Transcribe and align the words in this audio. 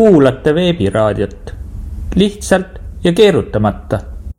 kuulate 0.00 0.54
veebiraadiot 0.54 1.54
lihtsalt 2.16 2.78
ja 3.04 3.12
keerutamata. 3.12 3.98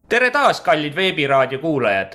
tere 0.09 0.31
taas, 0.31 0.61
kallid 0.61 0.95
Veebiraadio 0.95 1.59
kuulajad. 1.59 2.13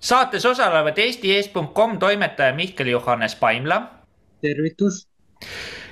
saates 0.00 0.46
osalevad 0.46 0.98
eesti.com 0.98 1.98
toimetaja 1.98 2.54
Mihkel 2.54 2.86
Johannes 2.86 3.36
Paimla. 3.36 3.82
tervitus. 4.40 5.08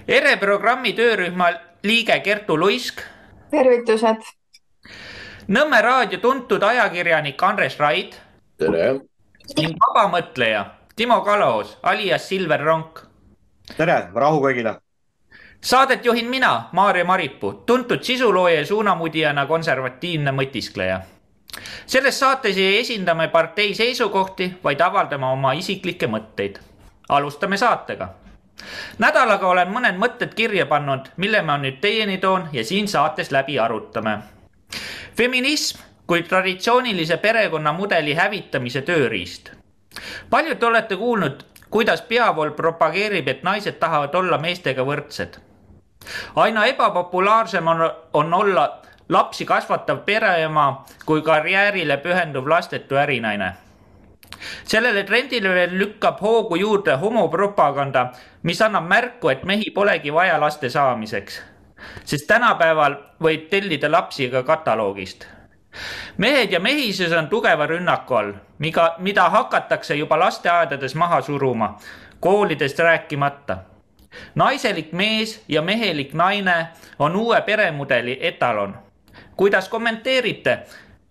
ERE 0.09 0.37
programmi 0.37 0.93
töörühma 0.93 1.49
liige 1.83 2.21
Kertu 2.21 2.59
Luisk. 2.61 3.01
tervitused. 3.51 4.23
Nõmme 5.49 5.83
raadio 5.83 6.19
tuntud 6.19 6.63
ajakirjanik 6.63 7.43
Andres 7.43 7.79
Raid. 7.79 8.13
tere. 8.59 9.01
ning 9.57 9.77
vabamõtleja 9.81 10.67
Timo 10.97 11.21
Kalaos 11.21 11.79
alias 11.83 12.29
Silver 12.29 12.61
Ronk. 12.61 13.01
tere, 13.77 14.03
rahu 14.15 14.41
kõigile 14.41 14.84
saadet 15.65 16.05
juhin 16.05 16.27
mina, 16.27 16.69
Maarja 16.73 17.05
Maripuu, 17.05 17.53
tuntud 17.53 18.03
sisulooja 18.03 18.61
ja 18.61 18.67
suunamudijana 18.67 19.47
konservatiivne 19.47 20.31
mõtiskleja. 20.31 21.01
selles 21.87 22.21
saates 22.21 22.57
ei 22.57 22.79
esinda 22.81 23.15
me 23.15 23.29
partei 23.29 23.75
seisukohti, 23.75 24.55
vaid 24.65 24.81
avaldame 24.81 25.27
oma 25.27 25.53
isiklikke 25.53 26.07
mõtteid. 26.07 26.59
alustame 27.09 27.57
saatega. 27.57 28.09
nädalaga 28.99 29.49
olen 29.49 29.69
mõned 29.69 29.97
mõtted 29.97 30.35
kirja 30.35 30.67
pannud, 30.67 31.09
mille 31.17 31.43
ma 31.43 31.57
nüüd 31.59 31.81
teieni 31.81 32.19
toon 32.19 32.49
ja 32.53 32.65
siin 32.65 32.89
saates 32.89 33.31
läbi 33.31 33.59
arutame. 33.59 34.19
feminism 35.17 35.79
kui 36.07 36.23
traditsioonilise 36.23 37.17
perekonnamudeli 37.17 38.15
hävitamise 38.15 38.83
tööriist. 38.83 39.51
paljud 40.31 40.63
olete 40.63 40.97
kuulnud 40.97 41.45
kuidas 41.71 42.03
peavool 42.03 42.51
propageerib, 42.51 43.29
et 43.29 43.43
naised 43.43 43.73
tahavad 43.73 44.15
olla 44.15 44.39
meestega 44.39 44.83
võrdsed 44.83 45.54
aina 46.37 46.67
ebapopulaarsem 46.67 47.69
on, 47.69 47.91
on 48.13 48.35
olla 48.35 48.81
lapsi 49.09 49.45
kasvatav 49.45 49.99
pereema 49.99 50.85
kui 51.07 51.23
karjäärile 51.23 51.97
pühenduv 51.97 52.49
lastetu 52.49 52.97
ärinaine. 52.97 53.53
sellele 54.65 55.03
trendile 55.05 55.55
veel 55.55 55.79
lükkab 55.79 56.21
hoogu 56.21 56.57
juurde 56.57 56.97
homopropaganda, 56.97 58.13
mis 58.43 58.63
annab 58.63 58.85
märku, 58.85 59.29
et 59.29 59.45
mehi 59.45 59.71
polegi 59.71 60.13
vaja 60.13 60.41
laste 60.41 60.69
saamiseks. 60.69 61.43
sest 62.05 62.27
tänapäeval 62.27 62.97
võib 63.23 63.49
tellida 63.51 63.91
lapsi 63.91 64.31
ka 64.31 64.43
kataloogist. 64.43 65.27
mehed 66.17 66.53
ja 66.53 66.61
mehisus 66.61 67.13
on 67.13 67.29
tugeva 67.29 67.67
rünnaku 67.67 68.15
all, 68.15 68.33
mida, 68.59 68.95
mida 68.99 69.31
hakatakse 69.31 69.95
juba 69.95 70.19
lasteaedades 70.19 70.95
maha 70.95 71.21
suruma, 71.21 71.79
koolidest 72.21 72.79
rääkimata 72.79 73.74
naiselik 74.35 74.93
mees 74.93 75.43
ja 75.49 75.63
mehelik 75.63 76.13
naine 76.13 76.67
on 76.99 77.17
uue 77.17 77.41
peremudeli 77.41 78.19
etalon. 78.21 78.77
kuidas 79.37 79.69
kommenteerite? 79.69 80.59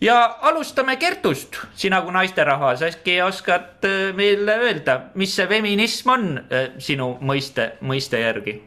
ja 0.01 0.37
alustame 0.41 0.95
Kertust, 0.95 1.55
sina 1.73 2.01
kui 2.01 2.11
naisterahvas, 2.11 2.81
äkki 2.81 3.21
oskad 3.21 3.85
äh, 3.85 4.15
meile 4.15 4.57
öelda, 4.57 4.99
mis 5.15 5.35
see 5.35 5.47
feminism 5.47 6.09
on 6.09 6.37
äh, 6.37 6.69
sinu 6.77 7.17
mõiste, 7.21 7.73
mõiste 7.81 8.19
järgi? 8.19 8.61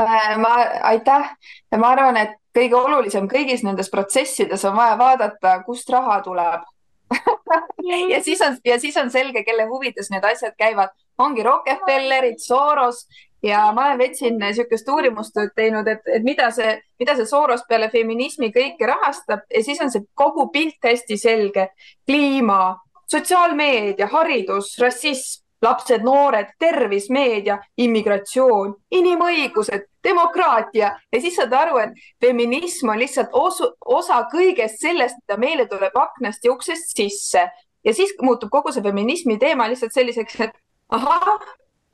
Äh, 0.00 0.36
ma, 0.40 0.54
aitäh, 0.92 1.32
ma 1.76 1.92
arvan, 1.92 2.16
et 2.16 2.36
kõige 2.56 2.76
olulisem 2.76 3.28
kõigis 3.28 3.64
nendes 3.66 3.90
protsessides 3.90 4.64
on 4.64 4.76
vaja 4.76 4.98
vaadata, 4.98 5.60
kust 5.66 5.90
raha 5.92 6.20
tuleb 6.24 6.64
ja 8.12 8.22
siis 8.22 8.40
on, 8.40 8.56
ja 8.64 8.78
siis 8.80 8.96
on 8.96 9.10
selge, 9.10 9.44
kelle 9.44 9.66
huvides 9.66 10.10
need 10.10 10.24
asjad 10.24 10.54
käivad. 10.58 10.94
ongi 11.18 11.42
Rockefellerid, 11.42 12.38
Soros 12.38 13.06
ja 13.42 13.72
ma 13.72 13.86
olen 13.86 13.98
veits 13.98 14.20
siin 14.22 14.38
niisugust 14.38 14.88
uurimustööd 14.88 15.52
teinud, 15.56 15.88
et, 15.88 16.02
et 16.06 16.24
mida 16.24 16.50
see, 16.54 16.74
mida 17.00 17.16
see 17.16 17.28
Soros 17.28 17.64
peale 17.68 17.90
feminismi 17.92 18.50
kõike 18.54 18.88
rahastab. 18.88 19.46
Ja 19.54 19.64
siis 19.64 19.80
on 19.80 19.92
see 19.92 20.04
kogu 20.14 20.48
pilt 20.52 20.80
hästi 20.84 21.16
selge. 21.18 21.68
kliima, 22.06 22.76
sotsiaalmeedia, 23.10 24.06
haridus, 24.12 24.74
rassism, 24.78 25.44
lapsed, 25.62 26.02
noored, 26.02 26.54
tervis, 26.58 27.10
meedia, 27.10 27.58
immigratsioon, 27.76 28.74
inimõigused, 28.96 29.86
demokraatia. 30.04 30.94
Ja 31.12 31.20
siis 31.20 31.36
saad 31.36 31.52
aru, 31.52 31.78
et 31.82 31.98
feminism 32.20 32.88
on 32.88 33.00
lihtsalt 33.00 33.34
osu, 33.36 33.68
osa 33.84 34.22
kõigest 34.32 34.80
sellest, 34.80 35.20
mida 35.20 35.36
meile 35.40 35.66
tuleb 35.68 35.96
aknast 36.00 36.44
ja 36.44 36.54
uksest 36.54 36.96
sisse. 36.96 37.44
Ja 37.84 37.94
siis 37.96 38.14
muutub 38.22 38.50
kogu 38.52 38.72
see 38.72 38.84
feminismi 38.84 39.38
teema 39.40 39.68
lihtsalt 39.68 39.92
selliseks, 39.92 40.40
et 40.40 40.56
ahah, 40.96 41.44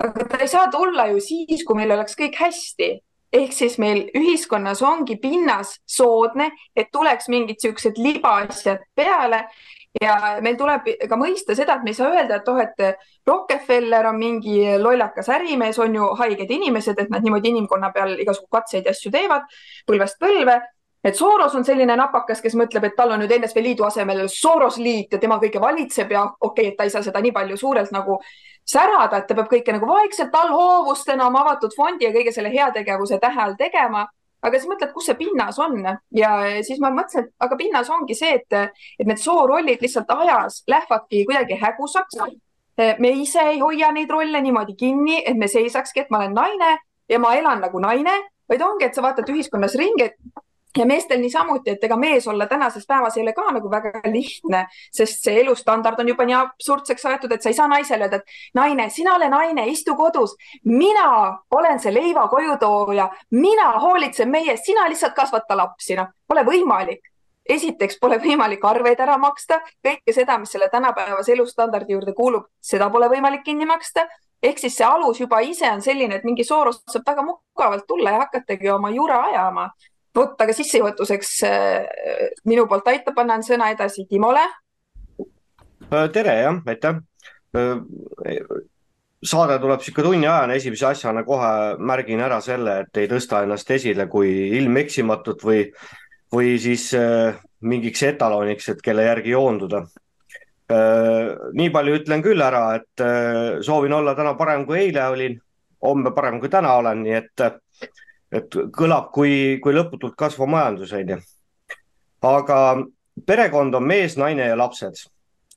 aga 0.02 0.28
ta 0.28 0.40
ei 0.44 0.48
saa 0.48 0.68
tulla 0.72 1.08
ju 1.12 1.20
siis, 1.20 1.64
kui 1.64 1.78
meil 1.78 1.92
oleks 1.96 2.16
kõik 2.18 2.38
hästi. 2.40 2.96
ehk 3.36 3.52
siis 3.52 3.74
meil 3.82 4.04
ühiskonnas 4.16 4.80
ongi 4.86 5.16
pinnas 5.20 5.74
soodne, 5.86 6.46
et 6.76 6.88
tuleks 6.92 7.26
mingid 7.28 7.58
siuksed 7.60 7.98
libaasjad 7.98 8.84
peale 8.94 9.42
ja 10.00 10.38
meil 10.40 10.56
tuleb 10.56 10.86
ka 11.08 11.18
mõista 11.18 11.56
seda, 11.58 11.74
et 11.76 11.84
me 11.84 11.90
ei 11.90 11.98
saa 11.98 12.12
öelda, 12.14 12.38
et 12.38 12.48
oh, 12.48 12.60
et 12.60 13.02
Rockefeller 13.26 14.06
on 14.06 14.16
mingi 14.18 14.62
lollakas 14.78 15.28
ärimees, 15.28 15.78
on 15.82 15.94
ju 15.98 16.08
haiged 16.22 16.50
inimesed, 16.50 17.02
et 17.02 17.10
nad 17.10 17.24
niimoodi 17.24 17.50
inimkonna 17.50 17.90
peal 17.92 18.14
igasugu 18.20 18.48
katseid 18.52 18.86
ja 18.86 18.94
asju 18.94 19.12
teevad 19.12 19.50
põlvest 19.90 20.22
põlve 20.22 20.60
et 21.06 21.14
Soros 21.14 21.54
on 21.54 21.64
selline 21.64 21.94
napakas, 21.98 22.40
kes 22.42 22.56
mõtleb, 22.58 22.88
et 22.88 22.96
tal 22.98 23.12
on 23.14 23.20
nüüd 23.22 23.30
NSV 23.36 23.62
Liidu 23.62 23.84
asemel 23.86 24.24
Soros 24.32 24.80
liit 24.82 25.12
ja 25.14 25.20
tema 25.22 25.38
kõike 25.42 25.60
valitseb 25.62 26.10
ja 26.10 26.24
okei 26.26 26.40
okay,, 26.48 26.72
et 26.72 26.78
ta 26.78 26.86
ei 26.86 26.90
saa 26.90 27.04
seda 27.06 27.22
nii 27.22 27.34
palju 27.36 27.58
suurelt 27.60 27.92
nagu 27.94 28.18
särada, 28.66 29.20
et 29.20 29.28
ta 29.28 29.34
peab 29.38 29.48
kõike 29.50 29.74
nagu 29.74 29.88
vaikselt 29.88 30.34
allhoovustena 30.34 31.28
oma 31.30 31.44
avatud 31.44 31.74
fondi 31.76 32.06
ja 32.06 32.12
kõige 32.14 32.32
selle 32.34 32.50
heategevuse 32.52 33.18
tähe 33.22 33.42
all 33.42 33.56
tegema. 33.58 34.06
aga 34.42 34.58
siis 34.58 34.68
mõtled, 34.68 34.92
kus 34.92 35.06
see 35.08 35.16
pinnas 35.18 35.58
on 35.58 35.80
ja 36.14 36.30
siis 36.62 36.78
ma 36.78 36.90
mõtlesin, 36.94 37.24
et 37.24 37.32
aga 37.40 37.56
pinnas 37.56 37.88
ongi 37.90 38.14
see, 38.14 38.34
et, 38.36 38.76
et 38.98 39.06
need 39.06 39.18
soorollid 39.18 39.80
lihtsalt 39.82 40.10
ajas 40.12 40.62
lähevadki 40.68 41.24
kuidagi 41.24 41.58
hägusaks. 41.62 42.20
me 42.98 43.10
ise 43.10 43.40
ei 43.40 43.58
hoia 43.58 43.92
neid 43.92 44.10
rolle 44.10 44.40
niimoodi 44.40 44.76
kinni, 44.76 45.22
et 45.26 45.36
me 45.36 45.48
seisakski, 45.48 46.00
et 46.00 46.10
ma 46.10 46.18
olen 46.18 46.34
naine 46.34 46.78
ja 47.08 47.18
ma 47.18 47.34
elan 47.34 47.60
nagu 47.60 47.80
naine, 47.80 48.12
vaid 48.48 48.62
ongi, 48.62 48.84
et 48.84 48.94
sa 48.94 49.02
vaatad 49.02 49.28
ühiskonnas 49.30 49.74
ringi, 49.74 50.02
et 50.02 50.14
ja 50.78 50.86
meestel 50.86 51.20
niisamuti, 51.20 51.70
et 51.70 51.84
ega 51.84 51.96
mees 51.96 52.28
olla 52.28 52.46
tänases 52.46 52.86
päevas 52.86 53.16
ei 53.16 53.22
ole 53.22 53.32
ka 53.32 53.46
nagu 53.52 53.70
väga 53.70 54.00
lihtne, 54.12 54.66
sest 54.92 55.24
see 55.24 55.40
elustandard 55.40 56.00
on 56.00 56.08
juba 56.08 56.26
nii 56.28 56.36
absurdseks 56.38 57.06
aetud, 57.10 57.32
et 57.32 57.42
sa 57.42 57.50
ei 57.50 57.58
saa 57.58 57.68
naisele 57.70 58.06
öelda, 58.06 58.20
et 58.20 58.54
naine, 58.54 58.88
sina 58.90 59.14
ole 59.16 59.28
naine, 59.32 59.66
istu 59.72 59.96
kodus, 59.96 60.36
mina 60.64 61.08
olen 61.50 61.80
see 61.80 61.94
leiva 61.94 62.28
kojutooja, 62.28 63.08
mina 63.30 63.70
hoolitsen 63.80 64.30
meie 64.30 64.56
sina 64.56 64.88
lihtsalt 64.88 65.14
kasvata 65.16 65.56
lapsi, 65.56 65.96
noh, 65.96 66.12
pole 66.28 66.44
võimalik. 66.46 67.12
Esiteks 67.46 68.00
pole 68.02 68.18
võimalik 68.18 68.64
arveid 68.66 69.00
ära 69.00 69.14
maksta, 69.22 69.60
kõike 69.84 70.12
seda, 70.12 70.34
mis 70.42 70.50
selle 70.50 70.66
tänapäevase 70.68 71.32
elustandardi 71.32 71.94
juurde 71.94 72.14
kuulub, 72.14 72.48
seda 72.60 72.88
pole 72.90 73.06
võimalik 73.12 73.44
kinni 73.46 73.66
maksta. 73.66 74.08
ehk 74.42 74.58
siis 74.58 74.74
see 74.76 74.84
alus 74.84 75.20
juba 75.20 75.38
ise 75.40 75.70
on 75.70 75.80
selline, 75.82 76.14
et 76.14 76.24
mingi 76.24 76.44
Soros 76.44 76.82
saab 76.90 77.06
väga 77.06 77.22
mugavalt 77.22 77.86
tulla 77.86 78.10
ja 78.10 78.18
hakatagi 78.18 78.70
oma 78.70 78.90
jura 78.90 79.22
ajama 79.30 79.70
vot, 80.16 80.36
aga 80.40 80.54
sissejuhatuseks 80.56 81.32
äh, 81.46 82.30
minu 82.48 82.66
poolt 82.70 82.88
aitab, 82.92 83.18
annan 83.22 83.44
sõna 83.46 83.70
edasi 83.74 84.06
Timole. 84.10 84.44
Äh, 85.90 86.08
tere, 86.14 86.38
jah, 86.42 86.62
aitäh. 86.72 87.02
Äh, 87.56 88.40
saade 89.26 89.58
tuleb 89.62 89.84
sihuke 89.84 90.04
tunniajane, 90.06 90.56
esimese 90.60 90.90
asjana 90.90 91.24
kohe 91.26 91.52
märgin 91.78 92.22
ära 92.22 92.40
selle, 92.44 92.80
et 92.84 93.02
ei 93.02 93.10
tõsta 93.10 93.42
ennast 93.44 93.70
esile 93.74 94.08
kui 94.12 94.32
ilmeksimatut 94.58 95.44
või, 95.44 95.62
või 96.32 96.56
siis 96.62 96.90
mingiks 97.66 98.04
etaloniks, 98.06 98.68
et 98.70 98.82
kelle 98.84 99.06
järgi 99.08 99.32
joonduda. 99.32 99.86
nii 101.56 101.70
palju 101.72 101.96
ütlen 102.00 102.22
küll 102.22 102.42
ära, 102.42 102.76
et 102.76 103.02
soovin 103.64 103.92
olla 103.96 104.14
täna 104.14 104.34
parem 104.38 104.66
kui 104.66 104.78
eile 104.84 105.08
olin, 105.08 105.40
homme 105.82 106.12
parem 106.14 106.38
kui 106.40 106.52
täna 106.52 106.76
olen, 106.76 107.02
nii 107.02 107.16
et 107.16 107.44
et 108.32 108.56
kõlab 108.76 109.10
kui, 109.14 109.58
kui 109.62 109.74
lõputult 109.74 110.16
kasvav 110.18 110.50
majandus, 110.50 110.92
on 110.96 111.14
ju. 111.14 111.18
aga 112.26 112.58
perekond 113.26 113.74
on 113.74 113.86
mees, 113.86 114.16
naine 114.16 114.48
ja 114.50 114.56
lapsed. 114.58 115.06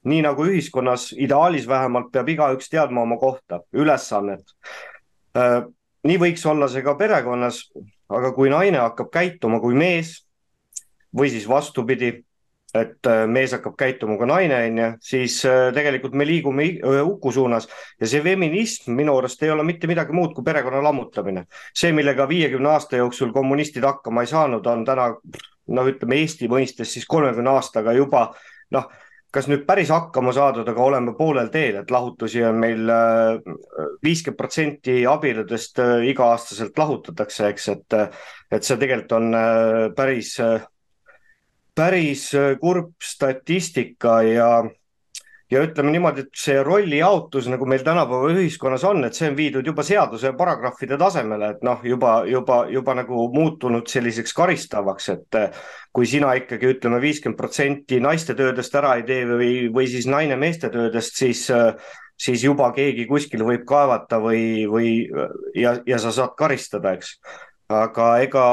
nii 0.04 0.22
nagu 0.24 0.46
ühiskonnas 0.48 1.10
ideaalis 1.12 1.66
vähemalt 1.68 2.08
peab 2.12 2.30
igaüks 2.32 2.70
teadma 2.72 3.02
oma 3.02 3.18
kohta, 3.20 3.60
ülesannet. 3.76 4.54
Äh, 5.36 5.66
nii 6.08 6.18
võiks 6.18 6.46
olla 6.48 6.70
see 6.72 6.82
ka 6.86 6.94
perekonnas, 6.96 7.66
aga 8.08 8.32
kui 8.32 8.50
naine 8.50 8.80
hakkab 8.80 9.10
käituma 9.12 9.60
kui 9.60 9.76
mees 9.76 10.22
või 11.12 11.28
siis 11.34 11.50
vastupidi 11.50 12.14
et 12.78 13.08
äh, 13.10 13.24
mees 13.28 13.54
hakkab 13.56 13.74
käituma 13.80 14.18
kui 14.20 14.28
naine, 14.30 14.60
onju, 14.68 14.90
siis 15.02 15.40
äh, 15.50 15.70
tegelikult 15.74 16.14
me 16.18 16.28
liigume 16.28 16.68
huku 16.84 17.32
suunas 17.34 17.68
ja 18.00 18.10
see 18.10 18.22
feminism 18.26 18.94
minu 18.98 19.18
arust 19.18 19.42
ei 19.44 19.54
ole 19.54 19.66
mitte 19.66 19.90
midagi 19.90 20.14
muud 20.14 20.36
kui 20.38 20.46
perekonna 20.46 20.84
lammutamine. 20.86 21.46
see, 21.74 21.92
millega 21.96 22.28
viiekümne 22.30 22.70
aasta 22.76 23.02
jooksul 23.02 23.34
kommunistid 23.34 23.86
hakkama 23.86 24.26
ei 24.26 24.34
saanud, 24.34 24.66
on 24.66 24.86
täna 24.86 25.10
noh, 25.70 25.90
ütleme 25.90 26.22
Eesti 26.22 26.50
mõistes 26.50 26.94
siis 26.94 27.10
kolmekümne 27.10 27.58
aastaga 27.58 27.94
juba 27.98 28.30
noh, 28.76 28.90
kas 29.34 29.50
nüüd 29.50 29.66
päris 29.66 29.90
hakkama 29.94 30.34
saadud, 30.34 30.68
aga 30.70 30.82
oleme 30.84 31.14
poolel 31.18 31.50
teel, 31.54 31.82
et 31.82 31.92
lahutusi 31.94 32.42
on 32.46 32.58
meil 32.62 32.90
viiskümmend 34.02 34.38
protsenti 34.38 35.04
abieludest 35.10 35.82
iga-aastaselt 36.10 36.78
lahutatakse, 36.78 37.50
eks, 37.54 37.68
et, 37.76 37.98
et 38.50 38.66
see 38.66 38.78
tegelikult 38.82 39.14
on 39.20 39.38
päris, 39.98 40.34
päris 41.80 42.30
kurb 42.60 42.92
statistika 43.04 44.20
ja 44.28 44.52
ja 45.50 45.62
ütleme 45.66 45.92
niimoodi, 45.94 46.28
et 46.28 46.38
see 46.38 46.60
rollijaotus, 46.64 47.48
nagu 47.50 47.66
meil 47.70 47.82
tänapäeva 47.86 48.30
ühiskonnas 48.36 48.84
on, 48.86 49.02
et 49.06 49.18
see 49.18 49.32
on 49.32 49.38
viidud 49.38 49.66
juba 49.66 49.84
seaduse 49.86 50.32
paragrahvide 50.38 50.98
tasemele, 51.02 51.54
et 51.56 51.64
noh, 51.66 51.82
juba, 51.86 52.20
juba, 52.30 52.60
juba 52.70 52.96
nagu 53.00 53.26
muutunud 53.34 53.90
selliseks 53.90 54.36
karistavaks, 54.38 55.10
et 55.16 55.40
eh, 55.40 55.64
kui 55.96 56.06
sina 56.10 56.36
ikkagi 56.38 56.76
ütleme, 56.76 57.02
viiskümmend 57.02 57.40
protsenti 57.40 58.02
naiste 58.04 58.38
töödest 58.38 58.78
ära 58.78 58.94
ei 59.00 59.08
tee 59.10 59.26
või, 59.30 59.52
või 59.74 59.90
siis 59.90 60.06
naine 60.10 60.38
meeste 60.38 60.70
töödest, 60.74 61.18
siis 61.18 61.48
eh, 61.50 61.74
siis 62.20 62.44
juba 62.44 62.70
keegi 62.76 63.08
kuskil 63.10 63.46
võib 63.48 63.66
kaevata 63.66 64.20
või, 64.22 64.68
või 64.70 64.90
ja, 65.56 65.78
ja 65.88 66.00
sa 66.04 66.12
saad 66.14 66.36
karistada, 66.38 66.94
eks 67.00 67.16
aga 67.70 68.06
ega, 68.24 68.44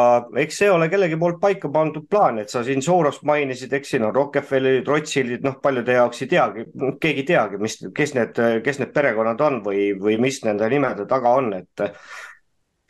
eks 0.43 0.59
see 0.61 0.69
ole 0.69 0.91
kellegi 0.93 1.17
poolt 1.17 1.39
paika 1.41 1.71
pandud 1.73 2.05
plaan, 2.11 2.37
et 2.43 2.53
sa 2.53 2.61
siin 2.65 2.83
Soros 2.85 3.23
mainisid, 3.25 3.73
eks 3.73 3.95
siin 3.95 4.05
on 4.05 4.13
Rockefellerid, 4.15 4.85
Rothschildid, 4.89 5.45
noh, 5.47 5.57
paljude 5.63 5.97
jaoks 5.97 6.21
ei 6.27 6.29
teagi, 6.35 6.67
keegi 7.01 7.25
ei 7.25 7.29
teagi, 7.31 7.61
mis, 7.63 7.79
kes 7.97 8.13
need, 8.19 8.41
kes 8.65 8.81
need 8.83 8.93
perekonnad 8.97 9.41
on 9.47 9.63
või, 9.65 9.87
või 10.01 10.19
mis 10.21 10.43
nende 10.45 10.69
nimede 10.69 11.09
taga 11.09 11.33
on, 11.41 11.49
et 11.57 11.87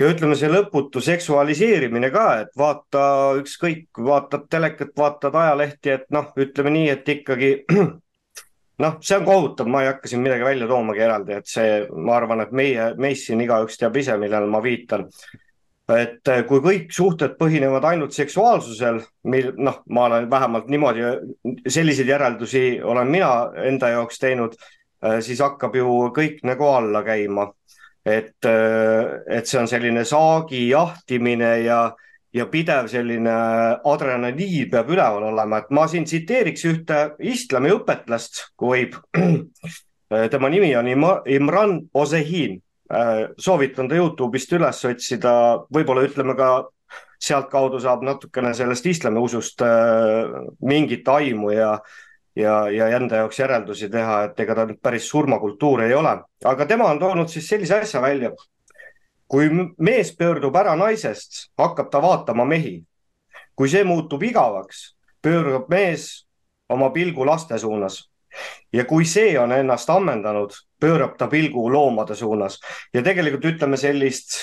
ja 0.02 0.10
ütleme, 0.10 0.34
see 0.34 0.50
lõputu 0.50 1.04
seksualiseerimine 1.04 2.10
ka, 2.14 2.26
et 2.42 2.58
vaata 2.58 3.04
ükskõik, 3.38 3.86
vaatad 4.10 4.50
telekat, 4.50 4.90
vaatad 4.98 5.38
ajalehti, 5.44 5.94
et 5.94 6.10
noh, 6.10 6.34
ütleme 6.42 6.74
nii, 6.74 6.90
et 6.96 7.14
ikkagi 7.16 7.54
noh, 8.82 8.98
see 8.98 9.22
on 9.22 9.30
kohutav, 9.30 9.70
ma 9.70 9.86
ei 9.86 9.94
hakka 9.94 10.10
siin 10.10 10.26
midagi 10.26 10.50
välja 10.50 10.66
toomagi 10.74 11.06
eraldi, 11.06 11.38
et 11.38 11.54
see, 11.54 11.80
ma 11.94 12.18
arvan, 12.18 12.42
et 12.42 12.50
meie, 12.50 12.92
meist 12.98 13.30
siin 13.30 13.46
igaüks 13.46 13.78
teab 13.78 14.02
ise, 14.02 14.18
millele 14.18 14.50
ma 14.50 14.66
viitan 14.66 15.06
et 15.94 16.28
eh, 16.32 16.42
kui 16.48 16.62
kõik 16.62 16.94
suhted 16.94 17.36
põhinevad 17.38 17.84
ainult 17.86 18.14
seksuaalsusel, 18.16 18.98
mil 19.30 19.52
noh, 19.58 19.82
ma 19.94 20.06
olen 20.08 20.30
vähemalt 20.30 20.70
niimoodi, 20.72 21.04
selliseid 21.70 22.10
järeldusi 22.10 22.64
olen 22.82 23.10
mina 23.10 23.30
enda 23.68 23.92
jaoks 23.94 24.18
teinud, 24.22 24.56
eh, 25.04 25.20
siis 25.22 25.42
hakkab 25.44 25.78
ju 25.78 26.10
kõik 26.16 26.42
nagu 26.46 26.72
alla 26.72 27.04
käima. 27.06 27.52
et, 28.06 28.44
eh, 28.46 29.04
et 29.34 29.46
see 29.46 29.58
on 29.58 29.66
selline 29.66 30.04
saagi 30.06 30.68
jahtimine 30.68 31.48
ja, 31.64 31.90
ja 32.32 32.44
pidev 32.46 32.86
selline 32.86 33.32
adrenaliin 33.82 34.70
peab 34.70 34.92
üleval 34.94 35.24
olema, 35.32 35.58
et 35.58 35.72
ma 35.74 35.88
siin 35.90 36.04
tsiteeriks 36.04 36.64
ühte 36.70 37.00
islami 37.18 37.72
õpetlast, 37.74 38.52
kui 38.56 38.86
võib. 38.86 38.94
tema 40.30 40.48
nimi 40.48 40.70
on 40.78 40.86
Imran 41.26 41.80
Ozehin 41.94 42.60
Äh, 42.60 42.65
soovitan 43.38 43.88
ta 43.88 43.98
Youtube'ist 43.98 44.52
üles 44.54 44.84
otsida, 44.86 45.30
võib-olla 45.74 46.04
ütleme 46.06 46.36
ka 46.38 46.50
sealtkaudu 47.22 47.80
saab 47.80 48.04
natukene 48.06 48.52
sellest 48.54 48.86
islamiusust 48.86 49.62
äh, 49.64 50.34
mingit 50.62 51.08
aimu 51.08 51.50
ja, 51.50 51.70
ja, 52.36 52.56
ja 52.70 52.88
enda 52.96 53.22
jaoks 53.22 53.40
järeldusi 53.40 53.88
teha, 53.92 54.22
et 54.28 54.40
ega 54.44 54.54
ta 54.54 54.66
nüüd 54.68 54.80
päris 54.82 55.08
surmakultuur 55.10 55.86
ei 55.86 55.94
ole, 55.96 56.16
aga 56.44 56.66
tema 56.68 56.90
on 56.92 57.00
toonud 57.02 57.32
siis 57.32 57.48
sellise 57.48 57.80
asja 57.80 58.02
välja. 58.02 58.32
kui 59.26 59.48
mees 59.82 60.12
pöördub 60.14 60.54
ära 60.54 60.76
naisest, 60.78 61.48
hakkab 61.58 61.90
ta 61.90 62.02
vaatama 62.02 62.44
mehi. 62.44 62.84
kui 63.56 63.68
see 63.68 63.84
muutub 63.84 64.22
igavaks, 64.22 64.96
pöörab 65.22 65.68
mees 65.68 66.26
oma 66.68 66.90
pilgu 66.90 67.26
laste 67.26 67.58
suunas 67.58 68.04
ja 68.72 68.84
kui 68.84 69.04
see 69.04 69.38
on 69.38 69.52
ennast 69.52 69.90
ammendanud, 69.90 70.52
pöörab 70.80 71.16
ta 71.18 71.26
pilgu 71.26 71.68
loomade 71.72 72.14
suunas 72.14 72.60
ja 72.94 73.02
tegelikult 73.02 73.44
ütleme 73.54 73.76
sellist, 73.80 74.42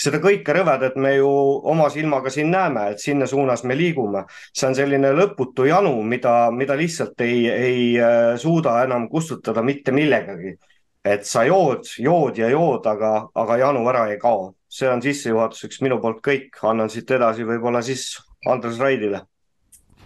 seda 0.00 0.20
kõike 0.22 0.54
rõvedat 0.56 0.96
me 1.00 1.14
ju 1.16 1.28
oma 1.72 1.88
silmaga 1.92 2.32
siin 2.32 2.50
näeme, 2.52 2.86
et 2.92 3.02
sinna 3.02 3.26
suunas 3.28 3.64
me 3.68 3.76
liigume. 3.76 4.24
see 4.56 4.68
on 4.68 4.74
selline 4.74 5.12
lõputu 5.16 5.66
janu, 5.68 5.94
mida, 6.02 6.50
mida 6.50 6.76
lihtsalt 6.76 7.20
ei, 7.20 7.48
ei 7.48 7.82
äh, 8.00 8.36
suuda 8.40 8.82
enam 8.84 9.08
kustutada 9.08 9.62
mitte 9.62 9.92
millegagi. 9.92 10.56
et 11.04 11.24
sa 11.24 11.44
jood, 11.44 11.84
jood 11.98 12.38
ja 12.38 12.48
jood, 12.50 12.86
aga, 12.86 13.28
aga 13.34 13.56
janu 13.56 13.88
ära 13.88 14.08
ei 14.12 14.18
kao. 14.18 14.54
see 14.68 14.88
on 14.88 15.02
sissejuhatuseks 15.02 15.80
minu 15.82 16.00
poolt 16.00 16.20
kõik, 16.24 16.56
annan 16.62 16.90
siit 16.90 17.10
edasi 17.10 17.44
võib-olla 17.44 17.82
siis 17.82 18.16
Andres 18.46 18.78
Raidile. 18.78 19.22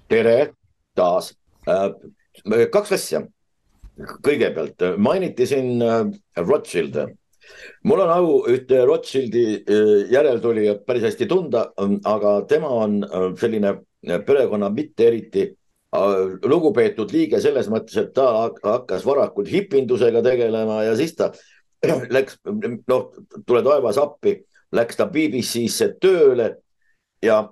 tere 0.09 0.55
taas 0.95 1.35
äh, 1.69 1.91
kaks 2.45 2.93
asja. 2.93 3.25
kõigepealt 4.27 4.83
mainiti 4.99 5.47
siin 5.47 5.83
äh, 5.83 6.09
Rothschilde. 6.37 7.07
mul 7.85 8.01
on 8.01 8.11
au 8.11 8.39
ühte 8.51 8.85
Rothschildi 8.85 9.45
äh, 9.55 10.11
järeltulijat 10.11 10.85
päris 10.87 11.03
hästi 11.03 11.27
tunda, 11.27 11.73
aga 12.05 12.43
tema 12.49 12.69
on 12.69 13.05
äh, 13.05 13.29
selline 13.39 13.77
perekonna 14.27 14.71
mitte 14.71 15.07
eriti 15.07 15.53
lugupeetud 16.43 17.13
liige 17.13 17.39
selles 17.41 17.69
mõttes, 17.71 17.97
et 17.97 18.13
ta 18.15 18.51
hakkas 18.65 19.05
varakult 19.07 19.49
hipindusega 19.49 20.23
tegelema 20.23 20.83
ja 20.83 20.97
siis 20.99 21.15
ta 21.15 21.31
läks, 22.17 22.41
noh, 22.89 23.13
tule 23.47 23.63
taevas 23.63 23.99
appi, 24.03 24.41
läks 24.75 24.99
ta 24.99 25.07
BBC-sse 25.07 25.93
tööle 26.03 26.51
ja 27.23 27.45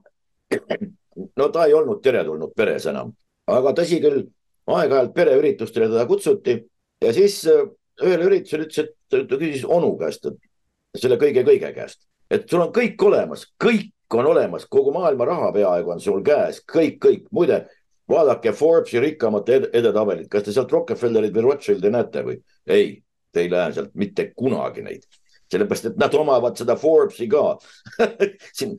no 1.39 1.49
ta 1.55 1.67
ei 1.69 1.75
olnud 1.79 2.03
teretulnud 2.03 2.55
peres 2.57 2.89
enam, 2.91 3.13
aga 3.47 3.75
tõsi 3.79 4.01
küll, 4.03 4.25
aeg-ajalt 4.71 5.15
pereüritustele 5.15 5.89
teda 5.91 6.07
kutsuti 6.07 6.57
ja 7.03 7.13
siis 7.15 7.41
äh, 7.51 7.65
ühel 8.03 8.27
üritusel 8.29 8.67
ütles, 8.67 8.93
et 9.13 9.29
ta 9.29 9.39
küsis 9.39 9.65
onu 9.69 9.93
käest, 10.01 10.29
selle 10.99 11.19
kõige-kõige 11.21 11.73
käest, 11.77 12.03
et 12.31 12.49
sul 12.51 12.65
on 12.65 12.73
kõik 12.75 13.01
olemas, 13.05 13.47
kõik 13.61 13.93
on 14.19 14.29
olemas, 14.29 14.67
kogu 14.71 14.93
maailma 14.95 15.27
raha 15.29 15.53
peaaegu 15.55 15.95
on 15.95 16.01
sul 16.01 16.21
käes, 16.25 16.61
kõik, 16.69 16.99
kõik. 17.03 17.25
muide, 17.33 17.65
vaadake 18.09 18.53
Forbesi 18.53 19.01
rikkamate 19.01 19.57
ed 19.57 19.69
edetabelit, 19.81 20.29
kas 20.31 20.45
te 20.47 20.55
sealt 20.55 20.73
Rockefellerit 20.73 21.35
või 21.35 21.47
Rothschildi 21.49 21.91
näete 21.93 22.25
või? 22.27 22.39
ei, 22.67 22.97
te 23.33 23.45
ei 23.45 23.53
näe 23.53 23.73
sealt 23.73 23.95
mitte 23.99 24.31
kunagi 24.37 24.85
neid, 24.85 25.07
sellepärast 25.53 25.93
et 25.93 26.01
nad 26.01 26.15
omavad 26.15 26.59
seda 26.59 26.77
Forbesi 26.77 27.29
ka 27.33 27.57
siin 28.59 28.77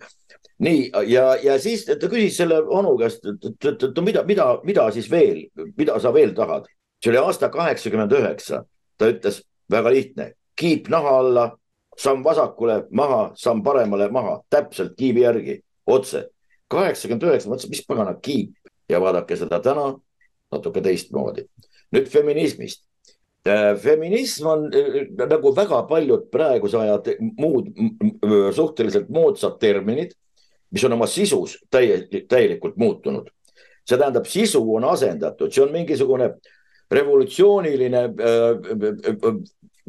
nii 0.59 0.91
ja, 1.07 1.35
ja 1.43 1.57
siis 1.59 1.85
ta 1.85 2.09
küsis 2.09 2.37
selle 2.37 2.59
onu 2.61 2.93
käest, 2.99 3.25
et, 3.25 3.49
et, 3.49 3.83
et, 3.83 4.01
mida, 4.05 4.23
mida, 4.27 4.47
mida 4.63 4.85
siis 4.93 5.09
veel, 5.11 5.45
mida 5.77 5.99
sa 5.99 6.13
veel 6.13 6.35
tahad? 6.37 6.69
see 7.03 7.11
oli 7.11 7.19
aasta 7.19 7.49
kaheksakümmend 7.49 8.11
üheksa. 8.15 8.63
ta 8.97 9.09
ütles 9.09 9.41
väga 9.71 9.91
lihtne, 9.91 10.31
kiip 10.55 10.87
naha 10.89 11.17
alla, 11.19 11.45
samm 11.97 12.23
vasakule 12.23 12.83
maha, 12.91 13.31
samm 13.35 13.63
paremale 13.63 14.07
maha, 14.11 14.39
täpselt 14.49 14.93
kiibi 14.97 15.25
järgi, 15.25 15.59
otse. 15.87 16.29
kaheksakümmend 16.67 17.27
üheksa, 17.27 17.49
mõtlesin, 17.49 17.73
mis 17.73 17.85
pagana 17.87 18.15
kiip 18.21 18.55
ja 18.89 19.01
vaadake 19.01 19.35
seda 19.37 19.59
täna 19.59 19.91
natuke 20.53 20.81
teistmoodi. 20.81 21.45
nüüd 21.93 22.07
feminismist 22.09 22.85
äh, 23.47 23.75
feminism 23.77 24.47
on 24.47 24.65
äh, 24.73 25.03
nagu 25.29 25.51
väga 25.55 25.83
paljud 25.89 26.29
praeguse 26.31 26.77
aja 26.77 26.99
muud 27.37 27.69
suhteliselt 28.55 29.09
moodsad 29.09 29.59
terminid, 29.59 30.15
mis 30.73 30.83
on 30.83 30.93
oma 30.97 31.07
sisus 31.07 31.57
täie, 31.71 32.03
täielikult 32.27 32.77
muutunud. 32.77 33.29
see 33.83 33.97
tähendab, 33.99 34.25
sisu 34.25 34.61
on 34.75 34.85
asendatud, 34.87 35.51
see 35.51 35.63
on 35.63 35.71
mingisugune 35.73 36.29
revolutsiooniline 36.91 38.03
äh, 38.03 39.33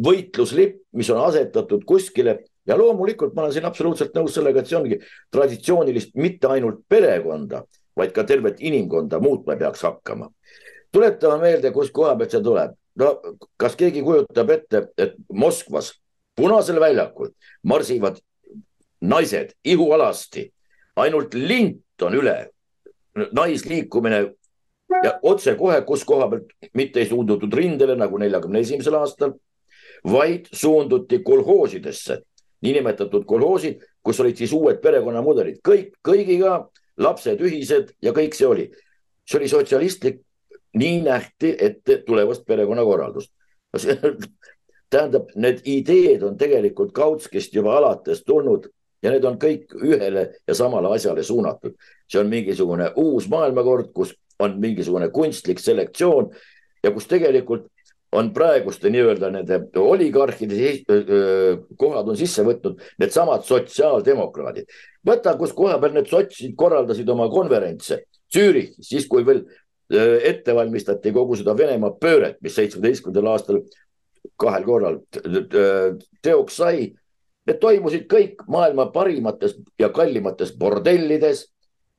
võitluslipp, 0.05 0.81
mis 0.99 1.11
on 1.15 1.21
asetatud 1.23 1.85
kuskile 1.87 2.39
ja 2.67 2.79
loomulikult 2.79 3.35
ma 3.35 3.45
olen 3.45 3.55
siin 3.55 3.69
absoluutselt 3.69 4.15
nõus 4.17 4.35
sellega, 4.35 4.61
et 4.61 4.71
see 4.71 4.79
ongi 4.79 4.99
traditsioonilist 5.33 6.15
mitte 6.19 6.51
ainult 6.51 6.83
perekonda, 6.89 7.63
vaid 7.97 8.15
ka 8.17 8.25
tervet 8.27 8.61
inimkonda 8.61 9.21
muutma 9.23 9.57
peaks 9.57 9.85
hakkama. 9.87 10.31
tuletame 10.93 11.39
meelde, 11.43 11.71
kust 11.73 11.93
koha 11.93 12.17
pealt 12.17 12.31
see 12.31 12.43
tuleb. 12.43 12.75
no 12.97 13.21
kas 13.57 13.77
keegi 13.77 14.03
kujutab 14.03 14.51
ette, 14.51 14.89
et 14.99 15.15
Moskvas 15.33 15.93
Punasel 16.35 16.81
väljakul 16.81 17.29
marsivad 17.63 18.19
naised 19.01 19.53
ihualasti 19.65 20.54
ainult 20.97 21.35
lint 21.35 22.03
on 22.03 22.15
üle, 22.15 22.37
naisliikumine 23.33 24.21
ja 25.05 25.19
otsekohe, 25.23 25.81
kus 25.87 26.05
koha 26.05 26.29
pealt 26.31 26.71
mitte 26.75 27.03
ei 27.03 27.09
suundutud 27.11 27.53
rindele 27.55 27.97
nagu 27.99 28.19
neljakümne 28.19 28.63
esimesel 28.65 28.99
aastal, 28.99 29.35
vaid 30.05 30.49
suunduti 30.53 31.21
kolhoosidesse, 31.25 32.21
niinimetatud 32.65 33.25
kolhoosid, 33.27 33.83
kus 34.05 34.21
olid 34.21 34.39
siis 34.39 34.53
uued 34.53 34.81
perekonnamudelid, 34.85 35.61
kõik, 35.65 35.95
kõigiga 36.05 36.59
lapsed 37.01 37.41
ühised 37.43 37.95
ja 38.03 38.13
kõik 38.17 38.37
see 38.37 38.47
oli. 38.47 38.71
see 39.25 39.39
oli 39.39 39.49
sotsialistlik, 39.49 40.21
nii 40.77 41.01
nähti 41.03 41.55
ette 41.59 42.03
tulevast 42.07 42.45
perekonnakorraldust. 42.47 43.33
Tähendab, 44.91 45.31
need 45.35 45.63
ideed 45.65 46.23
on 46.23 46.37
tegelikult 46.39 46.93
Kautskist 46.93 47.55
juba 47.55 47.79
alates 47.79 48.23
tulnud 48.25 48.69
ja 49.05 49.13
need 49.13 49.27
on 49.29 49.37
kõik 49.41 49.75
ühele 49.77 50.25
ja 50.49 50.57
samale 50.57 50.95
asjale 50.97 51.23
suunatud. 51.23 51.77
see 52.09 52.21
on 52.21 52.29
mingisugune 52.29 52.91
uus 52.97 53.29
maailmakord, 53.29 53.93
kus 53.93 54.15
on 54.39 54.59
mingisugune 54.61 55.11
kunstlik 55.13 55.61
selektsioon 55.61 56.31
ja 56.83 56.93
kus 56.93 57.07
tegelikult 57.07 57.69
on 58.15 58.31
praeguste 58.35 58.91
nii-öelda 58.91 59.31
nende 59.35 59.61
oligarhide 59.81 60.57
kohad 61.77 62.09
on 62.09 62.17
sisse 62.17 62.45
võtnud 62.47 62.81
needsamad 63.03 63.45
sotsiaaldemokraadid. 63.47 64.67
võta, 65.07 65.37
kus 65.39 65.53
koha 65.53 65.79
peal 65.83 65.97
need 65.97 66.11
sotsid 66.11 66.55
korraldasid 66.57 67.09
oma 67.11 67.29
konverentse 67.29 68.05
Zürichis, 68.35 68.89
siis 68.89 69.07
kui 69.07 69.23
veel 69.27 69.45
ette 70.25 70.55
valmistati 70.55 71.13
kogu 71.13 71.37
seda 71.39 71.55
Venemaa 71.57 71.95
pööret, 72.01 72.41
mis 72.43 72.55
seitsmeteistkümnendal 72.57 73.35
aastal 73.35 73.61
kahel 74.41 74.65
korral 74.65 75.01
teoks 76.25 76.57
sai. 76.57 76.93
Need 77.45 77.59
toimusid 77.61 78.07
kõik 78.09 78.45
maailma 78.49 78.87
parimates 78.93 79.59
ja 79.79 79.91
kallimates 79.93 80.55
bordellides, 80.57 81.45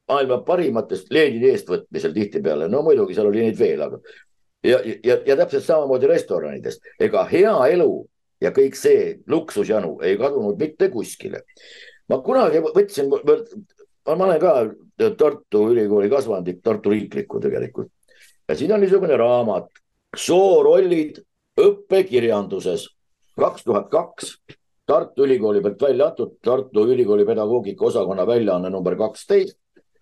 maailma 0.09 0.39
parimates 0.45 1.05
Lenini 1.13 1.51
eestvõtmisel 1.53 2.13
tihtipeale. 2.13 2.69
no 2.69 2.81
muidugi 2.81 3.13
seal 3.13 3.29
oli 3.29 3.43
neid 3.45 3.59
veel, 3.59 3.81
aga 3.81 3.99
ja, 4.65 4.79
ja, 5.03 5.17
ja 5.25 5.37
täpselt 5.37 5.63
samamoodi 5.63 6.07
restoranides. 6.07 6.79
ega 6.99 7.25
hea 7.29 7.55
elu 7.75 8.07
ja 8.41 8.51
kõik 8.55 8.77
see 8.77 9.19
luksusjanu 9.27 9.99
ei 10.05 10.17
kadunud 10.17 10.59
mitte 10.59 10.89
kuskile. 10.89 11.43
ma 12.09 12.19
kunagi 12.21 12.61
võtsin, 12.65 13.09
ma 13.09 14.25
olen 14.25 14.39
ka 14.41 14.55
Tartu 15.17 15.69
Ülikooli 15.73 16.09
kasvandik, 16.09 16.61
Tartu 16.63 16.89
riiklikku 16.89 17.39
tegelikult. 17.39 17.91
ja 18.49 18.55
siin 18.55 18.73
on 18.73 18.81
niisugune 18.81 19.17
raamat, 19.17 19.69
soorollid 20.15 21.21
õppekirjanduses 21.59 22.89
kaks 23.39 23.63
tuhat 23.63 23.89
kaks 23.89 24.37
Tartu 24.85 25.25
Ülikooli 25.25 25.61
pealt 25.61 25.81
välja 25.81 26.07
antud, 26.11 26.35
Tartu 26.45 26.87
Ülikooli 26.93 27.25
pedagoogika 27.25 27.85
osakonna 27.85 28.27
väljaanne 28.27 28.69
number 28.69 28.95
kaksteist, 28.97 29.57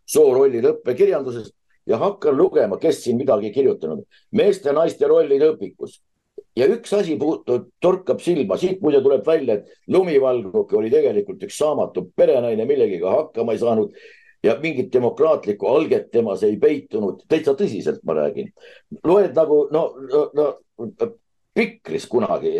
soorollid 0.05 0.65
õppekirjanduses 0.67 1.51
ja 1.87 1.99
hakkan 2.01 2.35
lugema, 2.37 2.79
kes 2.79 3.03
siin 3.03 3.17
midagi 3.17 3.51
kirjutanud. 3.51 4.03
meeste-naiste 4.31 5.07
rollid 5.07 5.41
õpikus. 5.41 6.01
ja 6.55 6.67
üks 6.69 6.93
asi 6.93 7.15
puutub, 7.17 7.69
torkab 7.81 8.19
silma, 8.21 8.57
siit 8.57 8.81
muide 8.81 9.01
tuleb 9.01 9.25
välja, 9.25 9.55
et 9.55 9.69
Lumivalguki 9.87 10.75
oli 10.75 10.91
tegelikult 10.91 11.43
üks 11.43 11.57
saamatu 11.57 12.11
perenaine, 12.15 12.65
millegagi 12.65 13.01
hakkama 13.01 13.53
ei 13.53 13.57
saanud 13.57 13.95
ja 14.43 14.57
mingit 14.61 14.91
demokraatlikku 14.93 15.67
alget 15.67 16.11
temas 16.11 16.43
ei 16.43 16.57
peitunud, 16.59 17.23
täitsa 17.27 17.55
tõsiselt 17.55 18.03
ma 18.03 18.13
räägin. 18.19 18.51
loed 19.03 19.33
nagu 19.35 19.67
no, 19.71 19.95
no, 20.11 20.29
no 20.33 20.51
Pikris 21.53 22.07
kunagi, 22.09 22.51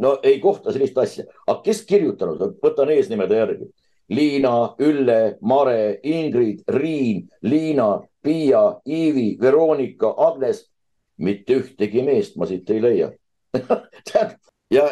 no 0.00 0.16
ei 0.22 0.38
kohta 0.40 0.72
sellist 0.72 0.98
asja, 0.98 1.24
aga 1.46 1.60
kes 1.64 1.82
kirjutanud, 1.88 2.58
võtan 2.62 2.92
eesnimede 2.94 3.42
järgi. 3.42 3.68
Liina, 4.08 4.76
Ülle, 4.78 5.36
Mare, 5.42 5.98
Ingrid, 6.06 6.60
Riin, 6.70 7.24
Liina, 7.42 7.88
Piia, 8.22 8.80
Iivi, 8.86 9.36
Veronika, 9.40 10.14
Agnes. 10.28 10.66
mitte 11.16 11.54
ühtegi 11.56 12.02
meest 12.04 12.34
ma 12.36 12.44
siit 12.44 12.68
ei 12.68 12.80
leia 12.84 13.06
ja, 14.76 14.82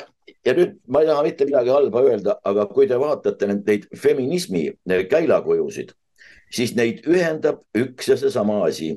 ja 0.47 0.55
nüüd 0.57 0.79
ma 0.89 1.03
ei 1.03 1.09
taha 1.11 1.25
mitte 1.27 1.45
midagi 1.45 1.73
halba 1.75 2.01
öelda, 2.01 2.37
aga 2.49 2.65
kui 2.71 2.87
te 2.89 2.97
vaatate 2.97 3.49
neid 3.51 3.85
feminismi 4.01 4.63
käilakujusid, 5.11 5.93
siis 6.49 6.73
neid 6.79 7.05
ühendab 7.05 7.61
üks 7.77 8.09
ja 8.09 8.17
seesama 8.17 8.63
asi. 8.65 8.95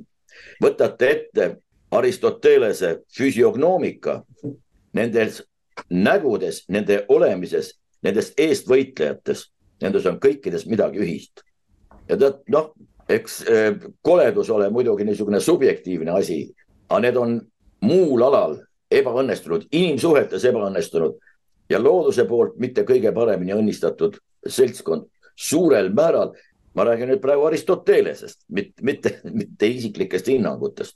võtate 0.63 1.09
ette 1.09 1.49
Aristotelese 1.91 3.01
füsiognoomika, 3.15 4.21
nendes 4.93 5.41
nägudes, 5.89 6.63
nende 6.69 7.03
olemises, 7.09 7.73
nendes 8.03 8.33
eestvõitlejates, 8.37 9.47
nendes 9.81 10.05
on 10.09 10.19
kõikides 10.19 10.65
midagi 10.69 11.01
ühist. 11.03 11.43
ja 12.09 12.17
tead, 12.17 12.39
noh, 12.47 12.71
eks 13.09 13.41
eh, 13.47 13.75
koledus 14.01 14.49
ole 14.49 14.69
muidugi 14.69 15.03
niisugune 15.03 15.39
subjektiivne 15.39 16.11
asi, 16.11 16.53
aga 16.89 16.99
need 17.03 17.17
on 17.17 17.39
muul 17.81 18.23
alal 18.23 18.57
ebaõnnestunud, 18.91 19.67
inimsuhetes 19.71 20.45
ebaõnnestunud 20.47 21.17
ja 21.69 21.79
looduse 21.83 22.25
poolt 22.27 22.57
mitte 22.59 22.83
kõige 22.87 23.11
paremini 23.15 23.55
õnnistatud 23.55 24.17
seltskond 24.47 25.07
suurel 25.35 25.91
määral. 25.93 26.35
ma 26.77 26.83
räägin 26.85 27.09
nüüd 27.09 27.21
praegu 27.21 27.47
Aristotelesest, 27.47 28.43
mitte, 28.53 28.83
mitte, 28.85 29.11
mitte 29.33 29.65
isiklikest 29.67 30.27
hinnangutest, 30.29 30.93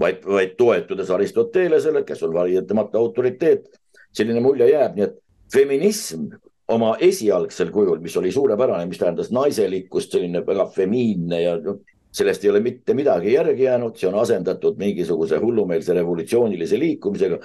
vaid, 0.00 0.24
vaid 0.26 0.56
toetudes 0.58 1.10
Aristotelesele, 1.14 2.02
kes 2.04 2.22
on 2.26 2.32
vaieldamatu 2.34 2.98
autoriteet. 2.98 3.68
Selline 4.12 4.40
mulje 4.44 4.68
jääb, 4.70 4.96
nii 4.96 5.06
et 5.06 5.18
feminism 5.52 6.28
oma 6.72 6.94
esialgsel 7.00 7.70
kujul, 7.72 8.00
mis 8.00 8.16
oli 8.16 8.32
suurepärane, 8.32 8.86
mis 8.88 9.00
tähendas 9.00 9.32
naiselikkust, 9.34 10.12
selline 10.14 10.44
väga 10.46 10.66
femiinne 10.74 11.42
ja 11.42 11.56
noh, 11.60 11.80
sellest 12.12 12.44
ei 12.44 12.50
ole 12.52 12.60
mitte 12.64 12.94
midagi 12.94 13.32
järgi 13.34 13.66
jäänud, 13.66 13.96
see 13.96 14.08
on 14.08 14.18
asendatud 14.20 14.78
mingisuguse 14.80 15.40
hullumeelse 15.40 15.94
revolutsioonilise 15.96 16.78
liikumisega, 16.78 17.38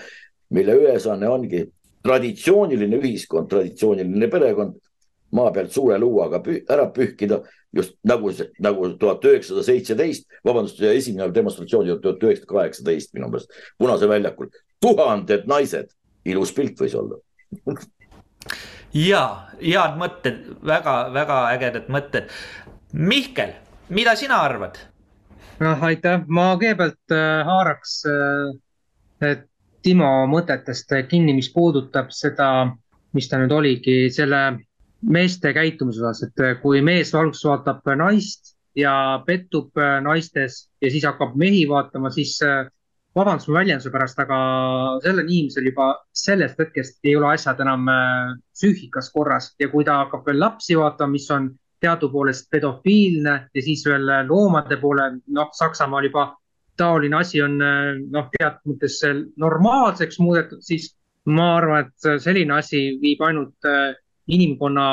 mille 0.55 0.75
ülesanne 0.81 1.29
ongi 1.29 1.63
traditsiooniline 2.03 2.99
ühiskond, 2.99 3.49
traditsiooniline 3.51 4.29
perekond 4.31 4.75
maa 5.35 5.51
pealt 5.51 5.73
suure 5.75 5.97
luuaga 5.99 6.39
püh 6.43 6.61
ära 6.71 6.87
pühkida, 6.93 7.41
just 7.75 7.97
nagu, 8.07 8.31
nagu 8.63 8.91
tuhat 8.99 9.25
üheksasada 9.27 9.63
seitseteist, 9.67 10.27
vabandust, 10.45 10.79
esimene 10.81 11.33
demonstratsioon 11.35 11.83
oli 11.83 11.99
tuhat 12.03 12.23
üheksasada 12.23 12.53
kaheksateist 12.53 13.13
minu 13.15 13.31
meelest, 13.31 13.51
Punasel 13.77 14.11
väljakul, 14.11 14.51
tuhanded 14.83 15.47
naised, 15.49 15.91
ilus 16.27 16.53
pilt 16.55 16.79
võis 16.81 16.95
olla 16.97 17.19
ja 18.93 19.23
head 19.61 19.97
mõtted 19.99 20.43
väga,, 20.65 20.95
väga-väga 21.13 21.39
ägedad 21.53 21.89
mõtted. 21.91 22.31
Mihkel, 22.93 23.53
mida 23.89 24.15
sina 24.15 24.41
arvad? 24.45 24.79
noh, 25.57 25.81
aitäh, 25.81 26.21
ma 26.29 26.51
kõigepealt 26.53 27.13
äh, 27.15 27.41
haaraks 27.47 27.93
äh, 28.05 29.37
Timo 29.81 30.09
mõtetest 30.29 30.91
kinni, 31.09 31.33
mis 31.37 31.47
puudutab 31.53 32.11
seda, 32.11 32.67
mis 33.15 33.29
ta 33.29 33.39
nüüd 33.39 33.53
oligi, 33.55 34.09
selle 34.13 34.41
meeste 35.01 35.53
käitumise 35.55 36.03
osas, 36.03 36.27
et 36.27 36.43
äh, 36.43 36.55
kui 36.61 36.81
mees 36.85 37.13
alguses 37.15 37.45
vaatab 37.47 37.85
naist 37.97 38.53
ja 38.77 38.93
pettub 39.25 39.77
äh, 39.81 39.97
naistes 40.05 40.67
ja 40.81 40.91
siis 40.93 41.05
hakkab 41.07 41.37
mehi 41.39 41.65
vaatama, 41.69 42.11
siis 42.13 42.35
äh, 42.45 42.67
vabandust 43.17 43.49
mu 43.49 43.55
väljenduse 43.57 43.91
pärast, 43.93 44.19
aga 44.21 44.37
sellel 45.03 45.25
inimesel 45.27 45.69
juba 45.69 45.89
sellest 46.15 46.59
hetkest 46.61 46.99
ei 47.07 47.15
ole 47.17 47.31
asjad 47.33 47.61
enam 47.63 47.87
äh, 47.91 48.35
psüühikas 48.55 49.09
korras 49.13 49.51
ja 49.61 49.69
kui 49.71 49.85
ta 49.87 50.01
hakkab 50.03 50.27
veel 50.27 50.39
lapsi 50.41 50.77
vaatama, 50.77 51.15
mis 51.15 51.29
on 51.33 51.49
teadupoolest 51.81 52.49
pedofiilne 52.53 53.35
ja 53.53 53.63
siis 53.63 53.85
veel 53.87 54.09
äh, 54.13 54.23
loomade 54.29 54.77
poole, 54.81 55.09
noh, 55.33 55.49
Saksamaal 55.57 56.09
juba 56.09 56.29
taoline 56.77 57.19
asi 57.21 57.41
on 57.41 57.57
äh, 57.63 57.97
noh, 58.13 58.29
teatud 58.37 58.73
mõttes 58.73 59.01
normaalseks 59.45 60.21
muudetud, 60.21 60.61
siis 60.65 60.91
ma 61.27 61.55
arvan, 61.57 61.87
et 61.87 62.23
selline 62.23 62.53
asi 62.55 62.85
viib 63.01 63.21
ainult 63.25 63.65
inimkonna 64.31 64.85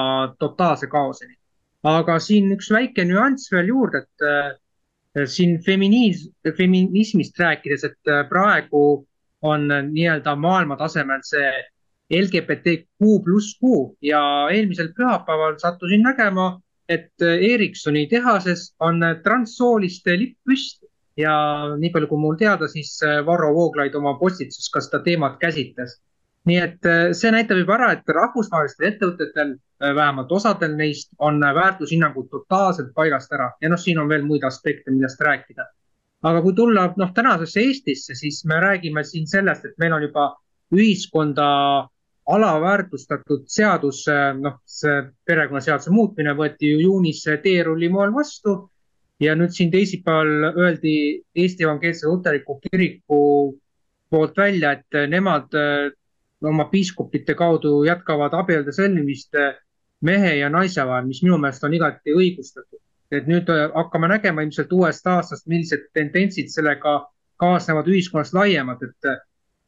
totaalse 0.42 0.88
kaoseni. 0.90 1.36
aga 1.84 2.16
siin 2.18 2.48
üks 2.54 2.72
väike 2.72 3.04
nüanss 3.06 3.52
veel 3.52 3.68
juurde, 3.70 4.00
et 4.02 4.58
siin 5.26 5.58
feminiis-, 5.62 6.28
feminismist 6.56 7.38
rääkides, 7.38 7.84
et 7.84 8.10
äh, 8.10 8.24
praegu 8.28 9.06
on 9.42 9.70
äh, 9.70 9.82
nii-öelda 9.86 10.36
maailma 10.36 10.76
tasemel 10.76 11.22
see 11.26 11.50
LGBTQ 12.14 13.20
pluss 13.24 13.54
Q 13.60 13.94
ja 14.02 14.20
eelmisel 14.52 14.90
pühapäeval 14.96 15.58
sattusin 15.58 16.02
nägema, 16.04 16.60
et 16.88 17.22
Ericssoni 17.24 18.06
tehases 18.10 18.74
on 18.80 19.00
transsooliste 19.24 20.18
lipp 20.20 20.36
püsti 20.44 20.84
ja 21.16 21.32
nii 21.80 21.90
palju, 21.94 22.10
kui 22.10 22.20
mul 22.20 22.36
teada, 22.36 22.68
siis 22.68 22.98
Varro 23.24 23.54
Vooglaid 23.56 23.94
oma 23.96 24.18
postituses 24.20 24.68
ka 24.68 24.82
seda 24.84 25.00
teemat 25.06 25.38
käsitles 25.40 25.96
nii 26.48 26.58
et 26.60 26.88
äh, 26.88 27.12
see 27.16 27.32
näitab 27.32 27.60
juba 27.62 27.78
ära, 27.78 27.92
et 27.96 28.10
rahvusvahelistel 28.16 28.90
ettevõtetel, 28.90 29.54
äh, 29.80 29.94
vähemalt 29.96 30.32
osadel 30.32 30.76
neist, 30.76 31.10
on 31.18 31.40
äh, 31.42 31.54
väärtushinnangud 31.56 32.28
totaalselt 32.32 32.92
paigast 32.96 33.32
ära 33.32 33.50
ja 33.62 33.70
noh, 33.72 33.80
siin 33.80 34.00
on 34.02 34.10
veel 34.12 34.26
muid 34.28 34.44
aspekte, 34.44 34.92
millest 34.92 35.20
rääkida. 35.24 35.66
aga 36.24 36.40
kui 36.42 36.54
tulla 36.56 36.86
noh, 36.96 37.10
tänasesse 37.16 37.60
Eestisse, 37.60 38.14
siis 38.16 38.44
me 38.48 38.60
räägime 38.60 39.04
siin 39.04 39.26
sellest, 39.28 39.64
et 39.64 39.74
meil 39.78 39.92
on 39.92 40.02
juba 40.02 40.30
ühiskonda 40.72 41.48
alaväärtustatud 42.34 43.42
seadus, 43.52 44.06
noh, 44.40 44.54
see 44.64 45.02
perekonnaseaduse 45.28 45.92
muutmine 45.92 46.32
võeti 46.36 46.70
ju 46.72 46.78
juunis 46.80 47.20
teerulli 47.42 47.90
moel 47.92 48.14
vastu 48.14 48.54
ja 49.20 49.34
nüüd 49.36 49.52
siin 49.52 49.68
teisipäeval 49.72 50.56
öeldi 50.56 50.94
Eesti 51.36 51.68
Evangeelse 51.68 52.08
Luterliku 52.08 52.56
Kiriku 52.64 53.20
poolt 54.10 54.40
välja, 54.40 54.72
et 54.72 54.96
nemad 55.12 55.52
oma 56.48 56.66
piiskopite 56.70 57.34
kaudu 57.38 57.82
jätkavad 57.86 58.34
abielude 58.36 58.74
sõlmimist 58.74 59.36
eh, 59.38 59.54
mehe 60.04 60.36
ja 60.38 60.50
naise 60.52 60.84
vahel, 60.86 61.06
mis 61.08 61.22
minu 61.24 61.38
meelest 61.40 61.64
on 61.64 61.74
igati 61.74 62.14
õigustatud. 62.14 62.80
et 63.14 63.28
nüüd 63.30 63.50
eh, 63.52 63.66
hakkame 63.74 64.08
nägema 64.10 64.42
ilmselt 64.42 64.72
uuest 64.72 65.06
aastast, 65.06 65.46
millised 65.46 65.90
tendentsid 65.94 66.50
sellega 66.50 66.96
kaasnevad 67.40 67.88
ühiskonnas 67.90 68.32
laiemalt, 68.34 68.82
et 68.82 69.10
eh, 69.10 69.20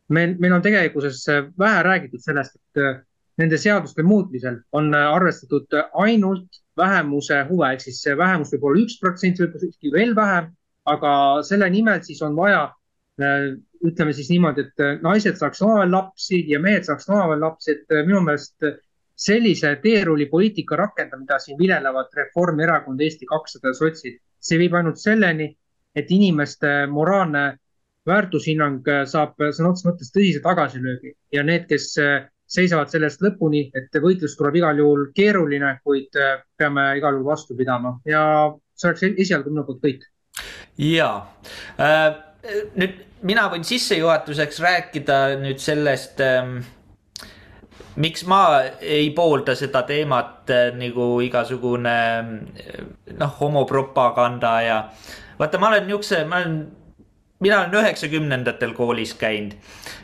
meil, 0.09 0.37
meil 0.39 0.57
on 0.59 0.63
tegelikkuses 0.63 1.25
vähe 1.59 1.83
räägitud 1.87 2.23
sellest, 2.23 2.57
et 2.57 3.05
nende 3.39 3.59
seaduste 3.61 4.03
muutmisel 4.03 4.63
on 4.73 4.95
arvestatud 4.95 5.75
ainult 5.95 6.63
vähemuse 6.77 7.43
huve, 7.49 7.73
ehk 7.73 7.85
siis 7.85 8.01
vähemus 8.17 8.53
võib 8.55 8.65
olla 8.71 8.83
üks 8.85 8.97
protsent, 9.01 9.41
võib-olla 9.41 9.93
veel 9.99 10.15
vähem, 10.17 10.51
aga 10.87 11.13
selle 11.47 11.69
nimel 11.71 12.03
siis 12.07 12.23
on 12.23 12.37
vaja, 12.37 12.69
ütleme 13.85 14.13
siis 14.17 14.31
niimoodi, 14.33 14.67
et 14.67 15.03
naised 15.03 15.39
saaks 15.41 15.63
omavahel 15.63 15.93
lapsi 15.93 16.43
ja 16.51 16.61
mehed 16.63 16.87
saaks 16.87 17.09
omavahel 17.11 17.43
lapsi, 17.45 17.77
et 17.77 17.97
minu 18.07 18.23
meelest 18.25 18.69
sellise 19.17 19.77
teerullipoliitika 19.83 20.77
rakendamine, 20.77 21.25
mida 21.25 21.39
siin 21.41 21.59
viljelevad 21.59 22.13
Reformierakond, 22.17 23.01
Eesti 23.01 23.29
kakssada 23.29 23.73
ja 23.73 23.79
sotsid, 23.79 24.19
see 24.41 24.59
viib 24.61 24.77
ainult 24.77 25.01
selleni, 25.01 25.49
et 25.97 26.11
inimeste 26.13 26.73
moraalne 26.93 27.47
väärtushinnang 28.07 28.85
saab 29.09 29.35
sõna 29.41 29.73
otseses 29.73 29.89
mõttes 29.89 30.13
tõsise 30.15 30.43
tagasilöögi. 30.45 31.15
Ja 31.33 31.43
need, 31.47 31.65
kes 31.71 31.95
seisavad 32.47 32.93
sellest 32.93 33.25
lõpuni, 33.25 33.65
et 33.75 33.97
võitlus 34.03 34.37
tuleb 34.39 34.61
igal 34.61 34.79
juhul 34.79 35.09
keeruline, 35.17 35.79
kuid 35.85 36.15
peame 36.59 36.87
igal 37.01 37.17
juhul 37.17 37.27
vastu 37.27 37.57
pidama. 37.59 37.97
Ja 38.07 38.23
see 38.77 38.93
oleks 38.93 39.07
esialgu 39.09 39.51
minu 39.51 39.65
poolt 39.67 39.83
kõik. 39.83 40.07
ja 40.77 41.09
äh, 41.81 42.17
nüüd 42.77 43.06
mina 43.23 43.47
võin 43.53 43.65
sissejuhatuseks 43.65 44.61
rääkida 44.61 45.21
nüüd 45.41 45.61
sellest 45.63 46.21
äh, 46.21 46.51
miks 47.97 48.25
ma 48.29 48.41
ei 48.81 49.11
poolda 49.17 49.55
seda 49.57 49.83
teemat 49.89 50.51
äh, 50.53 50.71
nagu 50.77 51.17
igasugune 51.25 51.97
äh, 51.97 52.83
noh, 53.17 53.37
homopropaganda 53.41 54.53
ja 54.65 54.79
vaata, 55.39 55.61
ma 55.61 55.71
olen 55.73 55.87
niisuguse, 55.89 56.25
ma 56.29 56.43
olen, 56.43 56.59
mina 57.41 57.63
olen 57.63 57.79
üheksakümnendatel 57.81 58.77
koolis 58.77 59.15
käinud 59.19 59.57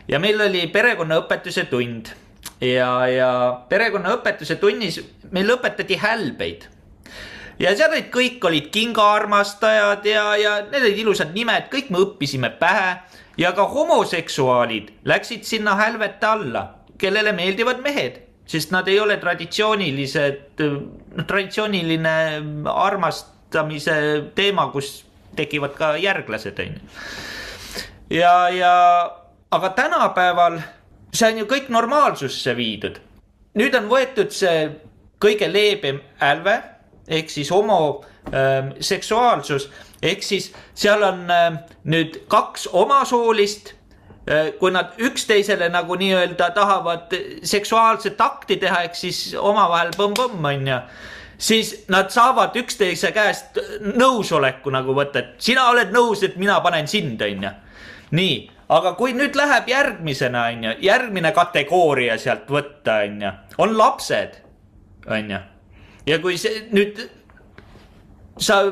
ja 0.08 0.20
meil 0.22 0.40
oli 0.40 0.66
perekonnaõpetuse 0.72 1.68
tund. 1.70 2.14
Ja, 2.62 3.06
ja 3.10 3.28
perekonnaõpetuse 3.70 4.56
tunnis 4.58 5.00
meil 5.34 5.50
õpetati 5.50 5.96
hälbeid 5.98 6.68
ja 7.62 7.72
seal 7.78 7.92
olid 7.94 8.10
kõik 8.12 8.44
olid 8.48 8.68
kingaarmastajad 8.74 10.06
ja, 10.08 10.24
ja 10.40 10.54
need 10.66 10.82
olid 10.82 11.00
ilusad 11.04 11.32
nimed, 11.36 11.68
kõik 11.72 11.92
me 11.94 12.02
õppisime 12.02 12.50
pähe 12.58 12.96
ja 13.38 13.52
ka 13.56 13.66
homoseksuaalid 13.70 14.92
läksid 15.08 15.46
sinna 15.46 15.76
hälvete 15.78 16.26
alla 16.26 16.66
kellele 16.98 17.32
meeldivad 17.34 17.80
mehed, 17.82 18.20
sest 18.46 18.70
nad 18.74 18.88
ei 18.90 18.98
ole 19.00 19.16
traditsioonilised, 19.18 20.60
noh 21.16 21.26
traditsiooniline 21.26 22.14
armastamise 22.70 23.96
teema, 24.36 24.68
kus 24.74 25.00
tekivad 25.36 25.74
ka 25.78 25.94
järglased, 25.98 26.60
on 26.62 26.76
ju. 26.76 27.00
ja, 28.18 28.34
ja 28.54 28.74
aga 29.50 29.72
tänapäeval 29.78 30.60
see 31.14 31.32
on 31.32 31.42
ju 31.42 31.48
kõik 31.50 31.70
normaalsusse 31.72 32.56
viidud. 32.56 33.00
nüüd 33.58 33.74
on 33.78 33.88
võetud 33.90 34.30
see 34.34 34.68
kõige 35.22 35.48
leebem 35.52 36.00
hälve 36.20 36.60
ehk 37.08 37.30
siis 37.30 37.50
homoseksuaalsus 37.50 39.66
ähm, 39.66 39.74
ehk 40.02 40.22
siis 40.22 40.52
seal 40.74 41.02
on 41.02 41.30
äh, 41.30 41.52
nüüd 41.84 42.20
kaks 42.28 42.68
omasoolist 42.72 43.74
Äh, 44.30 44.52
kui 44.58 44.70
nad 44.70 44.92
üksteisele 45.02 45.66
nagu 45.68 45.96
nii-öelda 45.98 46.52
tahavad 46.54 47.10
seksuaalset 47.42 48.20
akti 48.20 48.56
teha, 48.56 48.84
ehk 48.86 48.94
siis 48.94 49.32
omavahel 49.34 49.90
põmm-põmm 49.96 50.46
on 50.46 50.68
ju. 50.68 50.76
siis 51.42 51.72
nad 51.90 52.06
saavad 52.14 52.54
üksteise 52.54 53.10
käest 53.10 53.58
nõusoleku 53.82 54.70
nagu 54.70 54.94
võtta, 54.94 55.18
et 55.18 55.42
sina 55.42 55.64
oled 55.72 55.90
nõus, 55.90 56.22
et 56.22 56.36
mina 56.38 56.60
panen 56.62 56.86
sind, 56.86 57.22
on 57.22 57.42
ju. 57.42 57.50
nii, 58.14 58.36
aga 58.68 58.92
kui 58.94 59.12
nüüd 59.12 59.34
läheb 59.34 59.68
järgmisena, 59.68 60.44
on 60.54 60.64
ju, 60.68 60.76
järgmine 60.86 61.32
kategooria 61.32 62.18
sealt 62.18 62.46
võtta, 62.46 63.02
on 63.02 63.26
ju, 63.26 63.32
on 63.58 63.78
lapsed, 63.78 64.38
on 65.10 65.34
ju. 65.34 65.42
Ja 66.06 66.18
kui 66.18 66.38
see 66.38 66.66
nüüd 66.72 66.98
sa 68.38 68.62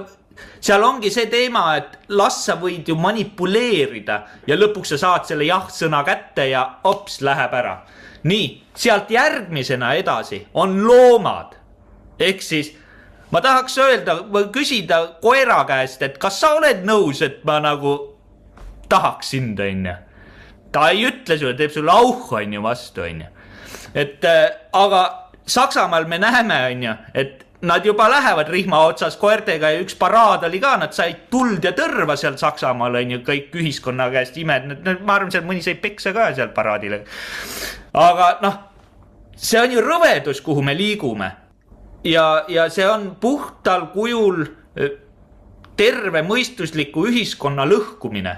seal 0.61 0.85
ongi 0.85 1.11
see 1.13 1.29
teema, 1.33 1.65
et 1.77 2.13
las 2.17 2.43
sa 2.47 2.57
võid 2.61 2.89
ju 2.89 2.97
manipuleerida 3.01 4.19
ja 4.49 4.59
lõpuks 4.59 4.95
sa 4.95 5.01
saad 5.01 5.29
selle 5.29 5.49
jah-sõna 5.49 6.03
kätte 6.07 6.49
ja 6.51 6.67
hops, 6.85 7.21
läheb 7.25 7.55
ära. 7.57 7.81
nii, 8.23 8.63
sealt 8.77 9.11
järgmisena 9.11 9.95
edasi 9.95 10.47
on 10.55 10.83
loomad. 10.85 11.57
ehk 12.19 12.43
siis 12.43 12.75
ma 13.31 13.41
tahaks 13.41 13.79
öelda 13.79 14.21
või 14.29 14.51
küsida 14.53 15.01
koera 15.23 15.65
käest, 15.65 16.03
et 16.03 16.19
kas 16.19 16.41
sa 16.41 16.55
oled 16.55 16.85
nõus, 16.85 17.23
et 17.23 17.45
ma 17.45 17.61
nagu 17.61 18.17
tahaks 18.89 19.31
sind, 19.31 19.61
onju. 19.61 19.95
ta 20.73 20.89
ei 20.91 21.07
ütle 21.07 21.39
sulle, 21.39 21.55
teeb 21.55 21.73
sulle 21.73 21.93
auh, 21.93 22.33
onju, 22.33 22.63
vastu, 22.63 23.03
onju. 23.03 23.27
et 23.95 24.25
äh, 24.25 24.51
aga 24.73 25.30
Saksamaal 25.51 26.07
me 26.07 26.19
näeme, 26.23 26.59
onju, 26.71 26.97
et 27.15 27.47
Nad 27.61 27.85
juba 27.85 28.11
lähevad 28.11 28.49
rihma 28.49 28.79
otsas 28.89 29.17
koertega 29.21 29.71
ja 29.71 29.81
üks 29.85 29.93
paraad 30.01 30.47
oli 30.49 30.57
ka, 30.63 30.79
nad 30.81 30.95
said 30.97 31.27
tuld 31.31 31.65
ja 31.65 31.75
tõrva 31.77 32.15
seal 32.17 32.39
Saksamaal 32.41 32.95
on 33.03 33.13
ju 33.13 33.19
kõik 33.27 33.53
ühiskonna 33.61 34.07
käest 34.15 34.39
imed, 34.41 34.71
ma 35.05 35.19
arvan, 35.19 35.29
seal 35.33 35.45
mõni 35.45 35.61
sai 35.61 35.75
peksa 35.77 36.15
ka 36.17 36.31
seal 36.39 36.55
paraadil. 36.57 36.97
aga 37.93 38.31
noh, 38.41 38.57
see 39.37 39.61
on 39.61 39.77
ju 39.77 39.85
rõvedus, 39.85 40.41
kuhu 40.41 40.65
me 40.65 40.73
liigume. 40.75 41.31
ja, 42.05 42.45
ja 42.49 42.69
see 42.71 42.89
on 42.89 43.17
puhtal 43.21 43.91
kujul 43.93 44.47
tervemõistusliku 45.77 47.07
ühiskonna 47.13 47.69
lõhkumine. 47.69 48.37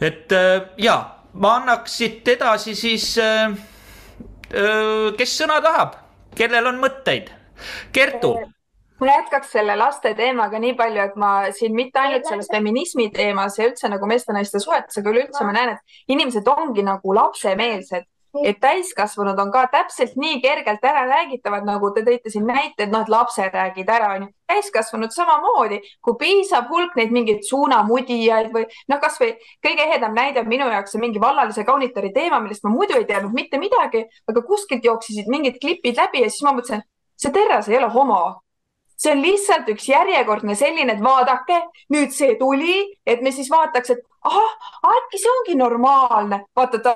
et 0.00 0.30
ja, 0.78 0.98
ma 1.32 1.56
annaks 1.56 1.98
siit 1.98 2.28
edasi 2.28 2.74
siis, 2.74 3.18
kes 5.18 5.38
sõna 5.40 5.60
tahab, 5.64 5.96
kellel 6.38 6.70
on 6.70 6.82
mõtteid? 6.82 7.30
Kertu. 7.94 8.34
Ma 9.00 9.08
jätkaks 9.10 9.50
selle 9.56 9.74
laste 9.76 10.14
teemaga 10.14 10.58
nii 10.62 10.74
palju, 10.78 11.02
et 11.02 11.16
ma 11.18 11.30
siin 11.52 11.74
mitte 11.74 11.98
ainult 11.98 12.28
selles 12.28 12.48
feminismi 12.52 13.08
teemas 13.14 13.58
ja 13.58 13.66
üldse 13.68 13.90
nagu 13.90 14.06
meeste-naiste 14.06 14.60
suhetes, 14.62 14.96
aga 15.00 15.10
üleüldse 15.10 15.44
ma 15.44 15.54
näen, 15.56 15.74
et 15.74 16.14
inimesed 16.14 16.46
ongi 16.48 16.84
nagu 16.86 17.14
lapsemeelsed 17.18 18.06
et 18.42 18.58
täiskasvanud 18.60 19.38
on 19.38 19.50
ka 19.54 19.64
täpselt 19.72 20.16
nii 20.18 20.40
kergelt 20.42 20.84
ära 20.84 21.04
räägitavad, 21.08 21.66
nagu 21.66 21.90
te 21.94 22.02
tõite 22.06 22.32
siin 22.32 22.46
näite, 22.48 22.86
et 22.86 22.92
noh, 22.92 23.04
et 23.04 23.12
lapsed 23.12 23.54
räägid 23.54 23.90
ära, 23.90 24.14
onju. 24.16 24.30
täiskasvanud 24.50 25.12
samamoodi, 25.14 25.80
kui 26.04 26.16
piisab 26.20 26.68
hulk 26.70 26.96
neid 26.98 27.12
mingeid 27.14 27.44
suunamudijaid 27.48 28.50
või 28.54 28.66
noh, 28.90 29.00
kasvõi 29.02 29.34
kõige 29.64 29.86
ehedam 29.86 30.16
näide 30.16 30.42
on 30.42 30.50
minu 30.50 30.68
jaoks 30.72 30.92
see 30.94 31.02
mingi 31.02 31.22
vallalise 31.22 31.64
kaunitari 31.64 32.12
teema, 32.12 32.40
millest 32.42 32.64
ma 32.66 32.72
muidu 32.74 32.98
ei 32.98 33.06
teadnud 33.08 33.34
mitte 33.34 33.60
midagi, 33.62 34.04
aga 34.28 34.42
kuskilt 34.46 34.84
jooksesid 34.84 35.30
mingid 35.32 35.60
klipid 35.62 36.00
läbi 36.00 36.24
ja 36.24 36.32
siis 36.32 36.44
ma 36.46 36.56
mõtlesin, 36.56 36.84
see 37.16 37.32
Terras 37.32 37.68
ei 37.68 37.78
ole 37.78 37.90
homo. 37.94 38.40
see 38.96 39.10
on 39.10 39.22
lihtsalt 39.22 39.68
üks 39.68 39.88
järjekordne 39.88 40.54
selline, 40.54 40.94
et 40.94 41.00
vaadake, 41.02 41.56
nüüd 41.90 42.12
see 42.14 42.36
tuli, 42.38 42.76
et 43.06 43.22
me 43.26 43.32
siis 43.34 43.50
vaataks, 43.50 43.90
et 43.90 44.04
ahah, 44.22 44.52
äkki 44.96 45.18
see 45.18 45.32
ongi 45.38 45.56
normaalne. 45.58 46.44
vaata, 46.56 46.78
ta 46.78 46.94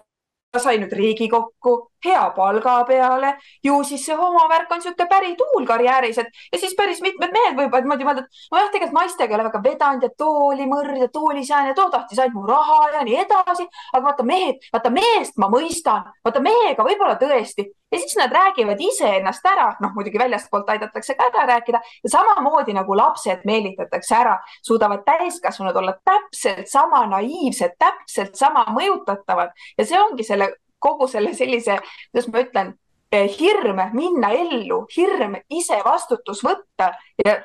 sai 0.57 0.79
nüüd 0.81 0.93
Riigikokku, 0.97 1.75
hea 2.05 2.31
palga 2.37 2.85
peale, 2.89 3.35
ju 3.65 3.79
siis 3.85 4.05
see 4.07 4.17
homovärk 4.17 4.71
on 4.73 4.79
niisugune 4.83 5.09
pärituul 5.11 5.67
karjääris, 5.67 6.19
et 6.23 6.43
ja 6.53 6.59
siis 6.59 6.77
päris 6.79 7.01
mitmed 7.03 7.33
mehed 7.35 7.59
võivad 7.59 7.87
niimoodi 7.87 8.07
mõelda, 8.07 8.25
et 8.27 8.53
nojah, 8.53 8.71
tegelikult 8.75 9.01
naistega 9.01 9.35
ei 9.35 9.39
ole 9.39 9.49
väga 9.49 9.63
vedanud 9.65 10.07
ja 10.07 10.13
tooli 10.25 10.69
mõrd 10.71 11.03
ja 11.03 11.09
tooli 11.13 11.45
sään 11.47 11.73
ja 11.73 11.75
too 11.75 11.89
tahtis 11.91 12.21
ainult 12.23 12.39
mu 12.39 12.47
raha 12.47 12.79
ja 12.95 13.03
nii 13.09 13.19
edasi. 13.25 13.67
aga 13.93 14.05
vaata 14.05 14.23
mehed, 14.23 14.63
vaata 14.73 14.91
meest 14.95 15.37
ma 15.39 15.51
mõistan, 15.53 16.07
vaata 16.25 16.41
mehega 16.45 16.87
võib-olla 16.87 17.19
tõesti. 17.21 17.67
Ja 17.93 17.99
siis 17.99 18.17
nad 18.21 18.33
räägivad 18.33 18.81
iseennast 18.85 19.47
ära, 19.49 19.71
noh 19.81 19.95
muidugi 19.97 20.21
väljastpoolt 20.21 20.69
aidatakse 20.71 21.15
ka 21.17 21.31
ära 21.31 21.47
rääkida. 21.49 21.81
Ja 22.05 22.11
samamoodi 22.13 22.75
nagu 22.77 22.97
lapsed 22.97 23.47
meelitatakse 23.49 24.15
ära, 24.15 24.37
suudavad 24.63 25.07
täiskasvanud 25.07 25.77
olla 25.77 25.95
täpselt 26.05 26.69
sama 26.69 27.07
naiivsed, 27.09 27.79
täpselt 27.81 28.37
sama 28.37 28.67
mõjutatavad. 28.77 29.57
Ja 29.79 29.89
see 29.89 30.01
ongi 30.01 30.27
selle 30.27 30.53
kogu 30.79 31.09
selle 31.09 31.35
sellise, 31.35 31.79
kuidas 32.11 32.29
ma 32.33 32.43
ütlen, 32.45 32.73
eh, 33.13 33.29
hirm 33.39 33.81
minna 33.93 34.31
ellu, 34.37 34.83
hirm 34.97 35.37
ise 35.51 35.81
vastutus 35.85 36.43
võtta 36.45 36.91
ja 37.25 37.37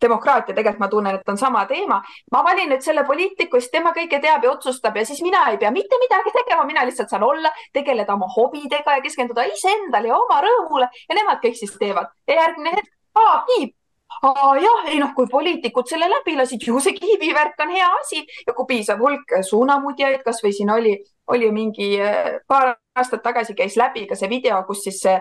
demokraatia 0.00 0.54
tegelikult 0.54 0.80
ma 0.80 0.88
tunnen, 0.88 1.18
et 1.18 1.28
on 1.28 1.38
sama 1.38 1.64
teema. 1.66 2.02
ma 2.32 2.44
valin 2.44 2.70
nüüd 2.70 2.82
selle 2.82 3.04
poliitiku, 3.04 3.60
siis 3.60 3.70
tema 3.70 3.92
kõike 3.96 4.20
teab 4.20 4.44
ja 4.44 4.52
otsustab 4.52 4.96
ja 4.96 5.04
siis 5.04 5.22
mina 5.22 5.50
ei 5.50 5.58
pea 5.58 5.70
mitte 5.70 5.98
midagi 6.00 6.32
tegema, 6.38 6.64
mina 6.64 6.84
lihtsalt 6.84 7.10
saan 7.10 7.22
olla, 7.22 7.50
tegeleda 7.72 8.14
oma 8.14 8.28
hobidega 8.36 8.96
ja 8.96 9.02
keskenduda 9.02 9.44
iseendale 9.52 10.08
ja 10.08 10.16
oma 10.16 10.40
rõõmule 10.40 10.88
ja 11.08 11.14
nemad 11.14 11.42
kõik 11.44 11.56
siis 11.56 11.76
teevad. 11.78 12.08
Ja 12.26 12.42
järgmine 12.42 12.78
hetk, 12.78 12.90
aa, 13.14 13.44
kiip 13.46 13.76
Aa, 14.20 14.56
jah, 14.60 14.88
ei 14.92 14.98
noh, 15.00 15.14
kui 15.16 15.28
poliitikud 15.30 15.88
selle 15.88 16.08
läbi 16.10 16.34
lasid, 16.36 16.64
ju 16.66 16.80
see 16.82 16.92
kiibivärk 16.96 17.60
on 17.64 17.70
hea 17.72 17.86
asi. 18.02 18.20
Ja 18.44 18.52
kui 18.56 18.66
piisav 18.68 19.00
hulk 19.00 19.32
suunamudjaid, 19.48 20.20
kasvõi 20.26 20.52
siin 20.52 20.72
oli 20.74 20.92
oli 21.26 21.46
ju 21.46 21.52
mingi 21.52 22.00
äh, 22.02 22.40
paar 22.48 22.76
aastat 22.96 23.22
tagasi 23.22 23.54
käis 23.54 23.76
läbi 23.76 24.06
ka 24.06 24.18
see 24.18 24.28
video, 24.30 24.62
kus 24.66 24.82
siis 24.84 25.00
see 25.02 25.16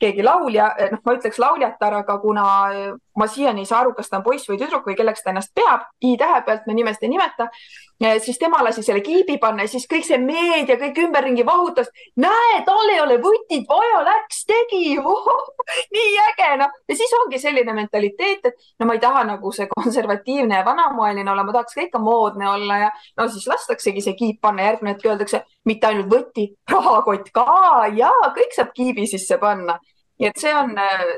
keegi 0.00 0.24
laulja, 0.24 0.70
äh, 0.80 0.90
noh, 0.94 1.02
ma 1.04 1.14
ütleks 1.18 1.38
lauljatar, 1.42 2.00
aga 2.00 2.18
kuna 2.22 2.46
ma 3.20 3.26
siiani 3.28 3.64
ei 3.64 3.68
saa 3.68 3.82
aru, 3.82 3.92
kas 3.96 4.08
ta 4.08 4.18
on 4.18 4.24
poiss 4.24 4.48
või 4.48 4.58
tüdruk 4.60 4.86
või 4.88 4.96
kelleks 4.96 5.22
ta 5.24 5.32
ennast 5.34 5.52
peab, 5.54 5.84
i-tähe 6.06 6.40
pealt 6.46 6.66
me 6.66 6.76
nimesid 6.76 7.04
ei 7.04 7.12
nimeta, 7.12 7.48
siis 8.24 8.38
tema 8.40 8.62
lasi 8.64 8.82
selle 8.86 9.02
kiibi 9.04 9.36
panna 9.42 9.66
ja 9.66 9.68
siis 9.68 9.84
kõik 9.90 10.06
see 10.06 10.16
meedia 10.22 10.78
kõik 10.80 11.02
ümberringi 11.04 11.44
vahutas. 11.46 11.90
näe, 12.16 12.62
tal 12.64 12.94
ei 12.94 13.00
ole 13.02 13.18
vutit 13.22 13.68
vaja, 13.68 14.00
läks 14.06 14.44
tegi 14.48 14.96
nii 15.96 16.16
äge, 16.24 16.50
noh. 16.62 16.72
ja 16.88 16.96
siis 16.96 17.12
ongi 17.20 17.42
selline 17.42 17.76
mentaliteet, 17.76 18.46
et 18.46 18.80
no 18.80 18.88
ma 18.88 18.96
ei 18.96 19.04
taha 19.04 19.26
nagu 19.34 19.52
see 19.52 19.68
konservatiivne 19.74 20.62
ja 20.62 20.64
vanamoeline 20.64 21.30
olla, 21.30 21.44
ma 21.44 21.52
tahaks 21.58 21.76
ka 21.76 21.84
ikka 21.88 22.00
moodne 22.00 22.48
olla 22.48 22.78
ja 22.86 22.90
no 23.18 23.28
siis 23.28 23.46
lastaksegi 23.50 24.06
see 24.06 24.16
kiip 24.16 24.40
panna, 24.40 24.70
järgmine 24.70 24.96
hetk 24.96 25.10
öeldakse 25.10 25.44
mitte 25.64 25.86
ainult 25.86 26.10
võti, 26.12 26.46
rahakott 26.72 27.32
ka 27.34 27.46
ja 27.96 28.12
kõik 28.36 28.54
saab 28.56 28.74
kiibi 28.76 29.06
sisse 29.10 29.38
panna 29.38 29.78
nii 30.20 30.28
et 30.28 30.40
see 30.40 30.52
on, 30.52 30.74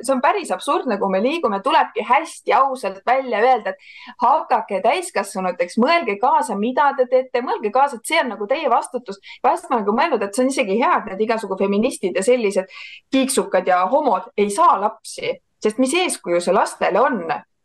see 0.07 0.15
on 0.15 0.21
päris 0.23 0.51
absurdne, 0.55 0.97
kuhu 1.01 1.11
me 1.11 1.21
liigume, 1.25 1.59
tulebki 1.65 2.05
hästi 2.07 2.55
ausalt 2.55 3.01
välja 3.07 3.41
öelda, 3.43 3.73
et 3.73 4.19
hakake 4.23 4.79
täiskasvanuteks, 4.85 5.79
mõelge 5.83 6.17
kaasa, 6.23 6.55
mida 6.59 6.93
te 6.99 7.09
teete, 7.11 7.43
mõelge 7.43 7.73
kaasa, 7.75 7.99
et 7.99 8.13
see 8.13 8.21
on 8.23 8.31
nagu 8.37 8.47
teie 8.51 8.71
vastutus. 8.71 9.19
vahest 9.43 9.67
ma 9.69 9.77
olen 9.77 9.85
nagu 9.85 9.97
mõelnud, 9.99 10.23
et 10.23 10.35
see 10.39 10.45
on 10.47 10.53
isegi 10.55 10.79
hea, 10.79 10.93
et 11.01 11.11
need 11.11 11.25
igasugu 11.27 11.59
feministid 11.59 12.17
ja 12.17 12.23
sellised 12.23 12.71
kiiksukad 13.13 13.67
ja 13.67 13.83
homod 13.91 14.31
ei 14.37 14.51
saa 14.55 14.79
lapsi, 14.81 15.35
sest 15.63 15.83
mis 15.83 15.95
eeskuju 16.05 16.41
see 16.41 16.55
lastele 16.55 17.03
on 17.03 17.25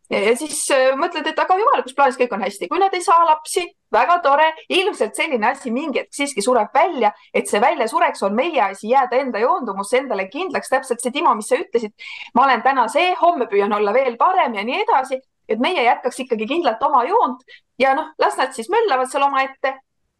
ja 0.09 0.35
siis 0.39 0.59
äh, 0.71 0.93
mõtled, 0.99 1.27
et 1.27 1.39
aga 1.39 1.57
jumalikus 1.59 1.95
plaanis 1.95 2.17
kõik 2.19 2.33
on 2.35 2.43
hästi, 2.45 2.69
kui 2.71 2.79
nad 2.81 2.93
ei 2.95 3.03
saa 3.03 3.25
lapsi, 3.27 3.65
väga 3.93 4.17
tore, 4.23 4.47
ilmselt 4.73 5.15
selline 5.15 5.49
asi 5.51 5.71
mingi 5.71 6.03
hetk 6.03 6.15
siiski 6.15 6.43
sureb 6.43 6.73
välja, 6.75 7.11
et 7.33 7.49
see 7.49 7.61
välja 7.63 7.87
sureks, 7.91 8.23
on 8.27 8.35
meie 8.35 8.61
asi 8.69 8.91
jääda 8.91 9.19
enda 9.21 9.41
joondumusse 9.43 10.01
endale 10.01 10.27
kindlaks, 10.31 10.71
täpselt 10.71 11.03
see 11.03 11.15
Timo, 11.15 11.33
mis 11.35 11.49
sa 11.51 11.59
ütlesid. 11.59 11.95
ma 12.35 12.45
olen 12.45 12.63
täna 12.63 12.87
see, 12.91 13.13
homme 13.21 13.49
püüan 13.51 13.73
olla 13.73 13.93
veel 13.95 14.17
parem 14.17 14.55
ja 14.55 14.63
nii 14.67 14.83
edasi, 14.85 15.19
et 15.47 15.59
meie 15.63 15.83
jätkaks 15.83 16.23
ikkagi 16.25 16.47
kindlalt 16.47 16.83
oma 16.83 17.03
joont. 17.07 17.43
Ja 17.79 17.93
noh, 17.95 18.11
las 18.19 18.37
nad 18.39 18.55
siis 18.55 18.71
möllavad 18.73 19.11
seal 19.11 19.23
omaette 19.27 19.77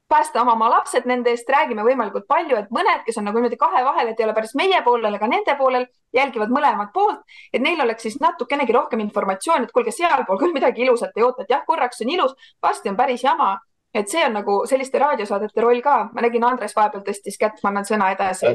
päästa 0.10 0.42
oma, 0.42 0.70
lapsed 0.70 1.06
nende 1.06 1.32
eest, 1.34 1.50
räägime 1.52 1.84
võimalikult 1.84 2.28
palju, 2.28 2.56
et 2.56 2.70
mõned, 2.74 3.04
kes 3.06 3.18
on 3.20 3.28
nagu 3.28 3.40
niimoodi 3.40 3.60
kahe 3.60 3.84
vahel, 3.84 4.12
et 4.12 4.20
ei 4.20 4.26
ole 4.26 4.36
päris 4.38 4.54
meie 4.56 4.80
poolel 4.86 5.18
ega 5.18 5.28
nende 5.28 5.56
poolel, 5.60 5.88
jälgivad 6.16 6.54
mõlemat 6.54 6.94
poolt, 6.94 7.26
et 7.54 7.62
neil 7.62 7.82
oleks 7.84 8.08
siis 8.08 8.16
natukenegi 8.24 8.76
rohkem 8.76 9.04
informatsiooni, 9.04 9.68
et 9.68 9.76
kuulge, 9.76 9.92
sealpool 9.96 10.40
küll 10.40 10.56
midagi 10.56 10.86
ilusat 10.86 11.18
ei 11.18 11.28
oota, 11.28 11.44
et 11.44 11.52
jah, 11.52 11.66
korraks 11.68 12.02
on 12.06 12.14
ilus, 12.16 12.38
varsti 12.64 12.94
on 12.94 13.00
päris 13.00 13.24
jama. 13.24 13.58
et 13.98 14.10
see 14.12 14.22
on 14.22 14.34
nagu 14.36 14.56
selliste 14.70 15.00
raadiosaadete 15.02 15.62
roll 15.64 15.80
ka, 15.82 16.10
ma 16.14 16.22
nägin, 16.22 16.44
Andres 16.46 16.76
vahepeal 16.76 17.02
tõstis 17.08 17.38
kätt, 17.40 17.62
ma 17.64 17.72
annan 17.72 17.86
sõna 17.88 18.12
edasi. 18.14 18.52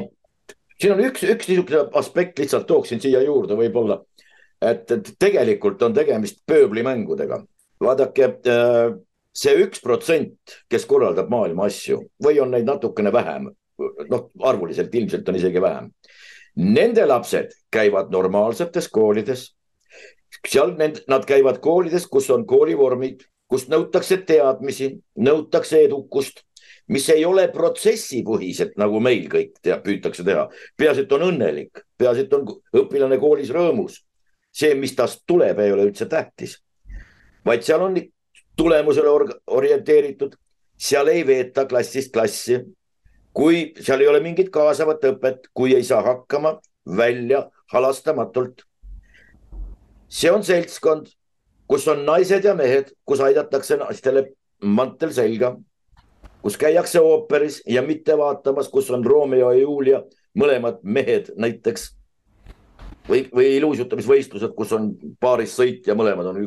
siin 0.79 0.93
on 0.93 1.01
üks, 1.03 1.23
üks 1.23 1.49
niisugune 1.49 1.87
aspekt 1.99 2.39
lihtsalt 2.39 2.67
tooksin 2.67 3.01
siia 3.01 3.21
juurde 3.21 3.57
võib-olla, 3.59 3.99
et 4.61 4.93
tegelikult 5.19 5.81
on 5.83 5.93
tegemist 5.93 6.45
pööblimängudega. 6.47 7.43
vaadake 7.83 8.29
äh, 8.47 8.93
see 9.33 9.55
üks 9.65 9.81
protsent, 9.81 10.37
kes 10.69 10.85
korraldab 10.89 11.31
maailma 11.33 11.67
asju 11.69 11.99
või 12.23 12.39
on 12.43 12.53
neid 12.53 12.69
natukene 12.69 13.11
vähem, 13.13 13.49
noh, 14.09 14.29
arvuliselt 14.45 14.93
ilmselt 14.95 15.29
on 15.29 15.39
isegi 15.39 15.61
vähem. 15.61 15.89
Nende 16.55 17.05
lapsed 17.09 17.53
käivad 17.73 18.13
normaalsetes 18.13 18.87
koolides. 18.93 19.51
seal 20.47 20.73
need, 20.77 20.99
nad 21.07 21.25
käivad 21.25 21.59
koolides, 21.63 22.05
kus 22.07 22.29
on 22.29 22.45
koolivormid, 22.45 23.23
kus 23.49 23.67
nõutakse 23.69 24.17
teadmisi, 24.27 24.89
nõutakse 25.17 25.83
edukust, 25.85 26.43
mis 26.87 27.07
ei 27.09 27.25
ole 27.25 27.47
protsessipõhised, 27.53 28.73
nagu 28.77 28.99
meil 28.99 29.27
kõik 29.31 29.55
teab, 29.61 29.83
püütakse 29.85 30.25
teha. 30.25 30.49
peaasi, 30.77 31.05
et 31.05 31.11
on 31.11 31.27
õnnelik, 31.29 31.83
peaasi, 31.97 32.25
et 32.25 32.33
on 32.33 32.45
õpilane 32.75 33.19
koolis 33.19 33.49
rõõmus. 33.49 34.03
see, 34.53 34.75
mis 34.75 34.93
tast 34.95 35.23
tuleb, 35.25 35.59
ei 35.59 35.71
ole 35.71 35.87
üldse 35.87 36.05
tähtis, 36.05 36.59
vaid 37.45 37.63
seal 37.65 37.81
on 37.81 37.95
tulemusele 38.55 39.09
orienteeritud, 39.47 40.35
seal 40.77 41.07
ei 41.07 41.25
veeta 41.27 41.65
klassist 41.65 42.13
klassi. 42.13 42.59
kui 43.33 43.73
seal 43.81 44.01
ei 44.01 44.07
ole 44.07 44.19
mingit 44.21 44.51
kaasavat 44.53 45.05
õpet, 45.09 45.47
kui 45.57 45.73
ei 45.73 45.83
saa 45.83 46.01
hakkama 46.05 46.59
välja 46.97 47.49
halastamatult. 47.73 48.61
see 50.09 50.31
on 50.31 50.43
seltskond, 50.43 51.07
kus 51.67 51.87
on 51.87 52.05
naised 52.05 52.43
ja 52.43 52.53
mehed, 52.55 52.91
kus 53.05 53.19
aidatakse 53.19 53.77
naistele 53.77 54.27
mantel 54.61 55.13
selga, 55.13 55.55
kus 56.41 56.57
käiakse 56.57 56.99
ooperis 56.99 57.63
ja 57.65 57.81
mitte 57.81 58.17
vaatamas, 58.17 58.69
kus 58.69 58.91
on 58.91 59.05
Romeo 59.05 59.51
ja 59.51 59.61
Julia, 59.61 60.03
mõlemad 60.37 60.83
mehed 60.83 61.31
näiteks 61.35 61.89
või, 63.09 63.25
või 63.33 63.55
iluuisutamisvõistlused, 63.57 64.53
kus 64.55 64.73
on 64.73 64.93
paaris 65.19 65.57
sõit 65.57 65.87
ja 65.87 65.95
mõlemad 65.95 66.29
on 66.29 66.45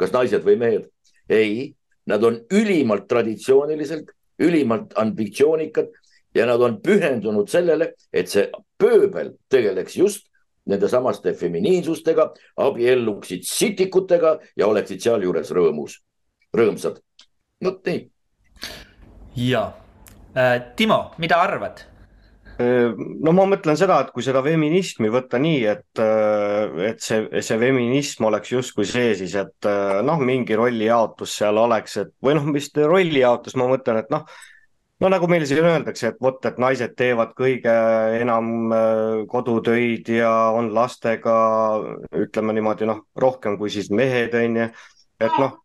kas 0.00 0.12
naised 0.12 0.44
või 0.44 0.56
mehed 0.56 0.88
ei, 1.28 1.74
nad 2.06 2.24
on 2.24 2.40
ülimalt 2.50 3.06
traditsiooniliselt, 3.08 4.10
ülimalt 4.42 4.96
ambitsioonikad 4.98 5.92
ja 6.34 6.46
nad 6.46 6.60
on 6.60 6.80
pühendunud 6.82 7.50
sellele, 7.50 7.92
et 8.12 8.30
see 8.32 8.48
pööbel 8.80 9.34
tegeleks 9.52 9.96
just 9.96 10.26
nende 10.66 10.88
samaste 10.88 11.34
feminiinsustega, 11.34 12.28
abielluksid 12.62 13.46
sitikutega 13.46 14.36
ja 14.56 14.66
oleksid 14.70 15.02
sealjuures 15.02 15.50
rõõmus, 15.50 15.98
rõõmsad. 16.54 17.00
vot 17.64 17.86
nii. 17.86 18.10
ja 19.36 19.72
äh,, 20.36 20.74
Timo, 20.76 21.14
mida 21.18 21.40
arvad? 21.42 21.91
No 23.26 23.32
ma 23.36 23.44
mõtlen 23.50 23.78
seda, 23.78 23.98
et 24.02 24.12
kui 24.14 24.24
seda 24.24 24.42
feminismi 24.44 25.10
võtta 25.12 25.40
nii, 25.42 25.58
et, 25.70 26.00
äh, 26.02 26.78
et 26.90 27.02
see, 27.04 27.26
see 27.40 27.58
feminism 27.60 28.28
oleks 28.28 28.52
justkui 28.54 28.86
see 28.88 29.12
siis, 29.18 29.34
et 29.40 29.68
äh, 29.68 30.00
noh, 30.06 30.22
mingi 30.22 30.56
rollijaotus 30.58 31.36
seal 31.40 31.60
oleks, 31.62 31.98
et 32.02 32.14
või 32.24 32.36
noh, 32.38 32.48
vist 32.54 32.78
rollijaotus, 32.78 33.56
ma 33.60 33.68
mõtlen, 33.70 34.02
et 34.02 34.12
noh, 34.14 34.26
no 35.02 35.10
nagu 35.12 35.28
meil 35.30 35.46
siin 35.48 35.64
öeldakse, 35.64 36.12
et 36.12 36.22
vot, 36.22 36.38
et 36.46 36.60
naised 36.62 36.96
teevad 36.98 37.34
kõige 37.38 37.76
enam 38.20 38.72
äh, 38.72 39.20
kodutöid 39.30 40.12
ja 40.14 40.32
on 40.56 40.72
lastega, 40.76 41.36
ütleme 42.24 42.56
niimoodi, 42.58 42.88
noh, 42.90 43.04
rohkem 43.18 43.58
kui 43.60 43.72
siis 43.74 43.92
mehed, 43.94 44.34
on 44.38 44.60
ju 44.64 44.72
et 45.22 45.36
noh, 45.40 45.56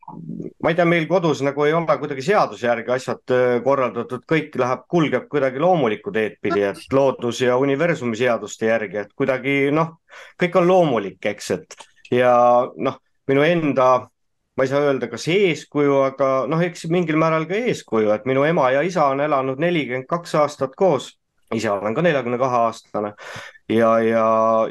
ma 0.63 0.71
ei 0.71 0.77
tea, 0.77 0.85
meil 0.89 1.07
kodus 1.09 1.41
nagu 1.45 1.65
ei 1.65 1.73
ole 1.75 1.97
kuidagi 1.99 2.23
seaduse 2.25 2.67
järgi 2.67 2.93
asjad 2.95 3.33
äh, 3.35 3.45
korraldatud, 3.65 4.25
kõik 4.29 4.55
läheb, 4.59 4.85
kulgeb 4.91 5.27
kuidagi 5.31 5.61
loomulikku 5.63 6.13
teed 6.15 6.37
pidi, 6.41 6.63
et 6.69 6.93
loodus 6.93 7.41
ja 7.43 7.57
universumi 7.61 8.17
seaduste 8.19 8.71
järgi, 8.71 9.03
et 9.05 9.15
kuidagi 9.17 9.57
noh, 9.75 9.97
kõik 10.41 10.59
on 10.61 10.69
loomulik, 10.69 11.19
eks, 11.33 11.51
et 11.57 11.87
ja 12.13 12.33
noh, 12.75 12.99
minu 13.27 13.45
enda, 13.45 13.89
ma 14.57 14.65
ei 14.65 14.71
saa 14.71 14.85
öelda, 14.87 15.09
kas 15.11 15.27
eeskuju, 15.31 16.01
aga 16.07 16.31
noh, 16.49 16.63
eks 16.65 16.87
mingil 16.93 17.19
määral 17.19 17.47
ka 17.49 17.57
eeskuju, 17.67 18.11
et 18.15 18.27
minu 18.29 18.45
ema 18.47 18.71
ja 18.75 18.83
isa 18.85 19.09
on 19.11 19.21
elanud 19.25 19.61
nelikümmend 19.61 20.09
kaks 20.09 20.35
aastat 20.41 20.77
koos 20.77 21.13
ise 21.55 21.69
olen 21.71 21.95
ka 21.95 22.03
neljakümne 22.03 22.37
kahe 22.39 22.57
aastane. 22.67 23.13
Ja, 23.71 23.89
ja, 23.99 24.27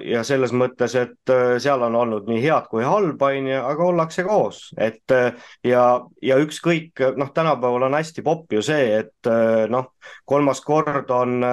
ja 0.08 0.22
selles 0.24 0.54
mõttes, 0.56 0.94
et 0.96 1.32
äh, 1.32 1.58
seal 1.60 1.82
on 1.84 1.96
olnud 2.00 2.28
nii 2.30 2.40
head 2.40 2.68
kui 2.70 2.84
halba, 2.84 3.28
onju, 3.36 3.58
aga 3.60 3.84
ollakse 3.84 4.24
koos, 4.24 4.60
et 4.80 5.12
äh, 5.12 5.34
ja, 5.68 5.82
ja 6.24 6.38
ükskõik, 6.40 7.02
noh, 7.20 7.28
tänapäeval 7.36 7.88
on 7.90 7.96
hästi 7.98 8.24
popp 8.24 8.56
ju 8.56 8.64
see, 8.64 8.86
et 9.02 9.28
äh, 9.28 9.66
noh, 9.72 9.90
kolmas 10.24 10.62
kord 10.64 11.12
on 11.12 11.44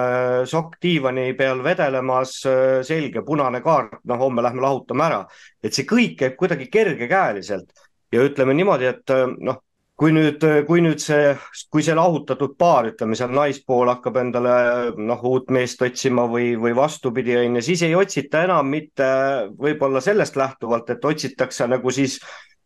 sokk 0.48 0.78
diivani 0.82 1.26
peal 1.36 1.60
vedelemas, 1.64 2.38
selge 2.86 3.20
punane 3.26 3.60
kaart, 3.64 4.00
noh, 4.08 4.20
homme 4.24 4.44
lähme 4.44 4.64
lahutame 4.64 5.04
ära, 5.04 5.20
et 5.60 5.76
see 5.76 5.84
kõik 5.88 6.16
käib 6.22 6.40
kuidagi 6.40 6.70
kergekäeliselt. 6.72 7.84
Ja 8.14 8.24
ütleme 8.24 8.54
niimoodi, 8.56 8.88
et 8.88 9.12
noh 9.42 9.60
kui 9.98 10.10
nüüd, 10.10 10.42
kui 10.66 10.82
nüüd 10.82 10.98
see, 11.02 11.34
kui 11.70 11.84
see 11.86 11.94
lahutatud 11.94 12.56
paar, 12.58 12.88
ütleme 12.90 13.14
seal 13.18 13.30
naispool 13.34 13.92
hakkab 13.92 14.16
endale 14.24 14.54
noh, 14.98 15.20
uut 15.30 15.52
meest 15.54 15.82
otsima 15.86 16.26
või, 16.30 16.54
või 16.58 16.74
vastupidi, 16.74 17.36
on 17.38 17.60
ju, 17.60 17.66
siis 17.68 17.84
ei 17.86 17.94
otsita 17.94 18.42
enam 18.48 18.72
mitte 18.74 19.06
võib-olla 19.54 20.02
sellest 20.02 20.38
lähtuvalt, 20.40 20.90
et 20.90 21.06
otsitakse 21.06 21.68
nagu 21.70 21.94
siis 21.94 22.18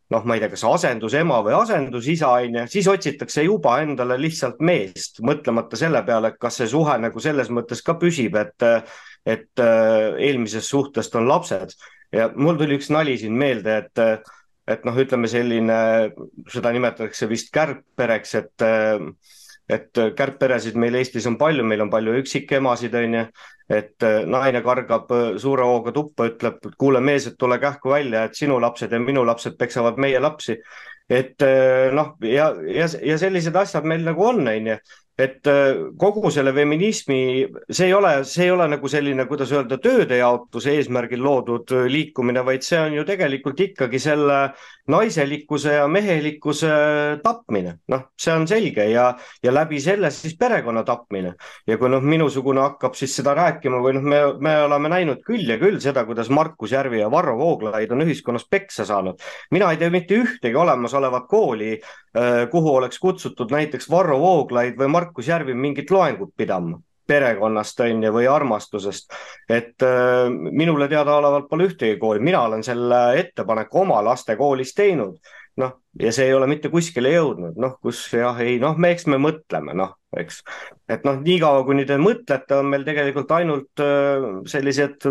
noh, 0.09 0.25
ma 0.25 0.35
ei 0.35 0.41
tea, 0.41 0.49
kas 0.55 0.65
asendusema 0.65 1.37
või 1.45 1.53
asendusisa 1.59 2.31
on 2.33 2.57
ju, 2.61 2.65
siis 2.73 2.89
otsitakse 2.89 3.45
juba 3.45 3.77
endale 3.83 4.17
lihtsalt 4.17 4.57
meest, 4.65 5.21
mõtlemata 5.25 5.77
selle 5.77 6.01
peale, 6.07 6.33
et 6.33 6.41
kas 6.41 6.57
see 6.61 6.71
suhe 6.71 6.97
nagu 6.97 7.21
selles 7.21 7.53
mõttes 7.53 7.85
ka 7.85 7.93
püsib, 8.01 8.39
et, 8.41 8.89
et 9.29 9.61
eelmisest 9.61 10.73
suhtest 10.73 11.15
on 11.19 11.29
lapsed. 11.29 11.77
Ja 12.09 12.31
mul 12.33 12.57
tuli 12.57 12.79
üks 12.79 12.89
nali 12.89 13.19
siin 13.21 13.35
meelde, 13.37 13.83
et 13.83 14.29
et 14.69 14.85
noh, 14.87 14.97
ütleme 15.01 15.29
selline, 15.31 15.77
seda 16.51 16.73
nimetatakse 16.75 17.29
vist 17.29 17.51
kärgpereks, 17.55 18.35
et, 18.39 18.65
et 19.69 20.01
kärgperesid 20.17 20.77
meil 20.79 20.99
Eestis 20.99 21.27
on 21.29 21.39
palju, 21.41 21.65
meil 21.65 21.85
on 21.85 21.91
palju 21.93 22.19
üksikemasid, 22.21 22.99
on 22.99 23.17
ju. 23.19 23.25
et 23.69 24.05
naine 24.25 24.63
kargab 24.65 25.11
suure 25.37 25.65
hooga 25.65 25.91
tuppa, 25.93 26.25
ütleb, 26.31 26.63
kuule 26.81 27.01
mees, 27.05 27.27
et 27.29 27.37
tule 27.37 27.59
kähku 27.61 27.91
välja, 27.93 28.23
et 28.25 28.37
sinu 28.37 28.57
lapsed 28.61 28.91
ja 28.91 28.99
minu 29.01 29.25
lapsed 29.25 29.57
peksavad 29.59 29.97
meie 30.01 30.19
lapsi. 30.19 30.57
et 31.09 31.45
noh, 31.93 32.15
ja, 32.21 32.53
ja, 32.69 32.89
ja 33.01 33.17
sellised 33.17 33.55
asjad 33.55 33.85
meil 33.85 34.05
nagu 34.05 34.25
on, 34.25 34.47
on 34.47 34.73
ju 34.73 34.79
et 35.19 35.47
äh, 35.51 35.81
kogu 35.99 36.31
selle 36.31 36.53
feminismi, 36.55 37.21
see 37.67 37.89
ei 37.89 37.93
ole, 37.93 38.13
see 38.27 38.47
ei 38.47 38.53
ole 38.55 38.69
nagu 38.71 38.91
selline, 38.91 39.25
kuidas 39.27 39.51
öelda, 39.51 39.79
tööde 39.83 40.19
jaotuse 40.21 40.77
eesmärgil 40.77 41.23
loodud 41.23 41.73
liikumine, 41.91 42.43
vaid 42.47 42.63
see 42.63 42.79
on 42.79 42.95
ju 42.95 43.05
tegelikult 43.07 43.59
ikkagi 43.69 43.99
selle 43.99 44.39
naiselikkuse 44.89 45.75
ja 45.79 45.87
mehelikkuse 45.91 46.69
tapmine, 47.23 47.75
noh, 47.91 48.05
see 48.19 48.33
on 48.33 48.47
selge 48.49 48.87
ja, 48.89 49.09
ja 49.43 49.53
läbi 49.53 49.79
selle 49.83 50.11
siis 50.13 50.35
perekonna 50.39 50.83
tapmine. 50.87 51.35
ja 51.67 51.77
kui 51.77 51.91
noh, 51.91 52.01
minusugune 52.01 52.63
hakkab 52.63 52.95
siis 52.97 53.13
seda 53.19 53.35
rääkima 53.37 53.81
või 53.83 53.97
noh, 53.97 54.07
me, 54.09 54.21
me 54.39 54.55
oleme 54.65 54.91
näinud 54.95 55.23
küll 55.27 55.45
ja 55.49 55.59
küll 55.61 55.79
seda, 55.83 56.05
kuidas 56.07 56.31
Markus 56.33 56.73
Järvi 56.73 57.03
ja 57.03 57.11
Varro 57.11 57.37
Vooglaid 57.37 57.91
on 57.91 58.05
ühiskonnas 58.07 58.47
peksa 58.49 58.85
saanud. 58.85 59.19
mina 59.51 59.71
ei 59.71 59.77
tea 59.77 59.91
mitte 59.93 60.17
ühtegi 60.17 60.57
olemasolevat 60.57 61.27
kooli, 61.29 61.75
äh, 61.75 61.89
kuhu 62.51 62.75
oleks 62.75 62.99
kutsutud 62.99 63.51
näiteks 63.53 63.85
Varro 63.89 64.19
Vooglaid 64.19 64.79
või 64.79 64.87
Markus 64.89 65.27
Järvi 65.29 65.53
mingit 65.53 65.91
loengut 65.93 66.31
pidama 66.37 66.79
perekonnast 67.09 67.81
on 67.85 68.03
ju 68.03 68.13
või 68.13 68.29
armastusest. 68.29 69.13
et 69.49 69.85
äh, 69.85 70.29
minule 70.29 70.87
teadaolevalt 70.91 71.49
pole 71.49 71.69
ühtegi 71.69 71.97
kooli, 72.01 72.21
mina 72.23 72.43
olen 72.45 72.63
selle 72.65 73.01
ettepaneku 73.19 73.83
oma 73.85 74.01
laste 74.05 74.37
koolis 74.39 74.75
teinud. 74.77 75.17
noh, 75.59 75.73
ja 75.99 76.11
see 76.15 76.29
ei 76.29 76.33
ole 76.33 76.47
mitte 76.47 76.69
kuskile 76.71 77.09
jõudnud, 77.11 77.57
noh, 77.59 77.73
kus 77.83 78.05
jah, 78.13 78.37
ei 78.39 78.59
noh, 78.63 78.77
eks 78.87 79.09
me 79.11 79.17
mõtleme, 79.19 79.73
noh, 79.75 79.97
eks. 80.15 80.37
et 80.87 81.03
noh, 81.03 81.17
niikaua 81.25 81.65
kuni 81.67 81.83
te 81.89 81.97
mõtlete, 81.99 82.61
on 82.61 82.69
meil 82.71 82.85
tegelikult 82.87 83.33
ainult 83.35 83.83
äh, 83.83 84.29
sellised 84.47 85.09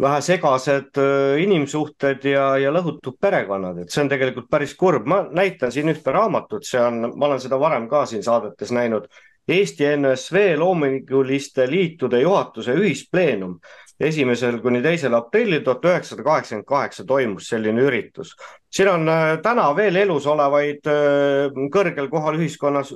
vähe 0.00 0.20
segased 0.20 0.98
äh, 1.00 1.38
inimsuhted 1.42 2.24
ja, 2.28 2.48
ja 2.60 2.72
lõhutud 2.74 3.16
perekonnad, 3.20 3.78
et 3.80 3.92
see 3.92 4.02
on 4.04 4.10
tegelikult 4.12 4.50
päris 4.50 4.74
kurb. 4.76 5.06
ma 5.08 5.22
näitan 5.32 5.72
siin 5.72 5.88
ühte 5.92 6.12
raamatut, 6.12 6.66
see 6.68 6.82
on, 6.82 7.12
ma 7.14 7.30
olen 7.30 7.40
seda 7.40 7.60
varem 7.60 7.88
ka 7.88 8.04
siin 8.06 8.24
saadetes 8.26 8.74
näinud 8.76 9.08
Eesti 9.48 9.84
NSV 9.96 10.56
Loominguliste 10.58 11.70
Liitude 11.70 12.20
juhatuse 12.20 12.74
ühispleenum. 12.74 13.58
esimesel 14.00 14.58
kuni 14.60 14.82
teisel 14.84 15.14
aprillil 15.16 15.62
tuhat 15.64 15.84
üheksasada 15.88 16.22
kaheksakümmend 16.22 16.66
kaheksa 16.68 17.04
toimus 17.08 17.46
selline 17.48 17.80
üritus. 17.80 18.34
siin 18.70 18.88
on 18.88 19.08
äh, 19.08 19.38
täna 19.42 19.70
veel 19.76 19.96
elus 19.96 20.26
olevaid 20.26 20.84
äh, 20.86 21.54
kõrgel 21.72 22.10
kohal 22.10 22.36
ühiskonnas, 22.36 22.92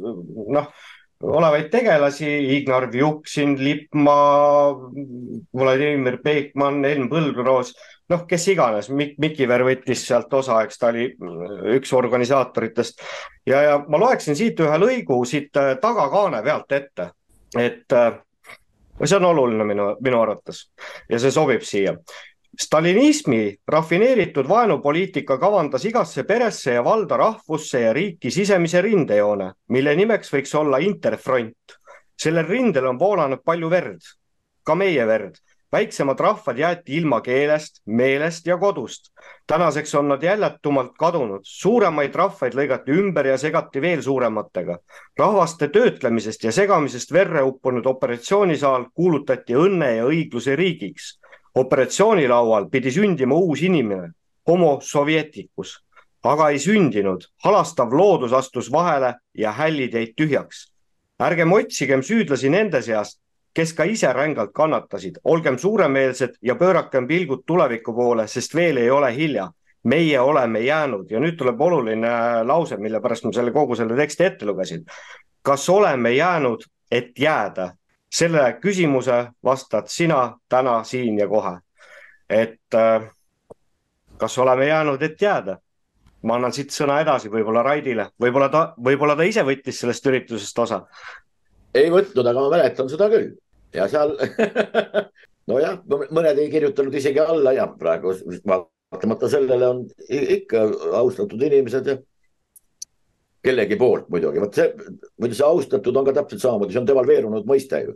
noh, 0.52 0.68
olevaid 1.20 1.68
tegelasi, 1.72 2.28
Ignar 2.56 2.88
Vjuksin, 2.92 3.56
Lippmaa, 3.60 4.72
Vladimir 5.56 6.18
Peikmann, 6.24 6.84
Enn 6.88 7.10
Põlvroos 7.12 7.74
noh, 8.10 8.24
kes 8.28 8.46
iganes, 8.52 8.88
Mik-, 8.94 9.18
Mikiver 9.22 9.64
võttis 9.66 10.02
sealt 10.06 10.32
osa, 10.34 10.60
eks 10.64 10.80
ta 10.80 10.90
oli 10.90 11.06
üks 11.76 11.92
organisaatoritest. 11.96 13.04
ja, 13.46 13.62
ja 13.66 13.76
ma 13.88 14.00
loeksin 14.02 14.38
siit 14.38 14.60
ühe 14.60 14.80
lõigu 14.82 15.20
siit 15.28 15.56
äh, 15.60 15.76
tagakaane 15.82 16.42
pealt 16.46 16.72
ette, 16.76 17.10
et 17.58 17.96
äh, 17.96 18.18
see 19.04 19.16
on 19.20 19.30
oluline 19.30 19.66
minu, 19.66 19.92
minu 20.02 20.20
arvates 20.22 20.66
ja 21.08 21.20
see 21.22 21.32
sobib 21.34 21.64
siia. 21.66 21.96
Stalinismi 22.58 23.56
rafineeritud 23.68 24.48
vaenupoliitika 24.48 25.38
kavandas 25.38 25.84
igasse 25.84 26.24
peresse 26.24 26.74
ja 26.74 26.84
valda 26.84 27.16
rahvusse 27.16 27.80
ja 27.80 27.92
riiki 27.92 28.30
sisemise 28.30 28.82
rindejoone, 28.82 29.52
mille 29.68 29.94
nimeks 29.96 30.32
võiks 30.32 30.54
olla 30.58 30.78
Interfront. 30.78 31.78
sellel 32.20 32.46
rindel 32.46 32.86
on 32.86 32.98
voolanud 32.98 33.40
palju 33.44 33.70
verd, 33.70 34.00
ka 34.64 34.74
meie 34.74 35.06
verd 35.06 35.40
väiksemad 35.72 36.20
rahvad 36.20 36.58
jäeti 36.58 36.96
ilma 36.96 37.20
keelest, 37.20 37.82
meelest 37.86 38.46
ja 38.46 38.58
kodust. 38.58 39.12
tänaseks 39.46 39.94
on 39.94 40.08
nad 40.08 40.22
jäljetumalt 40.22 40.92
kadunud, 40.98 41.40
suuremaid 41.42 42.14
rahvaid 42.14 42.54
lõigati 42.54 42.94
ümber 42.98 43.26
ja 43.26 43.38
segati 43.38 43.80
veel 43.80 44.02
suurematega. 44.02 44.78
rahvaste 45.18 45.68
töötlemisest 45.68 46.44
ja 46.44 46.52
segamisest 46.52 47.12
verre 47.12 47.42
uppunud 47.42 47.86
operatsioonisaal 47.86 48.84
kuulutati 48.94 49.54
õnne 49.54 49.96
ja 49.96 50.04
õigluse 50.04 50.56
riigiks. 50.56 51.20
Operatsioonilaual 51.54 52.68
pidi 52.70 52.90
sündima 52.90 53.34
uus 53.34 53.62
inimene, 53.62 54.10
homo 54.48 54.78
sovjeticus, 54.82 55.76
aga 56.22 56.50
ei 56.50 56.58
sündinud. 56.58 57.24
halastav 57.44 57.92
loodus 57.92 58.32
astus 58.32 58.72
vahele 58.72 59.14
ja 59.34 59.52
hällid 59.52 59.94
jäid 59.94 60.14
tühjaks. 60.16 60.72
ärgem 61.22 61.52
otsigem 61.52 62.02
süüdlasi 62.02 62.50
nende 62.50 62.82
seast, 62.82 63.20
kes 63.54 63.72
ka 63.72 63.84
ise 63.84 64.12
rängalt 64.12 64.52
kannatasid, 64.54 65.18
olgem 65.24 65.58
suuremeelsed 65.58 66.38
ja 66.42 66.54
pöörakem 66.54 67.06
pilgud 67.06 67.42
tuleviku 67.46 67.94
poole, 67.94 68.26
sest 68.28 68.54
veel 68.54 68.76
ei 68.76 68.90
ole 68.90 69.14
hilja. 69.16 69.50
meie 69.84 70.20
oleme 70.20 70.60
jäänud 70.60 71.10
ja 71.10 71.20
nüüd 71.20 71.38
tuleb 71.38 71.60
oluline 71.60 72.10
lause, 72.44 72.76
mille 72.76 73.00
pärast 73.00 73.24
ma 73.24 73.32
selle 73.32 73.52
kogu 73.52 73.76
selle 73.76 73.96
teksti 73.96 74.24
ette 74.24 74.46
lugesin. 74.46 74.84
kas 75.42 75.68
oleme 75.68 76.12
jäänud, 76.12 76.64
et 76.90 77.18
jääda? 77.18 77.72
Selle 78.10 78.58
küsimuse 78.62 79.30
vastad 79.44 79.88
sina 79.88 80.38
täna 80.48 80.82
siin 80.84 81.18
ja 81.18 81.28
kohe. 81.28 81.58
et 82.28 82.74
äh, 82.74 83.10
kas 84.16 84.38
oleme 84.38 84.66
jäänud, 84.66 85.02
et 85.02 85.22
jääda? 85.22 85.58
ma 86.22 86.34
annan 86.36 86.52
siit 86.52 86.70
sõna 86.70 87.00
edasi 87.00 87.30
võib-olla 87.32 87.62
Raidile, 87.64 88.10
võib-olla 88.20 88.48
ta, 88.52 88.74
võib-olla 88.76 89.16
ta 89.16 89.24
ise 89.24 89.42
võttis 89.42 89.78
sellest 89.80 90.06
üritusest 90.06 90.58
osa 90.58 90.82
ei 91.74 91.90
võtnud, 91.92 92.26
aga 92.26 92.42
ma 92.42 92.50
mäletan 92.52 92.90
seda 92.90 93.08
küll 93.12 93.32
ja 93.74 93.86
seal 93.90 94.16
nojah, 95.50 95.78
mõned 95.86 96.40
ei 96.42 96.50
kirjutanud 96.52 96.94
isegi 96.98 97.22
alla 97.22 97.54
ja 97.54 97.68
praegu 97.78 98.14
vaatamata 98.46 99.30
sellele 99.30 99.68
on 99.68 99.84
ikka 100.10 100.66
austatud 100.98 101.42
inimesed 101.50 101.90
ja 101.90 101.98
kellegi 103.44 103.78
poolt 103.80 104.08
muidugi, 104.12 104.42
vot 104.42 104.54
see, 104.54 104.72
muidu 105.20 105.38
see 105.38 105.46
austatud 105.46 105.96
on 105.96 106.08
ka 106.08 106.16
täpselt 106.20 106.42
samamoodi, 106.44 106.74
see 106.74 106.82
on 106.82 106.88
devalveerunud 106.88 107.48
mõiste 107.48 107.82
ju. 107.84 107.94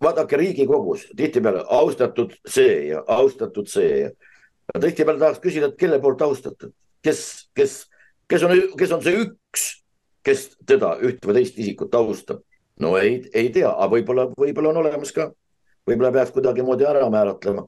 vaadake 0.00 0.38
Riigikogus 0.38 1.08
tihtipeale 1.16 1.64
austatud 1.68 2.36
see 2.46 2.92
ja 2.92 3.02
austatud 3.06 3.68
see 3.68 4.04
ja 4.04 4.80
tihtipeale 4.80 5.20
tahaks 5.20 5.42
küsida, 5.42 5.68
et 5.68 5.78
kelle 5.80 5.98
poolt 6.00 6.22
austatud, 6.22 6.72
kes, 7.04 7.50
kes, 7.54 7.76
kes 8.30 8.46
on, 8.48 8.56
kes 8.78 8.96
on 8.96 9.04
see 9.04 9.26
üks, 9.26 9.68
kes 10.24 10.48
teda 10.66 10.96
üht 11.02 11.26
või 11.26 11.40
teist 11.40 11.58
isikut 11.58 11.94
austab 11.98 12.40
no 12.82 12.96
ei, 12.98 13.20
ei 13.34 13.50
tea, 13.52 13.70
aga 13.70 13.90
võib-olla, 13.94 14.26
võib-olla 14.38 14.72
on 14.72 14.80
olemas 14.82 15.12
ka, 15.14 15.28
võib-olla 15.88 16.12
peaks 16.14 16.32
kuidagimoodi 16.34 16.86
ära 16.88 17.08
määratlema. 17.10 17.66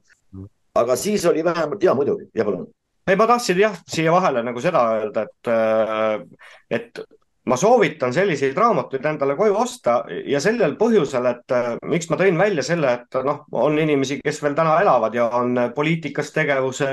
aga 0.75 0.97
siis 0.97 1.25
oli 1.31 1.45
vähemalt 1.45 1.83
ja 1.83 1.95
muidugi, 1.95 2.29
ja 2.35 2.45
palun. 2.45 2.67
Ei, 3.07 3.17
ma 3.17 3.27
tahtsin 3.29 3.61
jah, 3.61 3.77
siia 3.89 4.13
vahele 4.15 4.45
nagu 4.47 4.63
seda 4.65 4.85
öelda, 4.97 5.27
et, 5.29 5.51
äh, 5.53 6.49
et 6.79 7.05
ma 7.45 7.57
soovitan 7.61 8.13
selliseid 8.17 8.57
raamatuid 8.57 9.05
endale 9.05 9.37
koju 9.37 9.57
osta 9.61 9.99
ja 10.25 10.41
sellel 10.41 10.79
põhjusel, 10.81 11.29
et 11.29 11.55
äh, 11.57 11.71
miks 11.93 12.09
ma 12.11 12.19
tõin 12.21 12.39
välja 12.41 12.65
selle, 12.65 12.95
et 13.01 13.19
noh, 13.27 13.43
on 13.61 13.77
inimesi, 13.79 14.21
kes 14.25 14.41
veel 14.45 14.57
täna 14.57 14.79
elavad 14.81 15.15
ja 15.17 15.29
on 15.37 15.59
poliitikas 15.77 16.33
tegevuse, 16.33 16.89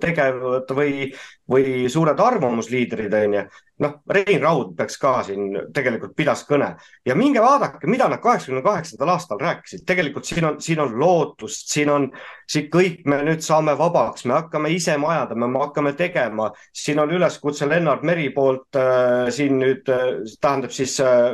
tegevad 0.00 0.72
või, 0.78 1.10
või 1.50 1.84
suured 1.92 2.20
arvamusliidrid, 2.20 3.12
on 3.20 3.38
ju 3.40 3.44
noh, 3.80 3.94
Rein 4.10 4.42
Raud 4.42 4.74
peaks 4.76 4.98
ka 5.00 5.14
siin 5.26 5.56
tegelikult 5.74 6.14
pidas 6.16 6.44
kõne. 6.48 6.72
Ja 7.06 7.16
minge 7.18 7.42
vaadake, 7.42 7.88
mida 7.90 8.08
nad 8.10 8.20
kaheksakümne 8.22 8.62
kaheksandal 8.64 9.14
aastal 9.14 9.40
rääkisid, 9.40 9.84
tegelikult 9.88 10.28
siin 10.28 10.46
on, 10.48 10.60
siin 10.62 10.82
on 10.84 10.94
lootust, 11.00 11.70
siin 11.72 11.90
on, 11.92 12.08
siin 12.50 12.68
kõik 12.72 13.02
me 13.08 13.22
nüüd 13.26 13.44
saame 13.44 13.74
vabaks, 13.78 14.26
me 14.28 14.36
hakkame 14.36 14.72
ise 14.74 14.96
majandama, 15.00 15.48
me 15.48 15.62
hakkame 15.64 15.94
tegema, 15.98 16.50
siin 16.76 17.00
on 17.02 17.14
üleskutse 17.16 17.68
Lennart 17.68 18.04
Meri 18.06 18.28
poolt 18.34 18.78
äh, 18.78 19.30
siin 19.34 19.58
nüüd 19.62 19.88
äh, 19.92 20.08
tähendab 20.40 20.74
siis 20.74 20.98
äh, 21.00 21.32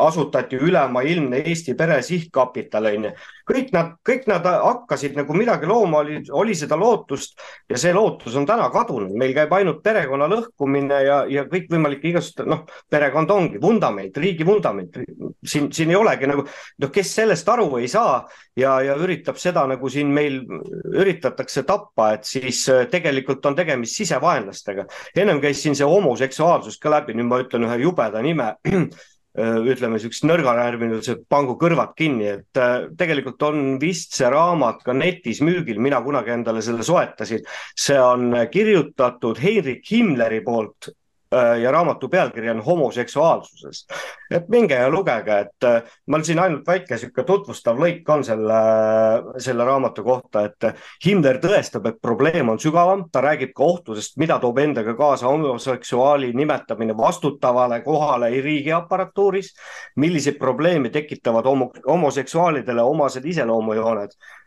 asutati 0.00 0.60
ülemaailmne 0.60 1.44
Eesti 1.44 1.74
Pere 1.78 2.02
Sihtkapital 2.02 2.90
on 2.90 3.10
ju 3.10 3.14
kõik 3.50 3.72
nad, 3.74 3.92
kõik 4.06 4.26
nad 4.30 4.46
hakkasid 4.46 5.16
nagu 5.18 5.34
midagi 5.36 5.68
looma, 5.68 6.00
oli, 6.04 6.20
oli 6.36 6.54
seda 6.58 6.78
lootust 6.78 7.40
ja 7.70 7.78
see 7.80 7.92
lootus 7.94 8.36
on 8.38 8.46
täna 8.48 8.68
kadunud, 8.72 9.12
meil 9.18 9.34
käib 9.36 9.52
ainult 9.56 9.82
perekonna 9.84 10.28
lõhkumine 10.30 11.00
ja, 11.06 11.18
ja 11.30 11.44
kõikvõimalik 11.50 12.04
igasugused, 12.12 12.48
noh, 12.50 12.64
perekond 12.90 13.30
ongi 13.34 13.60
vundament, 13.62 14.16
riigi 14.22 14.46
vundament. 14.46 15.00
siin, 15.46 15.70
siin 15.72 15.90
ei 15.90 15.98
olegi 15.98 16.30
nagu, 16.30 16.46
noh, 16.46 16.92
kes 16.94 17.14
sellest 17.20 17.48
aru 17.48 17.68
ei 17.80 17.88
saa 17.90 18.22
ja, 18.56 18.78
ja 18.84 18.96
üritab 19.00 19.38
seda 19.40 19.66
nagu 19.70 19.90
siin 19.90 20.10
meil 20.14 20.40
üritatakse 20.94 21.64
tappa, 21.68 22.12
et 22.16 22.28
siis 22.28 22.62
äh, 22.70 22.86
tegelikult 22.90 23.46
on 23.46 23.56
tegemist 23.58 23.98
sisevaenlastega. 24.00 24.86
ennem 25.16 25.40
käis 25.40 25.62
siin 25.62 25.76
see 25.76 25.88
homoseksuaalsus 25.88 26.78
ka 26.78 26.92
läbi, 26.96 27.16
nüüd 27.18 27.30
ma 27.30 27.40
ütlen 27.42 27.66
ühe 27.68 27.80
jubeda 27.84 28.22
nime 28.22 28.54
ütleme 29.38 29.94
niisugust 29.94 30.24
nõrganärvilised, 30.26 31.22
pangu 31.30 31.54
kõrvad 31.60 31.92
kinni, 31.98 32.26
et 32.34 32.58
äh, 32.58 32.88
tegelikult 32.98 33.42
on 33.46 33.76
vist 33.82 34.16
see 34.18 34.30
raamat 34.30 34.82
ka 34.86 34.94
netis 34.96 35.38
müügil, 35.46 35.78
mina 35.78 36.00
kunagi 36.02 36.34
endale 36.34 36.62
selle 36.66 36.82
soetasin. 36.86 37.44
see 37.78 37.98
on 38.00 38.34
kirjutatud 38.50 39.38
Heinrich 39.38 39.86
Himmleri 39.92 40.42
poolt 40.42 40.90
äh, 40.90 40.99
ja 41.62 41.70
raamatu 41.70 42.08
pealkiri 42.08 42.50
on 42.50 42.60
homoseksuaalsusest. 42.60 43.92
et 44.30 44.48
minge 44.48 44.74
ja 44.74 44.90
lugege, 44.90 45.38
et 45.38 45.64
äh, 45.64 45.82
mul 46.06 46.22
siin 46.22 46.38
ainult 46.38 46.66
väike 46.66 46.98
sihuke 46.98 47.22
tutvustav 47.26 47.78
lõik 47.78 48.08
on 48.10 48.24
selle, 48.24 48.58
selle 49.38 49.64
raamatu 49.64 50.04
kohta, 50.06 50.44
et 50.46 50.66
Himmler 51.06 51.38
tõestab, 51.42 51.86
et 51.88 52.00
probleem 52.02 52.48
on 52.48 52.58
sügavam, 52.58 53.04
ta 53.12 53.22
räägib 53.22 53.54
ka 53.54 53.64
ohtudest, 53.64 54.16
mida 54.22 54.38
toob 54.42 54.58
endaga 54.58 54.94
kaasa 54.98 55.30
homoseksuaali 55.30 56.32
nimetamine 56.34 56.96
vastutavale 56.96 57.80
kohale 57.86 58.30
riigiaparatuuris, 58.30 59.54
milliseid 59.96 60.38
probleeme 60.38 60.90
tekitavad 60.90 61.46
homo, 61.46 61.70
homoseksuaalidele 61.86 62.82
omased 62.82 63.24
iseloomujooned? 63.24 64.18
Äh, 64.18 64.40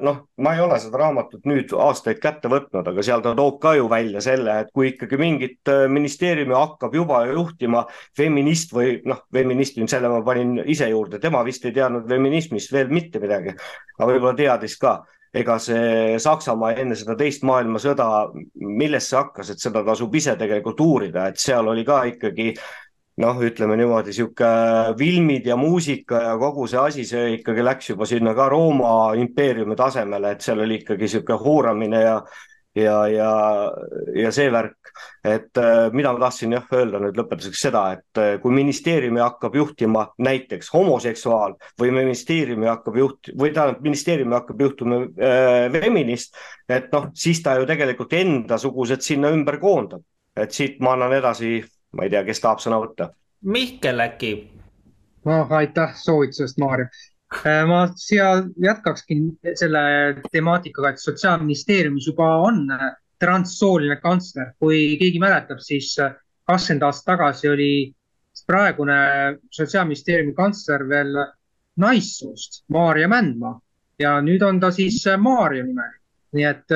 noh, 0.00 0.16
ma 0.42 0.54
ei 0.54 0.60
ole 0.64 0.78
seda 0.82 0.98
raamatut 0.98 1.44
nüüd 1.46 1.70
aastaid 1.78 2.18
kätte 2.22 2.50
võtnud, 2.50 2.88
aga 2.90 3.04
seal 3.06 3.22
ta 3.22 3.36
toob 3.38 3.60
ka 3.62 3.76
ju 3.78 3.86
välja 3.90 4.22
selle, 4.24 4.56
et 4.64 4.72
kui 4.74 4.90
ikkagi 4.90 5.18
mingit 5.20 5.70
äh, 5.70 5.84
ministeeriumi 5.92 6.56
hakkab 6.56 6.96
juba 6.98 7.22
juhtima 7.30 7.84
feminist 8.18 8.74
või 8.74 8.98
noh, 9.06 9.22
feminist, 9.32 9.78
selle 9.92 10.10
ma 10.10 10.20
panin 10.26 10.58
ise 10.66 10.90
juurde, 10.90 11.22
tema 11.22 11.44
vist 11.46 11.64
ei 11.68 11.76
teadnud 11.76 12.10
feminismist 12.10 12.74
veel 12.74 12.90
mitte 12.90 13.22
midagi, 13.22 13.54
aga 13.98 14.10
võib-olla 14.12 14.36
teadis 14.38 14.76
ka. 14.80 15.00
Ega 15.30 15.60
see 15.62 16.16
Saksamaa 16.18 16.72
enne 16.82 16.96
seda 16.98 17.14
teist 17.14 17.44
maailmasõda, 17.46 18.06
millest 18.58 19.12
see 19.12 19.18
hakkas, 19.20 19.52
et 19.52 19.62
seda 19.62 19.84
tasub 19.86 20.14
ise 20.18 20.34
tegelikult 20.34 20.82
uurida, 20.82 21.28
et 21.30 21.38
seal 21.38 21.70
oli 21.70 21.84
ka 21.86 22.00
ikkagi 22.10 22.48
noh, 23.20 23.40
ütleme 23.44 23.76
niimoodi, 23.76 24.14
sihuke 24.16 24.50
filmid 24.98 25.46
ja 25.46 25.56
muusika 25.56 26.22
ja 26.22 26.36
kogu 26.40 26.66
see 26.70 26.78
asi, 26.80 27.04
see 27.08 27.34
ikkagi 27.38 27.64
läks 27.64 27.90
juba 27.92 28.06
sinna 28.08 28.34
ka 28.34 28.48
Rooma 28.48 28.92
impeeriumi 29.18 29.76
tasemele, 29.76 30.36
et 30.36 30.46
seal 30.46 30.62
oli 30.64 30.80
ikkagi 30.80 31.08
sihuke 31.08 31.36
hooramine 31.40 32.04
ja 32.04 32.14
ja, 32.74 33.08
ja, 33.08 33.30
ja 34.14 34.30
see 34.32 34.50
värk, 34.52 34.92
et 35.26 35.58
äh, 35.58 35.88
mida 35.94 36.12
ma 36.14 36.22
tahtsin 36.22 36.54
jah 36.54 36.68
öelda 36.76 37.00
nüüd 37.02 37.18
lõpetuseks 37.18 37.64
seda, 37.66 37.82
et 37.96 38.20
äh, 38.20 38.36
kui 38.42 38.54
ministeeriumi 38.54 39.22
hakkab 39.22 39.56
juhtima 39.58 40.06
näiteks 40.22 40.70
homoseksuaal 40.74 41.56
või 41.80 41.90
ministeeriumi 41.96 42.70
hakkab 42.70 43.00
juht- 43.00 43.32
või 43.34 43.50
tähendab, 43.56 43.82
ministeeriumi 43.82 44.38
hakkab 44.38 44.62
juhtuma 44.66 45.02
äh, 45.02 45.66
feminist, 45.74 46.38
et 46.68 46.90
noh, 46.94 47.10
siis 47.14 47.42
ta 47.42 47.58
ju 47.58 47.66
tegelikult 47.66 48.14
endasugused 48.20 49.02
sinna 49.02 49.34
ümber 49.34 49.58
koondab, 49.62 50.06
et 50.38 50.54
siit 50.54 50.78
ma 50.80 50.94
annan 50.94 51.18
edasi 51.18 51.58
ma 51.92 52.06
ei 52.06 52.10
tea, 52.10 52.24
kes 52.24 52.40
tahab 52.42 52.62
sõna 52.62 52.80
võtta. 52.82 53.10
Mihkel 53.40 54.02
äkki? 54.04 54.34
noh, 55.24 55.52
aitäh 55.52 55.94
soovitusest, 56.00 56.58
Maarja. 56.58 56.88
Äh, 57.44 57.62
ma 57.68 57.84
siia 57.96 58.42
jätkakski 58.58 59.18
selle 59.54 59.82
temaatikaga, 60.32 60.90
et 60.90 61.02
Sotsiaalministeeriumis 61.02 62.08
juba 62.08 62.30
on 62.42 62.64
äh, 62.74 62.88
transsooline 63.20 64.00
kantsler, 64.02 64.54
kui 64.58 64.96
keegi 64.98 65.20
mäletab, 65.22 65.60
siis 65.62 65.92
äh, 66.02 66.16
kakskümmend 66.48 66.88
aastat 66.88 67.12
tagasi 67.12 67.50
oli 67.52 67.72
praegune 68.46 68.96
Sotsiaalministeeriumi 69.54 70.34
kantsler 70.34 70.86
veel 70.88 71.20
naissoost, 71.78 72.64
Maarja 72.68 73.08
Mändmaa 73.08 73.60
ja 74.00 74.16
nüüd 74.24 74.42
on 74.42 74.58
ta 74.60 74.72
siis 74.74 75.04
Maarja 75.18 75.62
nimeline. 75.62 75.98
nii 76.32 76.44
et 76.46 76.72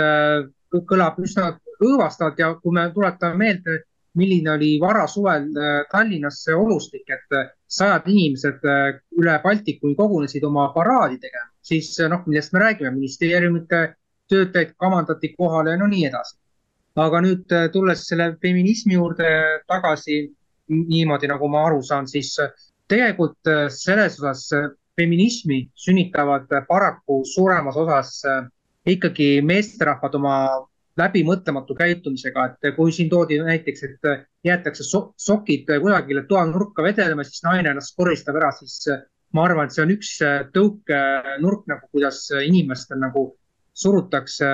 kõlab 0.90 1.18
üsna 1.22 1.52
õõvastavalt 1.78 2.38
ja 2.38 2.48
kui 2.58 2.74
me 2.74 2.88
tuletame 2.94 3.38
meelde 3.38 3.76
milline 4.14 4.50
oli 4.50 4.78
varasuvel 4.80 5.48
äh, 5.58 5.84
Tallinnas 5.90 6.42
see 6.44 6.54
olustik, 6.54 7.04
et 7.10 7.36
äh, 7.36 7.50
sajad 7.66 8.06
inimesed 8.10 8.62
äh, 8.68 9.00
üle 9.18 9.34
Baltikumi 9.42 9.96
kogunesid 9.98 10.44
oma 10.46 10.68
paraadi 10.74 11.18
tegema, 11.22 11.50
siis 11.62 11.90
noh, 12.10 12.22
millest 12.26 12.54
me 12.54 12.62
räägime, 12.62 12.94
ministeeriumite 12.94 13.82
töötajaid 14.30 14.74
kamandati 14.80 15.34
kohale 15.38 15.74
ja 15.74 15.80
no 15.80 15.90
nii 15.90 16.06
edasi. 16.10 16.38
aga 16.94 17.18
nüüd 17.24 17.50
tulles 17.74 18.04
selle 18.06 18.28
feminismi 18.42 18.94
juurde 18.94 19.30
tagasi, 19.66 20.28
niimoodi 20.70 21.26
nagu 21.26 21.48
ma 21.50 21.64
aru 21.66 21.80
saan, 21.82 22.06
siis 22.06 22.36
tegelikult 22.86 23.50
selles 23.74 24.20
osas 24.20 24.44
feminismi 24.94 25.58
sünnitavad 25.74 26.46
paraku 26.68 27.24
suuremas 27.26 27.76
osas 27.82 28.12
ikkagi 28.86 29.42
meesterahvad 29.42 30.14
oma 30.14 30.36
läbimõtlematu 30.98 31.74
käitumisega, 31.78 32.44
et 32.52 32.76
kui 32.76 32.92
siin 32.94 33.10
toodi 33.10 33.40
näiteks, 33.42 33.82
et 33.88 34.08
jäetakse 34.46 34.86
so 34.86 35.08
sokid 35.18 35.68
kusagile 35.82 36.24
toanurka 36.28 36.84
vedelema, 36.86 37.24
siis 37.26 37.42
naine 37.46 37.72
ennast 37.72 37.96
koristab 37.98 38.38
ära, 38.38 38.52
siis 38.54 38.84
ma 39.34 39.46
arvan, 39.48 39.66
et 39.66 39.74
see 39.74 39.82
on 39.82 39.94
üks 39.94 40.12
tõukenurk 40.54 41.66
nagu, 41.70 41.88
kuidas 41.90 42.28
inimestel 42.46 43.00
nagu 43.02 43.26
surutakse 43.74 44.50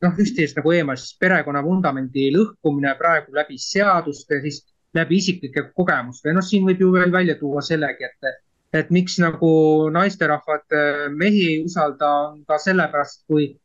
noh, 0.00 0.12
üksteisest 0.22 0.60
nagu 0.60 0.74
eemal, 0.74 0.98
siis 1.00 1.18
perekonna 1.20 1.64
vundamendi 1.66 2.28
lõhkumine 2.36 2.92
praegu 2.98 3.34
läbi 3.34 3.58
seaduste, 3.60 4.38
siis 4.44 4.62
läbi 4.94 5.18
isiklike 5.18 5.66
kogemuste. 5.74 6.32
noh, 6.34 6.46
siin 6.46 6.62
võib 6.68 6.80
ju 6.86 6.92
veel 6.94 7.10
välja 7.12 7.34
tuua 7.42 7.62
sellegi, 7.62 8.06
et, 8.06 8.38
et 8.72 8.94
miks 8.94 9.18
nagu 9.18 9.50
naisterahvad 9.92 10.78
mehi 11.18 11.42
ei 11.48 11.58
usalda, 11.64 12.12
on 12.30 12.46
ka 12.46 12.58
sellepärast, 12.62 13.26
kui 13.26 13.50
Äh, 13.50 13.59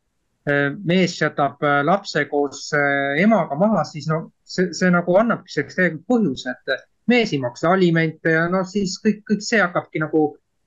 mees 0.45 1.17
jätab 1.17 1.63
äh, 1.63 1.81
lapse 1.86 2.25
koos 2.29 2.69
äh, 2.77 3.21
emaga 3.23 3.58
maha, 3.58 3.84
siis 3.89 4.08
no 4.12 4.19
see, 4.45 4.69
see 4.77 4.91
nagu 4.93 5.17
annabki 5.17 5.53
selleks 5.53 5.77
tegelikult 5.79 6.05
põhjuse, 6.12 6.53
et 6.53 6.86
mees 7.10 7.34
ei 7.34 7.41
maksa 7.41 7.71
alimente 7.73 8.34
ja 8.36 8.45
no 8.51 8.62
siis 8.69 8.99
kõik, 9.01 9.23
kõik 9.29 9.41
see 9.45 9.62
hakkabki 9.63 10.03
nagu 10.03 10.23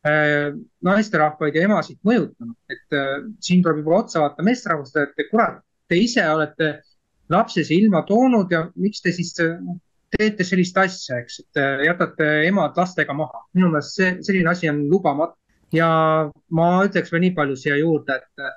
äh, 0.07 0.51
naisterahvaid 0.87 1.59
ja 1.59 1.67
emasid 1.69 2.01
mõjutama. 2.07 2.57
et 2.75 2.99
äh, 2.99 3.15
siin 3.45 3.63
tuleb 3.63 3.85
juba 3.85 4.03
otsa 4.03 4.25
vaadata 4.25 4.47
meesterahvastele, 4.51 5.13
et 5.15 5.31
kurat, 5.31 5.63
te 5.89 6.03
ise 6.03 6.27
olete 6.27 6.75
lapse 7.31 7.63
siia 7.63 7.85
ilma 7.85 8.03
toonud 8.09 8.51
ja 8.51 8.67
miks 8.75 9.03
te 9.05 9.13
siis 9.15 9.35
teete 9.37 10.45
sellist 10.45 10.79
asja, 10.81 11.19
eks, 11.21 11.43
et 11.45 11.59
jätate 11.85 12.29
emad 12.49 12.75
lastega 12.77 13.15
maha. 13.15 13.45
minu 13.55 13.69
meelest 13.71 13.95
see, 13.95 14.15
selline 14.25 14.51
asi 14.51 14.71
on 14.71 14.87
lubamatu 14.91 15.37
ja 15.77 15.91
ma 16.51 16.71
ütleks 16.89 17.13
veel 17.13 17.29
nii 17.29 17.37
palju 17.37 17.59
siia 17.61 17.77
juurde, 17.77 18.17
et 18.17 18.49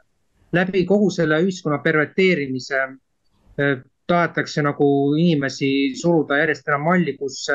läbi 0.53 0.85
kogu 0.85 1.09
selle 1.09 1.41
ühiskonna 1.43 1.81
perverteerimise 1.83 2.81
äh, 2.83 3.81
tahetakse 4.07 4.63
nagu 4.65 4.87
inimesi 5.15 5.69
suruda 5.95 6.41
järjest 6.41 6.67
enam 6.67 6.87
malli, 6.89 7.15
kus 7.17 7.45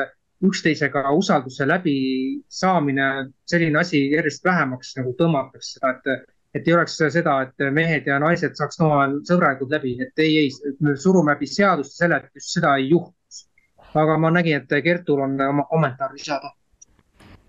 üksteisega 0.47 1.03
usalduse 1.17 1.67
läbisaamine, 1.67 3.07
selline 3.49 3.79
asi 3.79 4.01
järjest 4.11 4.45
vähemaks 4.45 4.93
nagu 4.99 5.13
tõmmatakse 5.19 5.77
seda, 5.77 5.93
et, 5.95 6.27
et 6.57 6.67
ei 6.67 6.75
oleks 6.77 6.97
seda, 7.17 7.39
et 7.47 7.65
mehed 7.73 8.09
ja 8.09 8.19
naised 8.21 8.57
saaks 8.57 8.79
omavahel 8.81 9.17
sõbralikud 9.29 9.73
läbi, 9.73 9.95
et 10.05 10.23
ei, 10.25 10.37
ei, 10.43 10.75
me 10.81 10.95
surume 10.97 11.33
läbi 11.33 11.49
seadust 11.49 11.97
selle, 11.97 12.21
et 12.21 12.41
just 12.41 12.53
seda 12.57 12.75
ei 12.77 12.89
juhtuks. 12.91 13.43
aga 13.97 14.17
ma 14.21 14.29
nägin, 14.29 14.61
et 14.61 14.83
Kertul 14.83 15.23
on 15.25 15.41
oma 15.41 15.65
kommentaar 15.69 16.13
lisada 16.13 16.53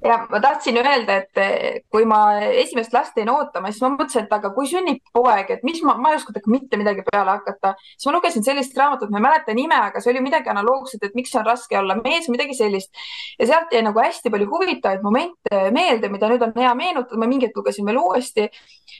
ja 0.04 0.26
ma 0.30 0.40
tahtsin 0.40 0.76
öelda, 0.76 1.16
et 1.16 1.40
eh, 1.42 1.80
kui 1.90 2.04
ma 2.06 2.20
esimest 2.62 2.92
last 2.94 3.16
jäin 3.18 3.30
ootama, 3.32 3.72
siis 3.72 3.82
ma 3.82 3.90
mõtlesin, 3.96 4.26
et 4.26 4.34
aga 4.34 4.50
kui 4.54 4.68
sünnib 4.70 5.00
poeg, 5.14 5.50
et 5.50 5.64
mis 5.66 5.80
ma, 5.86 5.96
ma 5.98 6.12
ei 6.12 6.18
oska 6.20 6.32
temaga 6.34 6.52
mitte 6.52 6.78
midagi 6.78 7.02
peale 7.08 7.34
hakata. 7.34 7.74
siis 7.96 8.06
ma 8.06 8.14
lugesin 8.14 8.44
sellist 8.46 8.76
raamatut, 8.78 9.10
ma 9.10 9.18
ei 9.18 9.26
mäleta 9.26 9.54
nime, 9.58 9.74
aga 9.88 10.00
see 10.00 10.12
oli 10.12 10.22
midagi 10.22 10.50
analoogset, 10.52 11.02
et 11.02 11.16
miks 11.18 11.34
on 11.34 11.46
raske 11.46 11.78
olla 11.78 11.96
mees, 11.98 12.28
midagi 12.30 12.54
sellist. 12.54 12.92
ja 13.38 13.46
sealt 13.50 13.74
jäi 13.74 13.82
nagu 13.82 14.00
hästi 14.02 14.30
palju 14.30 14.50
huvitavaid 14.50 15.02
momente 15.02 15.62
meelde, 15.74 16.10
mida 16.12 16.30
nüüd 16.30 16.44
on 16.46 16.54
hea 16.56 16.74
meenutada, 16.78 17.18
ma 17.18 17.30
mingi 17.30 17.48
hetk 17.48 17.58
lugesin 17.58 17.86
veel 17.86 17.98
uuesti. 18.02 18.48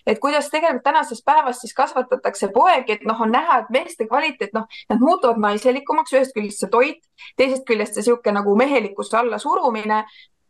et 0.07 0.19
kuidas 0.19 0.51
tegelikult 0.51 0.83
tänases 0.85 1.23
päevas 1.25 1.61
siis 1.63 1.75
kasvatatakse 1.75 2.49
poegi, 2.55 2.99
et 2.99 3.07
noh, 3.07 3.21
on 3.21 3.31
näha, 3.33 3.61
et 3.63 3.71
meeste 3.71 4.07
kvaliteet, 4.09 4.51
noh, 4.55 4.67
nad 4.91 5.01
muutuvad 5.01 5.39
naiselikumaks, 5.43 6.13
ühest 6.17 6.35
küljest 6.35 6.65
see 6.65 6.73
toit, 6.73 7.01
teisest 7.37 7.67
küljest 7.69 7.95
see 7.95 8.03
niisugune 8.03 8.39
nagu 8.41 8.55
mehelikkuse 8.57 9.17
alla 9.19 9.39
surumine 9.39 10.05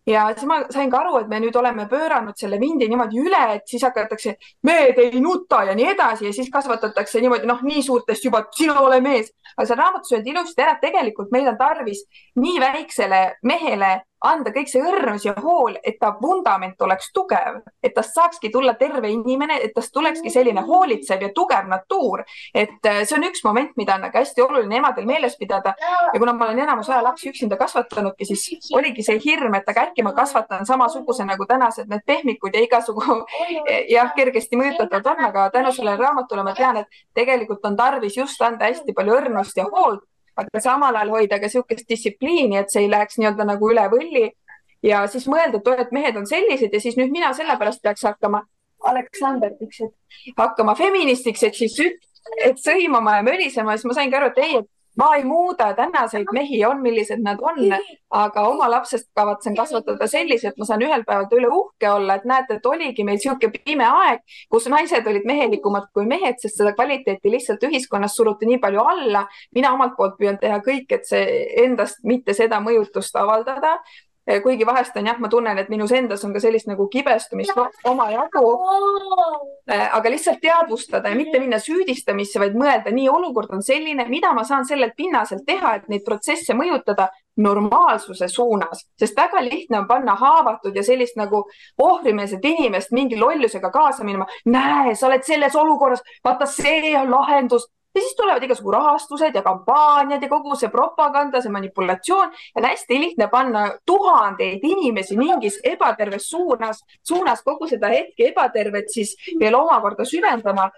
ja 0.09 0.25
siis 0.35 0.49
ma 0.49 0.59
sain 0.73 0.91
ka 0.91 1.03
aru, 1.03 1.19
et 1.23 1.29
me 1.31 1.41
nüüd 1.43 1.57
oleme 1.61 1.85
pööranud 1.91 2.37
selle 2.41 2.59
vindi 2.61 2.89
niimoodi 2.89 3.21
üle, 3.21 3.43
et 3.59 3.67
siis 3.69 3.85
hakatakse, 3.85 4.37
mehed 4.65 4.99
ei 5.03 5.21
nuta 5.21 5.63
ja 5.69 5.77
nii 5.79 5.91
edasi 5.93 6.29
ja 6.29 6.33
siis 6.33 6.51
kasvatatakse 6.53 7.21
niimoodi 7.23 7.49
noh, 7.49 7.61
nii 7.67 7.83
suurtest 7.85 8.25
juba, 8.25 8.45
sina 8.57 8.81
ole 8.81 9.01
mees. 9.05 9.33
aga 9.57 9.67
seal 9.67 9.81
raamatus 9.81 10.13
öeldi 10.17 10.33
ilusti 10.33 10.65
ära, 10.65 10.77
et 10.77 10.85
tegelikult 10.87 11.33
meil 11.35 11.49
on 11.53 11.59
tarvis 11.61 12.05
nii 12.41 12.61
väiksele 12.63 13.23
mehele 13.43 13.93
anda 14.25 14.51
kõik 14.55 14.71
see 14.71 14.83
õrnus 14.83 15.25
ja 15.27 15.35
hool, 15.39 15.77
et 15.85 15.99
ta 16.01 16.11
vundament 16.21 16.81
oleks 16.83 17.13
tugev, 17.15 17.61
et 17.83 17.95
tast 17.95 18.17
saakski 18.17 18.51
tulla 18.51 18.75
terve 18.79 19.11
inimene, 19.13 19.61
et 19.63 19.75
tast 19.75 19.93
tulekski 19.95 20.31
selline 20.31 20.65
hoolitsev 20.67 21.23
ja 21.23 21.31
tugev 21.35 21.69
natuur. 21.71 22.25
et 22.55 22.87
äh, 22.87 23.05
see 23.05 23.17
on 23.19 23.29
üks 23.29 23.45
moment, 23.45 23.71
mida 23.77 23.95
on 23.95 24.07
nagu 24.07 24.19
hästi 24.19 24.43
oluline 24.43 24.77
emadel 24.77 25.07
meeles 25.07 25.37
pidada. 25.37 25.75
ja 26.13 26.19
kuna 26.19 26.33
ma 26.33 26.47
olen 26.47 26.59
enamus 26.59 26.91
aja 26.91 27.03
lapsi 27.03 27.31
üksinda 27.31 27.57
kasvatanudki, 27.57 28.27
siis 28.27 28.73
oligi 28.75 29.03
see 29.03 29.21
hirm, 29.25 29.55
et 29.55 29.69
aga 29.69 29.89
äkki 29.89 30.03
ma 30.03 30.13
kasvatan 30.13 30.67
samasuguse 30.67 31.25
nagu 31.25 31.47
tänased 31.47 31.89
need 31.89 32.03
pehmikud 32.07 32.55
ja 32.55 32.61
igasugu 32.61 33.03
jah, 33.97 34.13
kergesti 34.17 34.57
mõjutatavad 34.57 35.13
on, 35.15 35.25
aga 35.31 35.49
tänu 35.55 35.73
sellele 35.73 35.97
raamatule 35.97 36.43
ma 36.43 36.55
tean, 36.55 36.83
et 36.83 37.03
tegelikult 37.15 37.65
on 37.65 37.77
tarvis 37.77 38.17
just 38.17 38.43
anda 38.43 38.67
hästi 38.67 38.95
palju 38.95 39.21
õrnust 39.21 39.57
ja 39.57 39.69
hoolt 39.71 40.03
aga 40.39 40.61
samal 40.63 40.97
ajal 40.97 41.15
hoida 41.17 41.39
ka 41.41 41.49
niisugust 41.49 41.89
distsipliini, 41.89 42.59
et 42.61 42.71
see 42.73 42.85
ei 42.85 42.93
läheks 42.93 43.19
nii-öelda 43.19 43.47
nagu 43.49 43.73
üle 43.73 43.87
võlli. 43.93 44.29
Ja 44.87 45.03
siis 45.11 45.27
mõelda, 45.27 45.59
et 45.59 45.81
et 45.83 45.93
mehed 45.93 46.17
on 46.21 46.27
sellised 46.31 46.75
ja 46.75 46.81
siis 46.81 46.97
nüüd 46.99 47.11
mina 47.11 47.33
sellepärast 47.35 47.83
peaks 47.83 48.05
hakkama 48.07 48.45
Aleksandriks, 48.87 49.81
et 49.89 50.39
hakkama 50.39 50.77
feministiks, 50.79 51.43
et 51.43 51.57
siis, 51.59 51.79
et 52.47 52.61
sõimama 52.63 53.17
ja 53.19 53.25
mölisema, 53.27 53.75
siis 53.75 53.89
ma 53.91 53.97
saingi 53.97 54.15
aru, 54.15 54.31
et 54.31 54.39
ei, 54.45 54.61
et 54.61 54.69
ma 54.99 55.15
ei 55.17 55.25
muuda 55.25 55.73
tänaseid 55.75 56.33
mehi, 56.33 56.65
on 56.65 56.81
millised 56.83 57.23
nad 57.23 57.39
on, 57.43 57.61
aga 58.11 58.43
oma 58.49 58.71
lapsest 58.71 59.09
kavatsen 59.15 59.57
kasvatada 59.57 60.07
sellise, 60.11 60.51
et 60.51 60.59
ma 60.59 60.67
saan 60.67 60.83
ühel 60.83 61.05
päeval 61.07 61.39
üle 61.39 61.51
uhke 61.55 61.91
olla, 61.91 62.17
et 62.19 62.27
näete, 62.29 62.59
et 62.59 62.67
oligi 62.67 63.05
meil 63.07 63.21
niisugune 63.21 63.63
pime 63.65 63.87
aeg, 63.87 64.25
kus 64.51 64.67
naised 64.73 65.07
olid 65.07 65.29
mehelikumad 65.29 65.89
kui 65.95 66.07
mehed, 66.11 66.41
sest 66.43 66.59
seda 66.59 66.75
kvaliteeti 66.75 67.31
lihtsalt 67.31 67.63
ühiskonnas 67.71 68.17
suruti 68.19 68.49
nii 68.51 68.59
palju 68.65 68.85
alla. 68.95 69.27
mina 69.55 69.73
omalt 69.73 69.95
poolt 69.97 70.19
püüan 70.19 70.39
teha 70.41 70.59
kõik, 70.65 70.91
et 70.91 71.07
see 71.07 71.47
endast 71.65 72.03
mitte 72.05 72.35
seda 72.35 72.61
mõjutust 72.65 73.17
avaldada 73.17 73.79
kuigi 74.43 74.67
vahest 74.67 74.97
on 75.01 75.07
jah, 75.09 75.19
ma 75.19 75.29
tunnen, 75.33 75.59
et 75.59 75.71
minus 75.73 75.93
endas 75.97 76.25
on 76.25 76.35
ka 76.35 76.43
sellist 76.43 76.69
nagu 76.69 76.89
kibestumist 76.93 77.57
omajagu. 77.89 78.45
Eh, 79.69 79.87
aga 79.97 80.11
lihtsalt 80.11 80.41
teadvustada 80.43 81.09
ja 81.09 81.17
mitte 81.17 81.41
minna 81.41 81.61
süüdistamisse, 81.63 82.41
vaid 82.41 82.57
mõelda, 82.59 82.93
nii 82.95 83.09
olukord 83.13 83.53
on 83.57 83.65
selline, 83.65 84.09
mida 84.09 84.35
ma 84.37 84.45
saan 84.45 84.69
sellelt 84.69 84.97
pinnaselt 84.97 85.47
teha, 85.47 85.75
et 85.79 85.89
neid 85.89 86.05
protsesse 86.05 86.57
mõjutada 86.57 87.09
normaalsuse 87.39 88.29
suunas, 88.29 88.83
sest 88.99 89.17
väga 89.17 89.43
lihtne 89.45 89.79
on 89.79 89.87
panna 89.87 90.17
haavatud 90.19 90.77
ja 90.77 90.83
sellist 90.83 91.17
nagu 91.17 91.45
ohvrimeelset 91.79 92.45
inimest 92.45 92.91
mingi 92.93 93.17
lollusega 93.17 93.71
kaasa 93.71 94.05
minema. 94.05 94.27
näe, 94.45 94.95
sa 94.95 95.07
oled 95.07 95.23
selles 95.23 95.57
olukorras, 95.57 96.03
vaata, 96.25 96.47
see 96.47 96.97
on 96.99 97.11
lahendus 97.11 97.69
ja 97.95 98.01
siis 98.01 98.17
tulevad 98.17 98.43
igasugu 98.43 98.71
rahastused 98.71 99.35
ja 99.35 99.43
kampaaniad 99.43 100.23
ja 100.23 100.29
kogu 100.29 100.57
see 100.57 100.69
propaganda, 100.69 101.41
see 101.43 101.53
manipulatsioon. 101.53 102.31
Ja 102.31 102.61
on 102.61 102.65
hästi 102.69 103.01
lihtne 103.01 103.29
panna 103.29 103.65
tuhandeid 103.87 104.63
inimesi 104.63 105.17
mingis 105.17 105.59
ebaterves 105.65 106.29
suunas, 106.31 106.85
suunas 107.09 107.43
kogu 107.43 107.67
seda 107.67 107.89
hetke 107.89 108.29
ebatervet 108.29 108.93
siis 108.93 109.17
veel 109.41 109.55
omakorda 109.55 110.05
süvendama. 110.05 110.71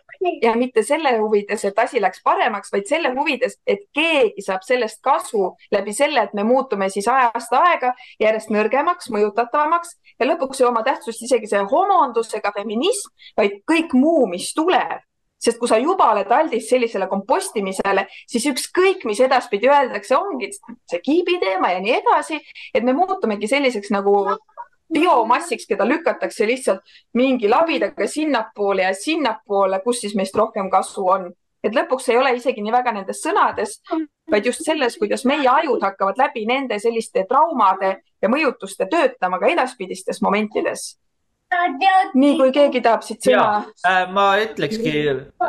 Ja 0.42 0.54
mitte 0.56 0.82
selle 0.82 1.16
huvides, 1.18 1.64
et 1.64 1.78
asi 1.78 2.00
läks 2.00 2.22
paremaks, 2.24 2.72
vaid 2.72 2.88
selle 2.88 3.12
huvides, 3.16 3.58
et 3.66 3.84
keegi 3.94 4.42
saab 4.44 4.64
sellest 4.64 5.00
kasu 5.02 5.54
läbi 5.72 5.92
selle, 5.96 6.22
et 6.22 6.34
me 6.34 6.44
muutume 6.44 6.88
siis 6.88 7.08
ajast 7.08 7.52
aega 7.56 7.94
järjest 8.20 8.54
nõrgemaks, 8.54 9.10
mõjutatavamaks. 9.10 9.96
Ja 10.20 10.28
lõpuks 10.28 10.60
ei 10.60 10.68
oma 10.68 10.82
tähtsust 10.86 11.22
isegi 11.22 11.48
see 11.50 11.62
homondus 11.72 12.34
ega 12.34 12.52
feminism, 12.56 13.12
vaid 13.36 13.62
kõik 13.68 13.96
muu, 13.96 14.26
mis 14.30 14.52
tuleb 14.54 15.00
sest 15.40 15.58
kui 15.58 15.68
sa 15.70 15.78
juba 15.80 16.10
oled 16.12 16.30
aldis 16.36 16.68
sellisele 16.68 17.08
kompostimisele, 17.08 18.06
siis 18.28 18.46
ükskõik, 18.52 19.06
mis 19.08 19.20
edaspidi 19.24 19.70
öeldakse, 19.72 20.16
ongi 20.16 20.50
see 20.52 21.00
kiibi 21.04 21.38
teema 21.40 21.72
ja 21.74 21.80
nii 21.80 21.96
edasi, 22.00 22.40
et 22.74 22.84
me 22.84 22.92
muutumegi 22.96 23.48
selliseks 23.48 23.92
nagu 23.94 24.16
biomassiks, 24.92 25.66
keda 25.70 25.86
lükatakse 25.86 26.46
lihtsalt 26.46 26.80
mingi 27.14 27.48
labidaga 27.48 28.06
sinnapoole 28.10 28.82
ja 28.82 28.94
sinnapoole, 28.94 29.80
kus 29.84 30.02
siis 30.04 30.16
meist 30.18 30.36
rohkem 30.36 30.70
kasu 30.70 31.06
on. 31.08 31.30
et 31.60 31.74
lõpuks 31.76 32.06
ei 32.08 32.16
ole 32.16 32.30
isegi 32.38 32.62
nii 32.64 32.72
väga 32.72 32.92
nendes 32.96 33.18
sõnades, 33.20 33.74
vaid 34.32 34.46
just 34.48 34.62
selles, 34.64 34.94
kuidas 34.96 35.26
meie 35.28 35.44
ajud 35.44 35.82
hakkavad 35.84 36.16
läbi 36.16 36.46
nende 36.48 36.78
selliste 36.80 37.26
traumade 37.28 37.90
ja 38.22 38.30
mõjutuste 38.32 38.86
töötama 38.88 39.38
ka 39.38 39.50
edaspidistes 39.52 40.22
momentides 40.24 40.86
nii 42.14 42.36
kui 42.38 42.52
keegi 42.54 42.82
tahab 42.84 43.02
siit 43.06 43.26
sõna. 43.26 43.64
Äh, 43.86 44.04
ma 44.12 44.32
ütlekski, 44.42 44.92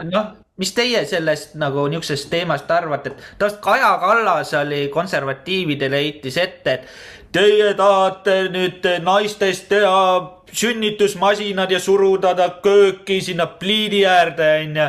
noh, 0.09 0.33
mis 0.61 0.73
teie 0.77 1.03
sellest 1.09 1.55
nagu 1.59 1.87
niisugusest 1.89 2.29
teemast 2.31 2.69
arvate, 2.71 3.13
et 3.13 3.23
tõenäoliselt 3.39 3.63
Kaja 3.65 3.91
Kallas 4.01 4.53
oli 4.59 4.83
konservatiividele 4.93 6.01
heitis 6.01 6.37
ette, 6.41 6.73
et 6.73 7.31
teie 7.35 7.71
tahate 7.77 8.37
nüüd 8.53 8.85
naistest 9.05 9.69
teha 9.71 10.03
sünnitusmasinad 10.51 11.71
ja 11.71 11.79
suruda 11.79 12.35
ta 12.35 12.49
kööki 12.63 13.21
sinna 13.23 13.47
pliidi 13.61 14.03
äärde, 14.05 14.51
onju. 14.65 14.87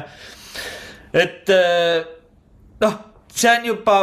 et 1.12 1.50
äh, 1.54 2.04
noh, 2.80 3.00
see 3.32 3.52
on 3.52 3.66
juba 3.72 3.98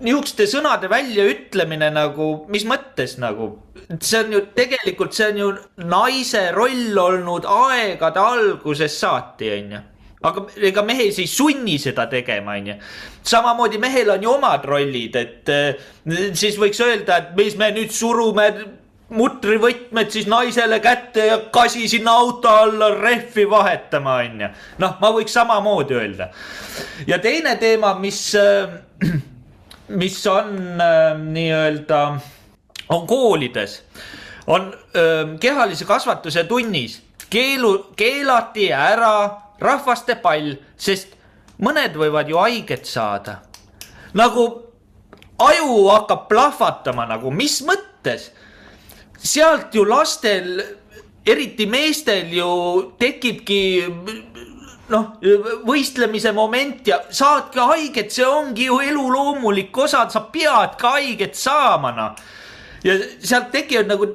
niisuguste 0.00 0.46
sõnade 0.50 0.90
väljaütlemine 0.92 1.90
nagu, 1.94 2.46
mis 2.52 2.66
mõttes 2.68 3.16
nagu 3.22 3.54
see 4.00 4.18
on 4.18 4.32
ju 4.34 4.40
tegelikult, 4.56 5.14
see 5.14 5.28
on 5.30 5.42
ju 5.42 5.50
naise 5.86 6.48
roll 6.56 6.98
olnud 6.98 7.46
aegade 7.48 8.22
algusest 8.22 8.98
saati, 9.04 9.52
onju 9.60 9.82
aga 10.26 10.46
ega 10.68 10.82
mehes 10.86 11.20
ei 11.22 11.28
sunni 11.30 11.76
seda 11.78 12.06
tegema, 12.10 12.56
onju. 12.56 12.74
samamoodi 13.26 13.78
mehel 13.78 14.10
on 14.10 14.22
ju 14.22 14.32
omad 14.32 14.64
rollid, 14.64 15.16
et 15.16 15.52
eh, 15.52 15.86
siis 16.34 16.58
võiks 16.58 16.80
öelda, 16.82 17.20
et 17.20 17.36
mis 17.38 17.56
me 17.58 17.70
nüüd 17.76 17.94
surume 17.94 18.48
mutrivõtmed 19.16 20.10
siis 20.10 20.26
naisele 20.26 20.80
kätte 20.82 21.28
ja 21.28 21.36
kasi 21.54 21.86
sinna 21.88 22.16
auto 22.24 22.50
alla 22.50 22.90
rehvi 22.96 23.44
vahetama, 23.50 24.18
onju. 24.24 24.50
noh, 24.82 24.98
ma 25.02 25.12
võiks 25.14 25.36
samamoodi 25.36 26.00
öelda. 26.00 26.30
ja 27.06 27.20
teine 27.22 27.56
teema, 27.60 27.94
mis, 28.00 28.22
eh, 28.40 28.76
mis 29.88 30.26
on 30.26 30.80
eh, 30.80 31.18
nii-öelda 31.20 32.00
on 32.88 33.06
koolides, 33.06 33.82
on 34.46 34.74
öö, 34.94 35.36
kehalise 35.40 35.84
kasvatuse 35.84 36.44
tunnis 36.44 37.00
keelu, 37.30 37.92
keelati 37.96 38.70
ära 38.72 39.42
rahvaste 39.60 40.16
pall, 40.22 40.54
sest 40.78 41.16
mõned 41.62 41.96
võivad 41.98 42.28
ju 42.30 42.38
haiget 42.38 42.86
saada. 42.86 43.42
nagu 44.14 44.44
aju 45.38 45.88
hakkab 45.88 46.28
plahvatama 46.28 47.06
nagu, 47.06 47.30
mis 47.30 47.62
mõttes? 47.62 48.30
sealt 49.18 49.74
ju 49.74 49.84
lastel, 49.84 50.62
eriti 51.26 51.66
meestel 51.66 52.30
ju 52.30 52.92
tekibki 52.98 53.84
noh, 54.92 55.16
võistlemise 55.66 56.32
moment 56.32 56.86
ja 56.86 57.00
saadki 57.10 57.58
haiget, 57.58 58.14
see 58.14 58.26
ongi 58.26 58.68
ju 58.70 58.80
elu 58.84 59.04
loomulik 59.12 59.76
osa, 59.78 60.04
sa 60.10 60.26
peadki 60.32 60.86
haiget 60.86 61.38
saama, 61.38 61.92
noh 61.96 62.34
ja 62.86 62.96
sealt 63.18 63.50
tekivad 63.54 63.88
nagu 63.90 64.08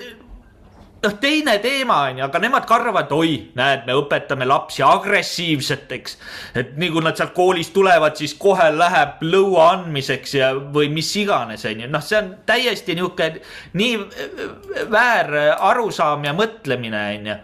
noh, 1.02 1.14
teine 1.22 1.58
teema 1.64 1.98
on 2.10 2.20
ju, 2.20 2.26
aga 2.28 2.42
nemad 2.44 2.68
karvavad, 2.70 3.12
oi, 3.16 3.34
näed, 3.58 3.88
me 3.88 3.96
õpetame 3.98 4.46
lapsi 4.48 4.84
agressiivseteks. 4.86 6.18
et 6.62 6.76
nii 6.80 6.92
kui 6.94 7.04
nad 7.04 7.18
sealt 7.18 7.34
koolist 7.38 7.74
tulevad, 7.74 8.16
siis 8.20 8.36
kohe 8.40 8.70
läheb 8.76 9.24
lõua 9.26 9.72
andmiseks 9.78 10.36
ja, 10.38 10.52
või 10.76 10.92
mis 10.94 11.10
iganes, 11.18 11.66
on 11.66 11.86
ju, 11.86 11.90
noh, 11.92 12.06
see 12.06 12.20
on 12.22 12.32
täiesti 12.46 12.96
niisugune 12.98 13.42
nii 13.74 14.88
väär 14.94 15.34
arusaam 15.72 16.30
ja 16.30 16.36
mõtlemine, 16.38 17.04
on 17.18 17.34
ju. 17.34 17.42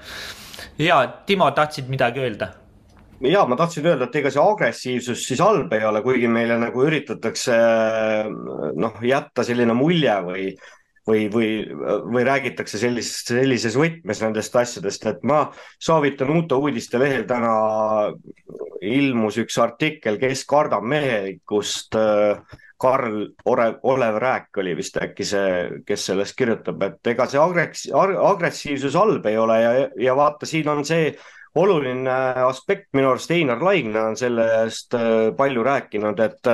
ja 0.87 1.01
Timo, 1.25 1.49
tahtsid 1.51 1.89
midagi 1.91 2.23
öelda? 2.23 2.53
Ja 3.25 3.45
ma 3.49 3.57
tahtsin 3.57 3.85
öelda, 3.85 4.07
et 4.07 4.17
ega 4.21 4.31
see 4.33 4.43
agressiivsus 4.43 5.25
siis 5.27 5.41
halb 5.41 5.73
ei 5.73 5.85
ole, 5.87 6.01
kuigi 6.05 6.29
meile 6.31 6.59
nagu 6.61 6.83
üritatakse 6.85 7.57
noh, 8.77 8.99
jätta 9.01 9.45
selline 9.47 9.73
mulje 9.77 10.17
või 10.27 10.49
või, 11.07 11.27
või, 11.31 11.49
või 12.13 12.23
räägitakse 12.27 12.79
sellises, 12.81 13.23
sellises 13.29 13.77
võtmes 13.79 14.21
nendest 14.23 14.55
asjadest, 14.59 15.05
et 15.07 15.23
ma 15.23 15.45
soovitan 15.79 16.33
Uute 16.35 16.57
Uudiste 16.59 16.99
lehel 16.99 17.23
täna 17.29 17.53
ilmus 18.83 19.39
üks 19.41 19.57
artikkel, 19.63 20.19
kes 20.21 20.45
kardab 20.49 20.83
mehelikkust. 20.83 21.97
Karl 22.77 23.23
Olev, 23.49 23.79
Olev 23.89 24.19
Rääk 24.21 24.59
oli 24.61 24.75
vist 24.77 24.99
äkki 25.01 25.25
see, 25.25 25.53
kes 25.87 26.03
sellest 26.11 26.35
kirjutab, 26.37 26.83
et 26.85 27.09
ega 27.09 27.25
see 27.25 27.39
agress, 27.41 27.87
agressiivsus 27.89 28.93
halb 28.93 29.25
ei 29.25 29.37
ole 29.41 29.55
ja, 29.63 29.71
ja 29.97 30.13
vaata, 30.13 30.45
siin 30.45 30.69
on 30.69 30.85
see 30.85 31.07
oluline 31.57 32.17
aspekt, 32.47 32.91
minu 32.97 33.11
arust 33.11 33.31
Einar 33.35 33.63
Laigna 33.63 34.07
on 34.11 34.19
sellest 34.19 34.95
palju 35.37 35.65
rääkinud, 35.65 36.19
et, 36.23 36.53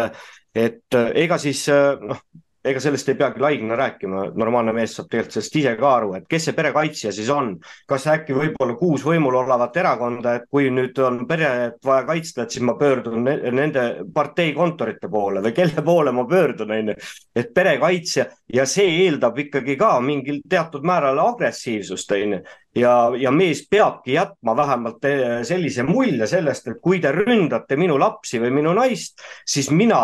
et 0.55 0.99
ega 1.23 1.37
siis 1.41 1.65
noh, 1.69 2.23
ega 2.63 2.79
sellest 2.79 3.09
ei 3.11 3.17
peagi 3.19 3.41
Laigna 3.43 3.75
rääkima, 3.75 4.23
normaalne 4.39 4.73
mees 4.75 4.95
saab 4.95 5.09
tegelikult 5.11 5.35
sellest 5.35 5.57
ise 5.59 5.73
ka 5.79 5.89
aru, 5.97 6.13
et 6.17 6.27
kes 6.31 6.47
see 6.47 6.55
perekaitsja 6.55 7.11
siis 7.15 7.29
on. 7.33 7.51
kas 7.89 8.07
äkki 8.07 8.35
võib-olla 8.37 8.77
kuus 8.79 9.03
võimul 9.05 9.35
olevat 9.41 9.77
erakonda, 9.81 10.37
et 10.37 10.47
kui 10.51 10.69
nüüd 10.71 10.99
on 11.03 11.23
peret 11.27 11.79
vaja 11.85 12.07
kaitsta, 12.07 12.43
et 12.43 12.55
siis 12.55 12.63
ma 12.63 12.77
pöördun 12.79 13.27
nende 13.27 13.85
partei 14.13 14.53
kontorite 14.55 15.11
poole 15.11 15.43
või 15.43 15.55
kelle 15.57 15.83
poole 15.83 16.15
ma 16.15 16.25
pöördun, 16.29 16.71
on 16.71 16.93
ju. 16.93 16.97
et 17.35 17.53
perekaitsja 17.53 18.27
ja 18.53 18.65
see 18.69 19.03
eeldab 19.03 19.39
ikkagi 19.43 19.75
ka 19.79 19.97
mingil 19.99 20.39
teatud 20.49 20.87
määral 20.87 21.19
agressiivsust, 21.27 22.15
on 22.15 22.37
ju 22.37 22.43
ja, 22.75 22.93
ja 23.17 23.31
mees 23.31 23.65
peabki 23.69 24.15
jätma 24.17 24.55
vähemalt 24.57 25.05
eh, 25.05 25.43
sellise 25.47 25.83
mulje 25.87 26.27
sellest, 26.27 26.67
et 26.67 26.81
kui 26.81 27.01
te 27.03 27.11
ründate 27.15 27.77
minu 27.79 27.99
lapsi 27.99 28.41
või 28.41 28.53
minu 28.61 28.73
naist, 28.77 29.21
siis 29.45 29.71
mina 29.71 30.01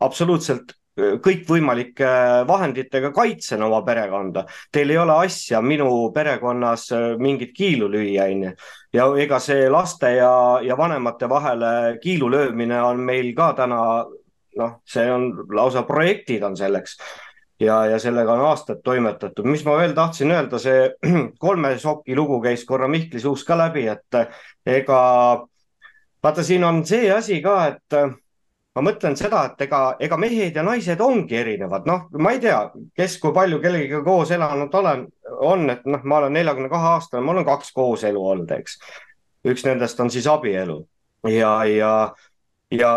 absoluutselt 0.00 0.76
kõikvõimalike 1.00 2.08
vahenditega 2.48 3.12
kaitsen 3.14 3.62
oma 3.62 3.78
perekonda. 3.86 4.44
Teil 4.72 4.90
ei 4.90 4.98
ole 5.00 5.16
asja 5.24 5.60
minu 5.64 5.86
perekonnas 6.12 6.88
mingit 7.22 7.54
kiilu 7.56 7.88
lüüa, 7.88 8.26
onju. 8.28 8.52
ja 8.92 9.06
ega 9.22 9.38
see 9.40 9.68
laste 9.70 10.10
ja, 10.16 10.32
ja 10.66 10.76
vanemate 10.76 11.28
vahele 11.28 11.98
kiilu 12.02 12.30
löömine 12.30 12.82
on 12.82 13.00
meil 13.06 13.32
ka 13.34 13.52
täna 13.56 13.80
noh, 14.58 14.80
see 14.84 15.10
on 15.12 15.30
lausa 15.54 15.82
projektid 15.86 16.42
on 16.42 16.56
selleks 16.56 16.98
ja, 17.60 17.76
ja 17.86 17.98
sellega 17.98 18.32
on 18.32 18.46
aastaid 18.48 18.80
toimetatud. 18.84 19.44
mis 19.44 19.64
ma 19.64 19.76
veel 19.76 19.92
tahtsin 19.94 20.32
öelda, 20.32 20.58
see 20.58 20.88
kolme 21.44 21.76
soki 21.78 22.16
lugu 22.16 22.40
käis 22.42 22.64
korra 22.64 22.88
Mihkli 22.88 23.20
suust 23.20 23.46
ka 23.46 23.58
läbi, 23.58 23.86
et 23.88 24.20
ega 24.66 25.00
vaata, 26.22 26.42
siin 26.42 26.64
on 26.64 26.84
see 26.86 27.10
asi 27.12 27.40
ka, 27.44 27.56
et 27.74 28.00
ma 28.76 28.84
mõtlen 28.86 29.16
seda, 29.18 29.44
et 29.50 29.64
ega, 29.66 29.80
ega 30.00 30.18
mehed 30.20 30.56
ja 30.56 30.64
naised 30.66 31.00
ongi 31.02 31.36
erinevad, 31.36 31.86
noh, 31.90 32.06
ma 32.22 32.34
ei 32.34 32.42
tea, 32.42 32.60
kes 32.96 33.18
kui 33.22 33.34
palju 33.36 33.60
kellegagi 33.62 34.02
koos 34.06 34.30
elanud 34.36 34.74
olen, 34.80 35.06
on, 35.40 35.66
et 35.74 35.86
noh, 35.90 36.04
ma 36.04 36.20
olen 36.20 36.36
neljakümne 36.38 36.70
kahe 36.72 36.94
aastane, 36.94 37.24
mul 37.26 37.42
on 37.42 37.48
kaks 37.48 37.72
kooselu 37.76 38.26
olnud, 38.34 38.52
eks. 38.56 38.78
üks 39.50 39.64
nendest 39.66 40.00
on 40.00 40.10
siis 40.12 40.28
abielu 40.30 40.78
ja, 41.28 41.52
ja, 41.64 41.92
ja 42.70 42.92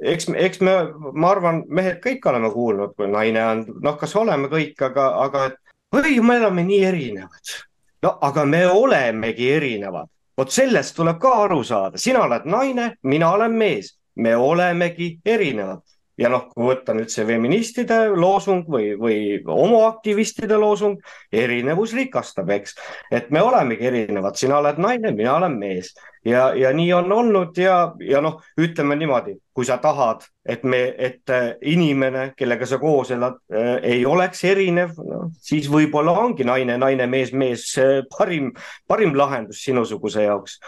eks, 0.00 0.28
eks 0.34 0.60
me, 0.60 0.74
ma 1.12 1.32
arvan, 1.34 1.64
mehed 1.68 2.00
kõik 2.04 2.26
oleme 2.30 2.50
kuulnud, 2.54 2.94
kui 2.96 3.08
naine 3.10 3.42
on, 3.46 3.64
noh, 3.84 3.98
kas 4.00 4.16
oleme 4.16 4.50
kõik, 4.52 4.74
aga, 4.90 5.08
aga 5.26 5.44
et 5.50 5.58
oi, 5.96 6.16
me 6.20 6.38
oleme 6.40 6.64
nii 6.66 6.80
erinevad. 6.88 7.54
no 8.02 8.16
aga 8.22 8.44
me 8.44 8.64
olemegi 8.66 9.50
erinevad, 9.52 10.08
vot 10.38 10.52
sellest 10.52 10.96
tuleb 10.96 11.20
ka 11.20 11.34
aru 11.44 11.62
saada, 11.64 11.98
sina 11.98 12.24
oled 12.24 12.46
naine, 12.48 12.94
mina 13.02 13.32
olen 13.36 13.52
mees. 13.52 13.96
Me 14.20 14.34
olemegi 14.36 15.20
erinevad 15.24 15.80
ja 16.20 16.28
noh, 16.32 16.46
kui 16.52 16.68
võtta 16.68 16.94
nüüd 16.96 17.10
see 17.12 17.24
feministide 17.28 17.98
loosung 18.12 18.66
või, 18.68 18.92
või 19.00 19.18
homoaktivistide 19.46 20.58
loosung, 20.60 21.00
erinevus 21.32 21.94
rikastab, 21.96 22.50
eks. 22.58 22.76
et 23.10 23.30
me 23.32 23.42
olemegi 23.44 23.88
erinevad, 23.88 24.36
sina 24.36 24.58
oled 24.60 24.80
naine, 24.82 25.14
mina 25.16 25.38
olen 25.38 25.56
mees 25.58 25.94
ja, 26.26 26.50
ja 26.56 26.72
nii 26.76 26.90
on 26.92 27.12
olnud 27.12 27.56
ja, 27.58 27.78
ja 28.04 28.20
noh, 28.24 28.40
ütleme 28.60 28.98
niimoodi, 29.00 29.38
kui 29.56 29.64
sa 29.68 29.78
tahad, 29.80 30.26
et 30.44 30.64
me, 30.64 30.82
et 30.98 31.32
äh, 31.32 31.54
inimene, 31.72 32.30
kellega 32.36 32.68
sa 32.68 32.80
koos 32.82 33.14
elad 33.16 33.40
äh,, 33.52 33.78
ei 33.94 34.04
oleks 34.06 34.44
erinev 34.48 34.98
no,, 35.00 35.22
siis 35.40 35.70
võib-olla 35.72 36.16
ongi 36.20 36.44
naine, 36.44 36.76
naine, 36.80 37.08
mees, 37.08 37.32
mees 37.32 37.70
parim, 38.12 38.52
parim 38.88 39.16
lahendus 39.16 39.64
sinusuguse 39.64 40.28
jaoks. 40.28 40.60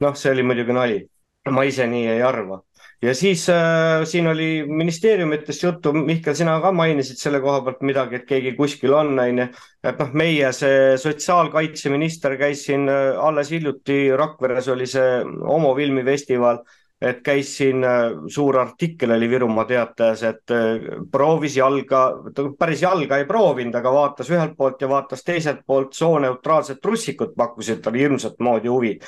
noh, 0.00 0.16
see 0.16 0.32
oli 0.32 0.44
muidugi 0.44 0.76
nali, 0.76 1.02
ma 1.52 1.68
ise 1.68 1.86
nii 1.88 2.08
ei 2.16 2.24
arva 2.24 2.62
ja 3.02 3.14
siis 3.14 3.48
äh, 3.48 4.04
siin 4.04 4.26
oli 4.26 4.64
ministeeriumitest 4.66 5.62
juttu, 5.62 5.92
Mihkel, 5.92 6.34
sina 6.34 6.56
ka 6.60 6.72
mainisid 6.72 7.20
selle 7.20 7.40
koha 7.44 7.60
pealt 7.66 7.84
midagi, 7.84 8.20
et 8.20 8.24
keegi 8.28 8.54
kuskil 8.56 8.94
on, 8.96 9.12
on 9.20 9.42
ju. 9.42 9.46
et 9.84 10.00
noh, 10.00 10.16
meie 10.16 10.52
see 10.56 10.96
sotsiaalkaitseminister 11.00 12.38
käis 12.40 12.64
siin 12.68 12.88
äh, 12.88 13.12
alles 13.20 13.52
hiljuti 13.52 14.08
Rakveres 14.16 14.72
oli 14.72 14.88
see 14.88 15.20
homofilmifestival 15.24 16.64
et 17.00 17.20
käis 17.20 17.52
siin 17.58 17.84
äh, 17.84 18.16
suur 18.32 18.56
artikkel 18.62 19.12
oli 19.12 19.28
Virumaa 19.28 19.66
Teatajas, 19.68 20.22
et 20.24 20.56
äh, 20.56 20.88
proovis 21.12 21.58
jalga, 21.60 22.06
päris 22.58 22.82
jalga 22.82 23.20
ei 23.20 23.28
proovinud, 23.28 23.76
aga 23.76 23.92
vaatas 23.92 24.32
ühelt 24.32 24.56
poolt 24.56 24.80
ja 24.80 24.88
vaatas 24.88 25.24
teiselt 25.24 25.60
poolt 25.66 25.92
sooneutraalset 25.92 26.84
russikut, 26.84 27.36
pakkusid 27.36 27.84
talle 27.84 28.00
hirmsat 28.00 28.40
moodi 28.40 28.72
huvi. 28.72 28.98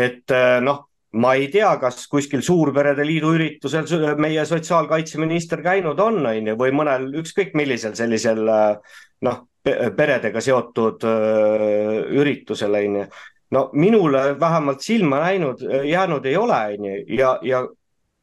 et 0.00 0.32
noh 0.62 0.89
ma 1.12 1.34
ei 1.34 1.48
tea, 1.50 1.70
kas 1.82 2.04
kuskil 2.10 2.42
Suurperede 2.44 3.04
Liidu 3.06 3.32
üritusel 3.34 4.14
meie 4.20 4.44
sotsiaalkaitseminister 4.46 5.62
käinud 5.64 5.98
on, 5.98 6.20
on 6.26 6.52
ju, 6.52 6.56
või 6.58 6.74
mõnel 6.76 7.08
ükskõik 7.22 7.56
millisel 7.58 7.96
sellisel 7.98 8.44
noh, 8.46 9.42
peredega 9.96 10.40
seotud 10.40 11.04
üritusel, 12.20 12.78
on 12.78 13.02
ju. 13.02 13.10
no 13.56 13.66
minule 13.74 14.38
vähemalt 14.40 14.86
silma 14.86 15.24
näinud, 15.26 15.66
jäänud 15.84 16.30
ei 16.30 16.38
ole, 16.38 16.62
on 16.78 16.90
ju, 16.92 17.04
ja, 17.18 17.36
ja 17.42 17.66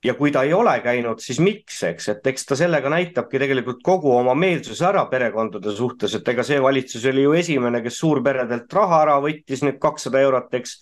ja 0.05 0.13
kui 0.13 0.31
ta 0.31 0.43
ei 0.45 0.53
ole 0.53 0.75
käinud, 0.83 1.19
siis 1.19 1.39
miks, 1.41 1.79
eks, 1.83 2.11
et 2.13 2.27
eks 2.29 2.45
ta 2.45 2.55
sellega 2.55 2.89
näitabki 2.93 3.39
tegelikult 3.41 3.79
kogu 3.83 4.11
oma 4.13 4.35
meelsuse 4.37 4.85
ära 4.85 5.03
perekondade 5.09 5.73
suhtes, 5.75 6.13
et 6.15 6.29
ega 6.31 6.45
see 6.45 6.61
valitsus 6.63 7.05
oli 7.09 7.25
ju 7.25 7.33
esimene, 7.37 7.81
kes 7.83 7.97
suurperedelt 8.03 8.73
raha 8.77 9.01
ära 9.07 9.17
võttis, 9.23 9.65
nüüd 9.65 9.79
kakssada 9.81 10.21
eurot, 10.21 10.53
eks 10.59 10.77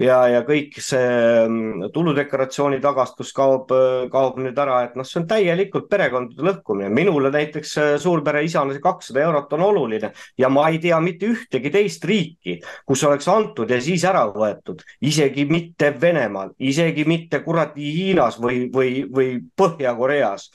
ja, 0.00 0.18
ja 0.30 0.40
kõik 0.46 0.78
see 0.82 1.08
mm, 1.44 1.90
tuludeklaratsiooni 1.94 2.80
tagastus 2.82 3.32
kaob, 3.36 3.72
kaob 4.12 4.38
nüüd 4.42 4.58
ära, 4.58 4.80
et 4.86 4.96
noh, 4.98 5.06
see 5.06 5.20
on 5.20 5.26
täielikult 5.30 5.90
perekondade 5.90 6.46
lõhkumine. 6.46 6.90
minule 6.94 7.32
näiteks 7.34 7.74
äh, 7.80 7.90
suurpere 8.00 8.42
isana 8.46 8.74
see 8.74 8.84
kakssada 8.84 9.24
eurot 9.26 9.52
on 9.58 9.66
oluline 9.68 10.12
ja 10.38 10.48
ma 10.52 10.68
ei 10.70 10.80
tea 10.82 11.00
mitte 11.04 11.28
ühtegi 11.30 11.72
teist 11.74 12.04
riiki, 12.08 12.58
kus 12.86 13.04
oleks 13.08 13.28
antud 13.28 13.70
ja 13.70 13.80
siis 13.82 14.04
ära 14.08 14.24
võetud, 14.32 14.82
isegi 15.00 15.44
mitte 15.50 15.92
Venemaal, 16.00 16.54
isegi 16.58 17.04
mitte 17.08 17.42
kuradi 17.44 17.92
Hiinas 17.94 18.40
või, 18.40 18.66
või, 18.72 19.04
või 19.10 19.36
Põhja-Koreas. 19.56 20.50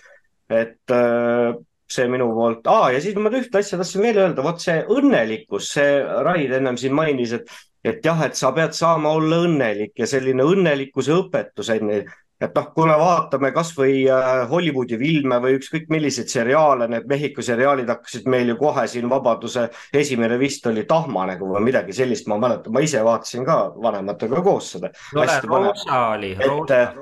et 0.49 0.93
äh, 0.93 1.53
see 1.89 2.07
minu 2.09 2.31
poolt 2.33 2.65
ah,, 2.69 2.89
ja 2.93 2.99
siis 3.01 3.17
ma 3.17 3.29
ühte 3.29 3.61
asja 3.61 3.77
tahtsin 3.77 4.01
veel 4.01 4.17
öelda, 4.23 4.43
vot 4.45 4.61
see 4.61 4.81
õnnelikkus, 4.89 5.69
see 5.77 5.99
Raid 6.25 6.53
ennem 6.57 6.77
siin 6.81 6.93
mainis, 6.97 7.35
et 7.37 7.49
et 7.85 8.05
jah, 8.05 8.21
et 8.25 8.35
sa 8.37 8.51
pead 8.55 8.73
saama 8.73 9.13
olla 9.15 9.43
õnnelik 9.45 9.93
ja 9.99 10.07
selline 10.09 10.45
õnnelikkuse 10.45 11.13
õpetus 11.15 11.69
on 11.75 11.91
ju 11.93 12.03
et 12.41 12.51
noh, 12.51 12.67
kui 12.75 12.87
me 12.89 12.95
vaatame 12.99 13.51
kasvõi 13.55 14.03
äh, 14.11 14.43
Hollywoodi 14.49 14.97
filme 14.99 15.37
või 15.43 15.55
ükskõik 15.55 15.87
milliseid 15.93 16.31
seriaale, 16.31 16.89
need 16.91 17.07
Mehhiko 17.07 17.45
seriaalid 17.45 17.89
hakkasid 17.93 18.27
meil 18.31 18.51
ju 18.51 18.57
kohe 18.59 18.85
siin 18.91 19.07
Vabaduse 19.11 19.69
esimene 19.95 20.37
vist 20.41 20.67
oli 20.67 20.83
Tahmanägu 20.89 21.53
või 21.53 21.63
midagi 21.69 21.95
sellist, 21.95 22.27
ma 22.27 22.39
mäletan, 22.41 22.75
ma 22.75 22.83
ise 22.83 23.03
vaatasin 23.05 23.47
ka 23.47 23.59
vanematega 23.79 24.43
koos 24.43 24.73
seda. 24.75 24.91
Roosa 25.15 26.01
oli. 26.17 26.35
Äh, 26.35 26.99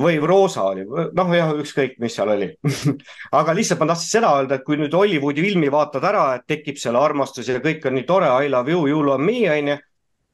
või 0.00 0.16
Roosa 0.24 0.70
oli, 0.70 0.86
noh 0.88 1.36
jah, 1.36 1.52
ükskõik, 1.60 1.98
mis 2.00 2.16
seal 2.16 2.32
oli 2.32 2.48
aga 3.38 3.52
lihtsalt 3.52 3.82
ma 3.82 3.90
tahtsin 3.92 4.14
seda 4.16 4.32
öelda, 4.38 4.56
et 4.56 4.64
kui 4.64 4.80
nüüd 4.80 4.94
Hollywoodi 4.96 5.44
filmi 5.44 5.68
vaatad 5.72 6.08
ära, 6.08 6.26
et 6.38 6.48
tekib 6.48 6.80
seal 6.80 6.96
armastus 6.96 7.52
ja 7.52 7.60
kõik 7.60 7.84
on 7.90 7.98
nii 8.00 8.08
tore, 8.08 8.32
I 8.40 8.48
love 8.48 8.72
you, 8.72 8.86
you 8.88 9.04
love 9.04 9.20
me 9.20 9.42
on 9.52 9.74
ju 9.74 9.80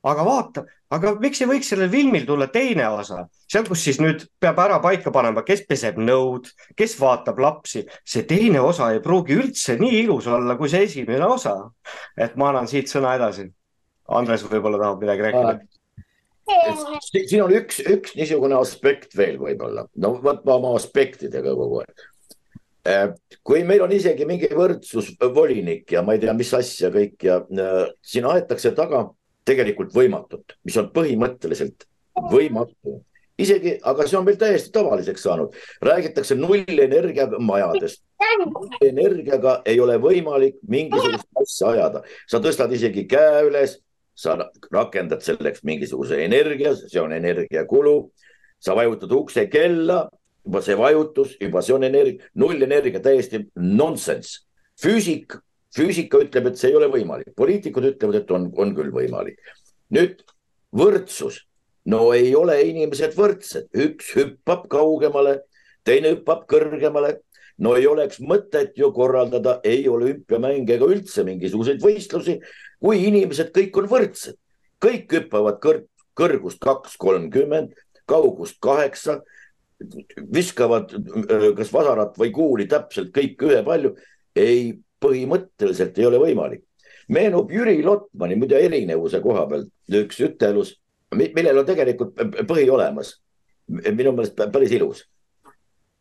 aga 0.07 0.25
vaata, 0.25 0.65
aga 0.95 1.13
miks 1.23 1.41
ei 1.43 1.49
võiks 1.51 1.71
sellel 1.73 1.91
filmil 1.91 2.27
tulla 2.27 2.49
teine 2.53 2.87
osa, 3.01 3.25
seal, 3.51 3.67
kus 3.69 3.83
siis 3.85 3.99
nüüd 4.03 4.25
peab 4.41 4.61
ära 4.63 4.79
paika 4.83 5.11
panema, 5.15 5.43
kes 5.47 5.65
peseb 5.69 5.99
nõud, 6.03 6.51
kes 6.79 6.95
vaatab 7.01 7.41
lapsi, 7.43 7.85
see 8.07 8.27
teine 8.29 8.63
osa 8.65 8.93
ei 8.95 9.03
pruugi 9.05 9.39
üldse 9.39 9.79
nii 9.81 10.05
ilus 10.05 10.29
olla 10.31 10.57
kui 10.59 10.71
see 10.71 10.85
esimene 10.87 11.27
osa. 11.27 11.57
et 12.17 12.37
ma 12.37 12.53
annan 12.53 12.69
siit 12.71 12.91
sõna 12.91 13.17
edasi. 13.19 13.49
Andres 14.09 14.45
võib-olla 14.49 14.79
tahab 14.81 15.03
midagi 15.03 15.27
rääkida. 15.27 15.59
siin 17.11 17.43
on 17.45 17.53
üks, 17.53 17.83
üks 17.85 18.15
niisugune 18.17 18.57
aspekt 18.57 19.17
veel 19.17 19.37
võib-olla, 19.41 19.85
no 19.97 20.15
vot 20.23 20.47
ma 20.47 20.55
oma 20.55 20.77
aspektidega 20.79 21.53
kogu 21.59 21.83
aeg 21.83 22.07
äh, 22.89 23.11
kui 23.45 23.67
meil 23.69 23.83
on 23.85 23.93
isegi 23.93 24.25
mingi 24.25 24.49
võrdsusvolinik 24.57 25.93
ja 25.93 26.01
ma 26.01 26.17
ei 26.17 26.23
tea, 26.23 26.33
mis 26.33 26.55
asja 26.57 26.89
kõik 26.95 27.27
ja 27.29 27.43
äh, 27.43 27.91
siin 28.01 28.31
aetakse 28.31 28.73
taga 28.79 29.11
tegelikult 29.49 29.95
võimatut, 29.97 30.57
mis 30.67 30.77
on 30.81 30.91
põhimõtteliselt 30.95 31.87
võimatu. 32.33 33.03
isegi, 33.39 33.77
aga 33.87 34.07
see 34.09 34.19
on 34.19 34.25
meil 34.27 34.39
täiesti 34.39 34.73
tavaliseks 34.75 35.23
saanud. 35.23 35.55
räägitakse 35.83 36.35
nullenergiaga 36.35 37.39
majadest. 37.39 38.03
energiaga 38.83 39.63
ei 39.65 39.81
ole 39.81 39.99
võimalik 39.99 40.59
mingisugust 40.69 41.29
asja 41.43 41.69
ajada, 41.69 42.03
sa 42.27 42.41
tõstad 42.41 42.73
isegi 42.73 43.07
käe 43.07 43.45
üles, 43.49 43.79
sa 44.15 44.37
rakendad 44.73 45.23
selleks 45.23 45.63
mingisuguse 45.63 46.25
energia, 46.25 46.75
see 46.77 47.01
on 47.01 47.13
energiakulu. 47.13 48.11
sa 48.61 48.75
vajutad 48.75 49.13
ukse 49.13 49.47
kella, 49.47 50.09
juba 50.45 50.61
see 50.63 50.75
vajutus, 50.75 51.37
juba 51.41 51.63
see 51.63 51.75
on 51.75 51.85
energia, 51.85 52.25
nullenergia 52.35 53.01
täiesti 53.01 53.47
nonsense. 53.55 54.45
füüsik 54.83 55.39
füüsika 55.77 56.23
ütleb, 56.25 56.51
et 56.51 56.61
see 56.61 56.73
ei 56.73 56.79
ole 56.79 56.89
võimalik, 56.93 57.33
poliitikud 57.37 57.87
ütlevad, 57.93 58.23
et 58.23 58.33
on, 58.35 58.49
on 58.57 58.75
küll 58.77 58.93
võimalik. 58.95 59.39
nüüd 59.95 60.23
võrdsus, 60.77 61.43
no 61.89 62.11
ei 62.17 62.35
ole 62.37 62.59
inimesed 62.69 63.17
võrdsed, 63.17 63.69
üks 63.73 64.13
hüppab 64.17 64.67
kaugemale, 64.73 65.43
teine 65.85 66.15
hüppab 66.17 66.47
kõrgemale. 66.51 67.19
no 67.59 67.75
ei 67.75 67.87
oleks 67.91 68.21
mõtet 68.23 68.77
ju 68.79 68.93
korraldada 68.95 69.59
ei 69.65 69.89
olümpiamänge 69.89 70.77
ega 70.77 70.87
üldse 70.87 71.25
mingisuguseid 71.27 71.83
võistlusi, 71.83 72.39
kui 72.79 73.01
inimesed 73.09 73.51
kõik 73.55 73.81
on 73.81 73.89
võrdsed, 73.91 74.37
kõik 74.79 75.11
hüppavad 75.13 75.59
kõr 75.63 75.83
kõrgust 76.19 76.59
kaks 76.63 76.97
kolmkümmend, 76.99 77.75
kaugust 78.07 78.59
kaheksa 78.61 79.21
viskavad 80.35 80.91
kas 81.57 81.73
vasarat 81.73 82.17
või 82.19 82.33
kuuli 82.35 82.67
täpselt 82.67 83.13
kõik 83.15 83.43
ühepalju. 83.47 83.95
ei 84.35 84.79
põhimõtteliselt 85.05 85.99
ei 85.99 86.07
ole 86.07 86.21
võimalik. 86.23 86.65
meenub 87.09 87.51
Jüri 87.51 87.83
Lotmani 87.83 88.37
muide 88.37 88.59
erinevuse 88.61 89.21
koha 89.25 89.47
pealt 89.49 89.71
üks 90.01 90.21
ütelus, 90.21 90.75
millel 91.15 91.63
on 91.63 91.67
tegelikult 91.67 92.19
põhi 92.49 92.69
olemas. 92.71 93.21
minu 93.69 94.13
meelest 94.13 94.37
päris 94.53 94.73
ilus. 94.73 95.05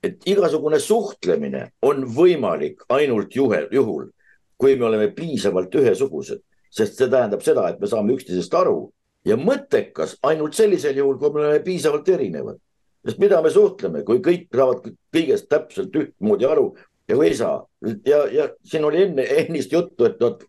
et 0.04 0.22
igasugune 0.26 0.80
suhtlemine 0.80 1.72
on 1.82 2.06
võimalik 2.06 2.84
ainult 2.90 3.36
juhel, 3.36 3.68
juhul, 3.72 4.12
kui 4.58 4.76
me 4.76 4.86
oleme 4.86 5.08
piisavalt 5.12 5.76
ühesugused, 5.76 6.42
sest 6.70 6.98
see 6.98 7.10
tähendab 7.10 7.42
seda, 7.42 7.70
et 7.70 7.80
me 7.80 7.88
saame 7.88 8.14
üksteisest 8.14 8.54
aru 8.54 8.92
ja 9.26 9.38
mõttekas 9.38 10.18
ainult 10.24 10.54
sellisel 10.54 10.96
juhul, 10.98 11.18
kui 11.18 11.32
me 11.32 11.40
oleme 11.40 11.64
piisavalt 11.64 12.10
erinevad 12.10 12.60
sest 13.08 13.22
mida 13.24 13.40
me 13.42 13.52
suhtleme, 13.54 14.04
kui 14.08 14.20
kõik 14.24 14.50
saavad 14.52 14.90
kõigest 15.16 15.48
täpselt 15.52 15.96
ühtmoodi 15.96 16.48
aru, 16.48 16.72
kui 17.16 17.30
ei 17.30 17.36
saa. 17.36 17.62
Ja, 18.06 18.26
ja 18.32 18.50
siin 18.68 18.86
oli 18.86 19.04
enne, 19.06 19.24
ennist 19.44 19.72
juttu, 19.72 20.06
et 20.10 20.20
noh, 20.20 20.40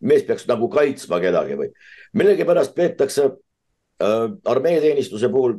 mees 0.00 0.22
peaks 0.26 0.46
nagu 0.50 0.68
kaitsma 0.70 1.18
kedagi 1.22 1.58
või. 1.58 1.72
Millegipärast 2.18 2.74
peetakse 2.76 3.24
äh, 3.28 4.28
armeeteenistuse 4.44 5.30
puhul 5.32 5.58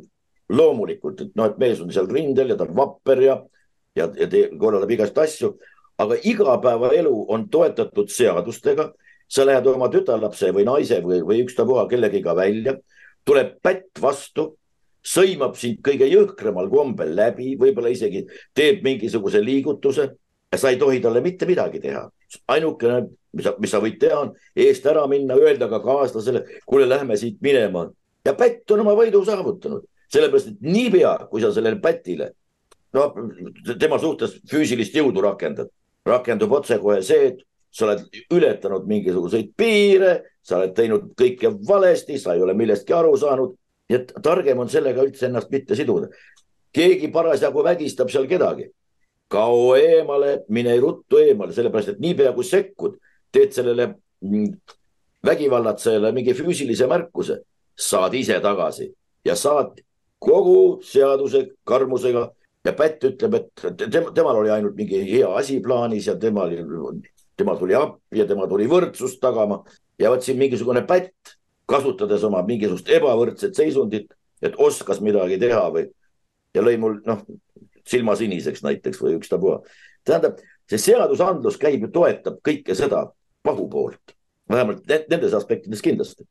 loomulikult, 0.50 1.20
et 1.20 1.36
noh, 1.38 1.50
et 1.50 1.58
mees 1.60 1.80
on 1.82 1.92
seal 1.94 2.08
rindel 2.10 2.52
ja 2.52 2.56
ta 2.58 2.66
on 2.66 2.74
vapper 2.76 3.22
ja, 3.22 3.36
ja, 3.98 4.08
ja 4.08 4.46
korraldab 4.58 4.90
igast 4.96 5.18
asju, 5.20 5.52
aga 6.00 6.16
igapäevaelu 6.24 7.12
on 7.28 7.48
toetatud 7.52 8.10
seadustega. 8.10 8.92
sa 9.30 9.44
lähed 9.46 9.66
oma 9.70 9.86
tütarlapse 9.86 10.48
või 10.50 10.64
naise 10.66 10.96
või, 11.04 11.20
või 11.22 11.44
ükstapuha 11.44 11.84
kellegiga 11.86 12.32
välja, 12.34 12.72
tuleb 13.24 13.60
pätt 13.62 14.00
vastu, 14.02 14.56
sõimab 15.06 15.54
sind 15.54 15.78
kõige 15.86 16.08
jõhkramal 16.10 16.66
kombel 16.72 17.14
läbi, 17.14 17.52
võib-olla 17.54 17.92
isegi 17.94 18.24
teeb 18.58 18.82
mingisuguse 18.82 19.38
liigutuse 19.38 20.08
ja 20.52 20.58
sa 20.58 20.70
ei 20.70 20.78
tohi 20.78 21.00
talle 21.00 21.20
mitte 21.20 21.46
midagi 21.46 21.80
teha. 21.80 22.08
ainukene, 22.48 23.06
mis 23.32 23.44
sa, 23.44 23.54
mis 23.58 23.70
sa 23.70 23.80
võid 23.80 23.98
teha, 24.00 24.18
on 24.20 24.34
eest 24.56 24.86
ära 24.86 25.06
minna, 25.06 25.34
öelda 25.34 25.68
ka 25.68 25.80
kaaslasele, 25.84 26.44
kuule, 26.66 26.88
lähme 26.88 27.16
siit 27.16 27.38
minema 27.40 27.88
ja 28.24 28.34
pätt 28.34 28.70
on 28.70 28.84
oma 28.84 28.94
võidu 28.98 29.24
saavutanud 29.24 29.86
sellepärast, 30.10 30.54
et 30.54 30.64
niipea, 30.64 31.12
kui 31.30 31.42
sa 31.42 31.52
sellele 31.54 31.80
pätile, 31.82 32.32
no 32.96 33.06
tema 33.78 33.98
suhtes 34.02 34.38
füüsilist 34.50 34.96
jõudu 34.96 35.22
rakendad, 35.24 35.70
rakendub 36.06 36.56
otsekohe 36.58 37.00
see, 37.06 37.30
et 37.32 37.44
sa 37.70 37.86
oled 37.86 38.02
ületanud 38.34 38.88
mingisuguseid 38.90 39.52
piire, 39.58 40.14
sa 40.42 40.58
oled 40.58 40.74
teinud 40.74 41.12
kõike 41.18 41.52
valesti, 41.68 42.18
sa 42.18 42.34
ei 42.34 42.42
ole 42.42 42.56
millestki 42.58 42.96
aru 42.96 43.14
saanud. 43.18 43.56
nii 43.90 43.98
et 43.98 44.12
targem 44.22 44.58
on 44.62 44.68
sellega 44.70 45.02
üldse 45.02 45.26
ennast 45.26 45.50
mitte 45.50 45.74
siduda. 45.74 46.08
keegi 46.72 47.08
parasjagu 47.10 47.62
vägistab 47.64 48.10
seal 48.10 48.26
kedagi. 48.26 48.70
Kao 49.30 49.76
eemale, 49.78 50.40
mine 50.48 50.74
ruttu 50.82 51.20
eemale, 51.22 51.54
sellepärast 51.54 51.94
et 51.94 52.00
niipea 52.02 52.32
kui 52.34 52.46
sekkud, 52.46 52.96
teed 53.30 53.54
sellele 53.54 53.92
vägivallatsejale 55.26 56.10
mingi 56.16 56.34
füüsilise 56.34 56.88
märkuse, 56.90 57.40
saad 57.78 58.14
ise 58.18 58.40
tagasi 58.42 58.90
ja 59.24 59.36
saad 59.38 59.78
kogu 60.20 60.80
seaduse 60.84 61.46
karmusega 61.64 62.26
ja 62.64 62.72
Pätt 62.76 63.04
ütleb, 63.08 63.38
et 63.38 63.84
temal 63.88 64.36
oli 64.36 64.50
ainult 64.52 64.76
mingi 64.76 65.00
hea 65.06 65.28
asi 65.36 65.60
plaanis 65.64 66.10
ja 66.10 66.16
tema, 66.20 66.44
tema 67.36 67.54
tuli 67.56 67.76
appi 67.76 68.20
ja 68.20 68.26
tema 68.28 68.48
tuli 68.48 68.66
võrdsust 68.68 69.20
tagama 69.22 69.62
ja 70.00 70.10
vot 70.12 70.26
siin 70.26 70.40
mingisugune 70.40 70.82
Pätt, 70.88 71.36
kasutades 71.70 72.24
oma 72.26 72.42
mingisugust 72.44 72.90
ebavõrdset 72.92 73.56
seisundit, 73.56 74.10
et 74.42 74.58
oskas 74.58 75.00
midagi 75.04 75.38
teha 75.40 75.62
või 75.72 75.86
ja 76.54 76.64
lõi 76.66 76.76
mul 76.82 76.98
noh, 77.06 77.22
silma 77.90 78.16
siniseks 78.18 78.64
näiteks 78.66 79.00
või 79.02 79.16
ükstapuha. 79.18 79.60
tähendab, 80.06 80.38
see 80.70 80.78
seadusandlus 80.80 81.58
käib 81.60 81.86
ja 81.86 81.90
toetab 81.92 82.38
kõike 82.46 82.76
seda 82.78 83.08
pahu 83.44 83.66
poolt, 83.70 84.14
vähemalt 84.50 84.86
nendes 84.86 85.34
aspektides 85.36 85.82
kindlasti. 85.84 86.26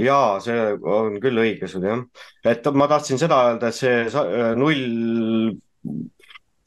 Jaa, 0.00 0.38
see 0.40 0.60
on 0.80 1.18
küll 1.20 1.42
õige 1.42 1.68
sul 1.68 1.84
jah, 1.84 2.00
et 2.48 2.64
ma 2.72 2.88
tahtsin 2.88 3.20
seda 3.20 3.42
öelda, 3.50 3.68
et 3.68 3.76
see 3.76 4.06
null 4.56 5.58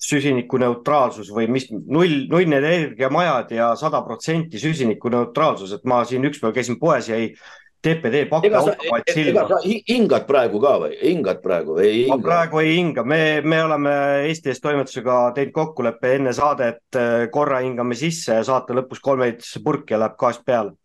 süsinikuneutraalsus 0.04 1.32
või 1.34 1.48
mis, 1.52 1.70
null, 1.72 2.26
nullenergiamajad 2.32 3.54
ja 3.56 3.72
sada 3.80 4.04
protsenti 4.06 4.60
süsinikuneutraalsus, 4.60 5.78
et 5.78 5.86
ma 5.88 6.02
siin 6.08 6.28
ükspäev 6.28 6.54
käisin 6.58 6.80
poes 6.82 7.08
ja 7.10 7.20
TPD 7.84 8.24
pakkeautomaat 8.30 9.10
silma. 9.12 9.44
ega 9.44 9.48
sa 9.50 9.72
hingad 9.90 10.26
praegu 10.28 10.60
ka 10.64 10.74
või, 10.86 10.94
hingad 11.02 11.42
praegu 11.44 11.76
või 11.78 11.88
ei 11.90 11.98
hinga? 12.06 12.16
ma 12.16 12.24
praegu 12.28 12.62
ei 12.62 12.72
hinga, 12.78 13.04
me, 13.08 13.20
me 13.44 13.60
oleme 13.64 13.96
Eesti 14.30 14.54
Eest 14.54 14.64
toimetusega 14.64 15.18
teinud 15.36 15.54
kokkuleppe 15.58 16.14
enne 16.18 16.34
saadet, 16.36 16.82
äh, 16.96 17.26
korra 17.34 17.60
hingame 17.64 17.98
sisse 18.00 18.40
ja 18.40 18.46
saate 18.48 18.78
lõpus 18.78 19.04
kolmeliitrisse 19.04 19.64
purki 19.66 19.96
ja 19.96 20.00
läheb 20.04 20.16
gaas 20.20 20.40
peale. 20.46 20.76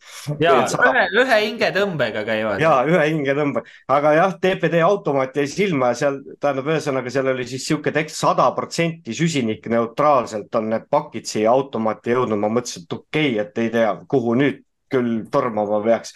ja 0.43 0.57
ühe, 0.67 1.05
ühe 1.23 1.41
hingetõmbega 1.45 2.25
käivad. 2.27 2.63
ja 2.63 2.75
ühe 2.89 3.05
hingetõmbe, 3.13 3.63
aga 3.95 4.15
jah, 4.19 4.35
TPD 4.43 4.83
automaat 4.83 5.39
jäi 5.39 5.47
silma 5.51 5.93
ja 5.93 6.01
seal, 6.03 6.21
tähendab, 6.41 6.73
ühesõnaga 6.75 7.15
seal 7.15 7.31
oli 7.35 7.47
siis 7.47 7.69
sihuke 7.71 7.95
tekst 7.95 8.19
sada 8.19 8.51
protsenti 8.57 9.15
süsinikneutraalselt 9.15 10.59
on 10.59 10.73
need 10.75 10.91
pakid 10.91 11.31
siia 11.31 11.53
automaati 11.55 12.17
jõudnud, 12.17 12.43
ma 12.43 12.51
mõtlesin, 12.59 12.89
et 12.89 12.99
okei 12.99 13.31
okay,, 13.37 13.45
et 13.45 13.63
ei 13.63 13.71
tea, 13.79 13.95
kuhu 14.11 14.35
nüüd 14.39 14.65
küll 14.89 15.27
tormama 15.31 15.83
peaks 15.85 16.15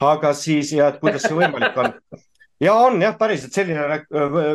aga 0.00 0.34
siis 0.34 0.72
ja, 0.72 0.90
et 0.90 1.00
kuidas 1.00 1.26
see 1.26 1.36
võimalik 1.36 1.76
on 1.80 1.94
ja 2.60 2.74
on 2.76 3.00
jah, 3.02 3.14
päriselt 3.18 3.54
selline 3.56 4.00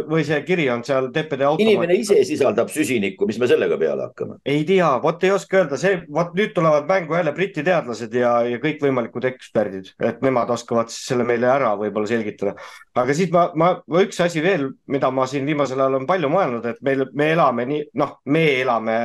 või 0.10 0.24
see 0.26 0.38
kiri 0.46 0.68
on 0.70 0.84
seal 0.86 1.10
TPD 1.14 1.46
automaat. 1.48 1.64
inimene 1.66 1.98
ise 1.98 2.18
sisaldab 2.28 2.70
süsinikku, 2.74 3.26
mis 3.30 3.40
me 3.42 3.50
sellega 3.50 3.78
peale 3.82 4.06
hakkame? 4.08 4.38
ei 4.46 4.64
tea, 4.68 4.90
vot 5.02 5.24
ei 5.26 5.34
oska 5.34 5.64
öelda, 5.64 5.80
see, 5.82 5.98
vot 6.14 6.36
nüüd 6.38 6.54
tulevad 6.56 6.88
mängu 6.90 7.18
jälle 7.18 7.34
Briti 7.36 7.66
teadlased 7.66 8.14
ja, 8.14 8.36
ja 8.46 8.62
kõikvõimalikud 8.62 9.30
eksperdid, 9.32 9.92
et 10.06 10.22
nemad 10.26 10.54
oskavad 10.54 10.94
siis 10.94 11.10
selle 11.12 11.26
meile 11.28 11.50
ära 11.50 11.74
võib-olla 11.82 12.10
selgitada. 12.10 12.56
aga 12.96 13.18
siis 13.18 13.34
ma, 13.34 13.48
ma, 13.58 13.74
üks 14.06 14.22
asi 14.26 14.44
veel, 14.46 14.70
mida 14.92 15.10
ma 15.12 15.26
siin 15.30 15.50
viimasel 15.50 15.82
ajal 15.82 15.98
olen 15.98 16.10
palju 16.10 16.32
mõelnud, 16.34 16.70
et 16.70 16.82
meil, 16.86 17.08
me 17.14 17.32
elame 17.34 17.70
nii, 17.74 17.84
noh, 18.02 18.18
me 18.30 18.48
elame 18.62 18.98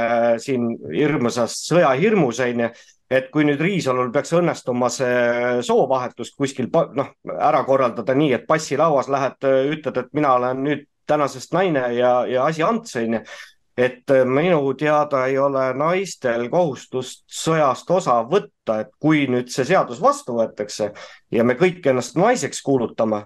siin 0.44 0.72
hirmsas 0.92 1.56
sõjahirmus 1.70 2.44
onju 2.44 2.72
et 3.10 3.30
kui 3.34 3.44
nüüd 3.44 3.60
Riisalul 3.60 4.12
peaks 4.14 4.32
õnnestuma 4.38 4.88
see 4.92 5.62
soovahetus 5.66 6.30
kuskil 6.38 6.70
noh, 6.94 7.14
ära 7.34 7.64
korraldada 7.66 8.14
nii, 8.14 8.32
et 8.38 8.46
passilauas 8.46 9.10
lähed, 9.10 9.48
ütled, 9.74 9.98
et 9.98 10.12
mina 10.16 10.34
olen 10.38 10.62
nüüd 10.66 10.86
tänasest 11.10 11.56
naine 11.56 11.88
ja, 11.96 12.12
ja 12.30 12.44
asi 12.46 12.62
ants 12.62 12.96
onju. 12.96 13.24
et 13.80 14.12
minu 14.28 14.74
teada 14.76 15.24
ei 15.26 15.38
ole 15.38 15.62
naistel 15.74 16.48
kohustust 16.52 17.22
sõjast 17.32 17.90
osa 17.90 18.18
võtta, 18.28 18.80
et 18.82 18.90
kui 19.00 19.24
nüüd 19.30 19.48
see 19.50 19.64
seadus 19.64 20.02
vastu 20.02 20.36
võetakse 20.36 20.90
ja 21.32 21.44
me 21.44 21.56
kõik 21.58 21.86
ennast 21.88 22.18
naiseks 22.20 22.60
kuulutame, 22.62 23.24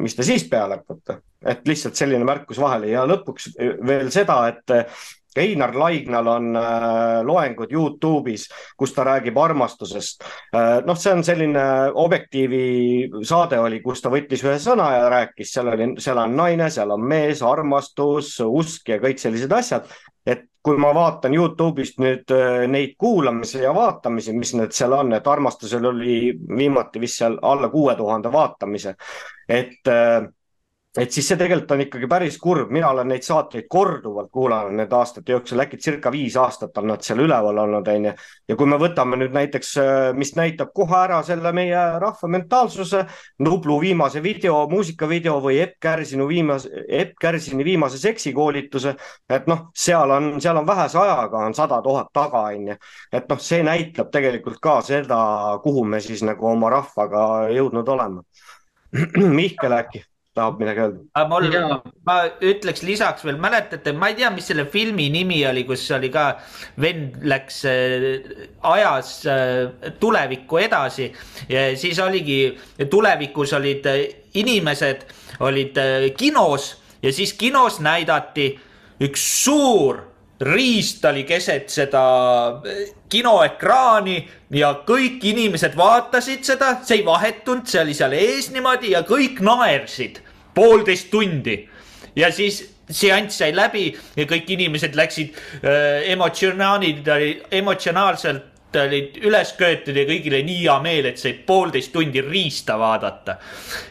mis 0.00 0.16
te 0.16 0.24
siis 0.26 0.46
peale 0.48 0.80
hakkate, 0.80 1.18
et 1.44 1.68
lihtsalt 1.68 2.00
selline 2.00 2.24
märkus 2.24 2.58
vahele 2.58 2.88
ja 2.94 3.04
lõpuks 3.06 3.52
veel 3.58 4.10
seda, 4.14 4.38
et 4.48 4.96
Einar 5.38 5.74
Laignal 5.76 6.26
on 6.26 6.56
äh, 6.56 7.20
loengud 7.26 7.72
Youtube'is, 7.72 8.46
kus 8.76 8.94
ta 8.94 9.04
räägib 9.04 9.38
armastusest 9.38 10.24
äh,. 10.54 10.80
noh, 10.86 10.98
see 10.98 11.12
on 11.12 11.24
selline 11.26 11.64
Objektiivi 11.94 13.10
saade 13.26 13.58
oli, 13.60 13.80
kus 13.84 14.02
ta 14.02 14.12
võttis 14.12 14.44
ühe 14.46 14.56
sõna 14.62 14.90
ja 14.96 15.08
rääkis, 15.12 15.52
seal 15.54 15.72
oli, 15.72 15.92
seal 16.02 16.20
on 16.22 16.36
naine, 16.36 16.70
seal 16.70 16.94
on 16.94 17.06
mees, 17.08 17.42
armastus, 17.42 18.36
usk 18.44 18.94
ja 18.94 19.00
kõik 19.02 19.22
sellised 19.22 19.52
asjad. 19.52 19.88
et 20.26 20.46
kui 20.64 20.78
ma 20.80 20.94
vaatan 20.96 21.34
Youtube'ist 21.36 21.98
nüüd 22.00 22.30
äh, 22.32 22.64
neid 22.70 22.94
kuulamisi 22.98 23.60
ja 23.60 23.74
vaatamisi, 23.76 24.32
mis 24.32 24.54
need 24.56 24.72
seal 24.72 24.94
on, 24.96 25.12
et 25.12 25.26
armastusel 25.26 25.90
oli 25.90 26.16
viimati 26.32 27.02
vist 27.02 27.20
seal 27.20 27.36
alla 27.42 27.68
kuue 27.68 27.92
tuhande 27.98 28.32
vaatamise, 28.32 28.94
et 29.48 29.92
et 30.98 31.10
siis 31.10 31.26
see 31.26 31.38
tegelikult 31.38 31.72
on 31.74 31.80
ikkagi 31.82 32.06
päris 32.10 32.36
kurb, 32.38 32.70
mina 32.74 32.92
olen 32.94 33.08
neid 33.10 33.24
saateid 33.26 33.66
korduvalt 33.70 34.30
kuulanud 34.34 34.76
nende 34.78 34.94
aastate 34.94 35.34
jooksul, 35.34 35.62
äkki 35.64 35.80
circa 35.82 36.12
viis 36.14 36.36
aastat 36.38 36.78
on 36.78 36.86
nad 36.92 37.02
seal 37.02 37.24
üleval 37.24 37.58
olnud, 37.64 37.88
onju. 37.90 38.12
ja 38.48 38.56
kui 38.60 38.70
me 38.70 38.78
võtame 38.78 39.18
nüüd 39.18 39.34
näiteks, 39.34 39.72
äh, 39.82 40.02
mis 40.14 40.34
näitab 40.38 40.70
kohe 40.74 40.94
ära 41.00 41.18
selle 41.26 41.52
meie 41.56 41.80
rahva 42.02 42.30
mentaalsuse, 42.36 43.04
Nublu 43.42 43.80
viimase 43.82 44.22
video, 44.22 44.60
muusikavideo 44.70 45.40
või 45.42 45.58
Epp 45.64 45.80
Kärsinu 45.82 46.28
viimase, 46.30 46.70
Epp 46.86 47.18
Kärsini 47.20 47.66
viimase 47.66 47.98
seksikoolituse, 47.98 48.94
et 49.28 49.50
noh, 49.50 49.66
seal 49.74 50.14
on, 50.14 50.30
seal 50.40 50.62
on 50.62 50.66
vähese 50.66 51.02
ajaga 51.02 51.42
on 51.48 51.58
sada 51.58 51.82
tuhat 51.82 52.14
taga, 52.14 52.46
onju. 52.54 52.78
et 53.12 53.28
noh, 53.28 53.42
see 53.42 53.66
näitab 53.66 54.14
tegelikult 54.14 54.62
ka 54.62 54.78
seda, 54.86 55.20
kuhu 55.62 55.84
me 55.84 56.00
siis 56.00 56.22
nagu 56.22 56.52
oma 56.54 56.70
rahvaga 56.70 57.50
jõudnud 57.50 57.94
oleme. 57.98 58.26
Mihkel 59.42 59.74
äkki 59.74 60.06
tahab 60.34 60.58
midagi 60.60 60.82
öelda? 60.84 61.24
mul, 61.30 61.46
ma 62.06 62.16
ütleks 62.42 62.82
lisaks 62.86 63.24
veel, 63.26 63.38
mäletate, 63.40 63.94
ma 63.96 64.10
ei 64.10 64.18
tea, 64.18 64.30
mis 64.34 64.48
selle 64.50 64.66
filmi 64.70 65.08
nimi 65.14 65.40
oli, 65.48 65.64
kus 65.68 65.86
oli 65.94 66.10
ka 66.14 66.26
vend 66.82 67.20
läks 67.30 67.60
äh, 67.70 68.08
ajas 68.74 69.12
äh, 69.30 69.92
tulevikku 70.02 70.60
edasi 70.64 71.10
ja 71.50 71.68
siis 71.78 72.00
oligi, 72.02 72.40
tulevikus 72.90 73.54
olid 73.58 73.86
äh, 73.90 74.02
inimesed 74.34 75.06
olid 75.44 75.78
kinos 76.18 76.72
ja 77.02 77.12
siis 77.12 77.34
kinos 77.38 77.80
näidati 77.82 78.52
üks 79.02 79.22
suur 79.44 80.02
riist 80.40 81.04
oli 81.04 81.22
keset 81.24 81.68
seda 81.70 82.02
kinoekraani 83.08 84.16
ja 84.58 84.72
kõik 84.86 85.22
inimesed 85.30 85.76
vaatasid 85.78 86.42
seda, 86.46 86.72
see 86.82 87.00
ei 87.00 87.06
vahetunud, 87.06 87.66
see 87.70 87.82
oli 87.84 87.94
seal 87.94 88.16
ees 88.18 88.50
niimoodi 88.54 88.94
ja 88.96 89.04
kõik 89.06 89.40
naersid 89.44 90.18
poolteist 90.54 91.10
tundi 91.12 91.56
ja 92.16 92.32
siis 92.34 92.64
seanss 92.90 93.38
sai 93.40 93.54
läbi 93.54 93.86
ja 94.16 94.26
kõik 94.28 94.50
inimesed 94.56 94.96
läksid 94.98 95.38
äh, 95.62 96.10
emotsionaalid, 96.12 97.08
emotsionaalselt 97.50 98.50
olid 98.74 99.20
üles 99.22 99.52
köetud 99.54 99.94
ja 99.94 100.02
kõigile 100.08 100.40
nii 100.42 100.64
hea 100.64 100.74
meel, 100.82 101.06
et 101.06 101.20
sai 101.20 101.36
poolteist 101.46 101.92
tundi 101.94 102.22
riista 102.26 102.74
vaadata. 102.78 103.36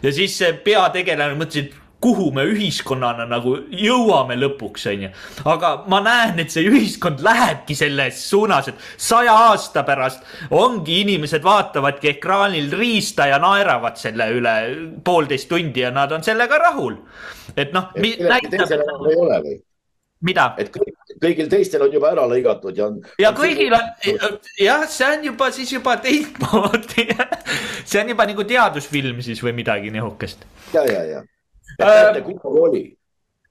ja 0.03 0.11
siis 0.11 0.35
see 0.37 0.51
peategelane 0.65 1.39
mõtles, 1.39 1.69
et 1.69 1.82
kuhu 2.03 2.29
me 2.35 2.43
ühiskonnana 2.51 3.25
nagu 3.29 3.55
jõuame 3.71 4.35
lõpuks, 4.41 4.87
onju. 4.91 5.09
aga 5.53 5.73
ma 5.91 6.01
näen, 6.03 6.41
et 6.43 6.53
see 6.53 6.65
ühiskond 6.67 7.23
lähebki 7.23 7.77
selles 7.79 8.19
suunas, 8.29 8.67
et 8.71 8.87
saja 8.97 9.35
aasta 9.49 9.85
pärast 9.87 10.23
ongi 10.51 11.01
inimesed 11.03 11.43
vaatavadki 11.45 12.13
ekraanil 12.15 12.73
riista 12.79 13.29
ja 13.31 13.39
naeravad 13.43 13.99
selle 13.99 14.29
üle 14.35 14.55
poolteist 15.05 15.49
tundi 15.51 15.85
ja 15.85 15.93
nad 15.95 16.11
on 16.11 16.25
sellega 16.25 16.59
rahul. 16.67 16.97
et 17.55 17.73
noh. 17.73 17.91
mida? 20.23 20.45
et 20.59 20.71
kõik, 20.73 20.95
kõigil 21.23 21.49
teistel 21.51 21.83
on 21.85 21.93
juba 21.93 22.11
ära 22.13 22.25
lõigatud 22.29 22.77
ja 22.77 22.87
on. 22.87 23.01
ja 23.19 23.33
kõigil 23.35 23.75
on, 23.75 24.39
jah, 24.59 24.85
see 24.91 25.09
on 25.09 25.27
juba 25.31 25.51
siis 25.55 25.73
juba 25.75 25.97
teistmoodi 26.03 27.07
see 27.89 28.01
on 28.01 28.13
juba 28.13 28.27
nagu 28.29 28.47
teadusfilm 28.47 29.21
siis 29.25 29.43
või 29.43 29.55
midagi 29.59 29.93
nihukest. 29.93 30.47
ja, 30.75 30.85
ja, 30.87 31.03
ja, 31.11 31.23
et 31.79 31.85
näete, 31.85 32.21
kunagi 32.21 32.59
oli 32.67 32.83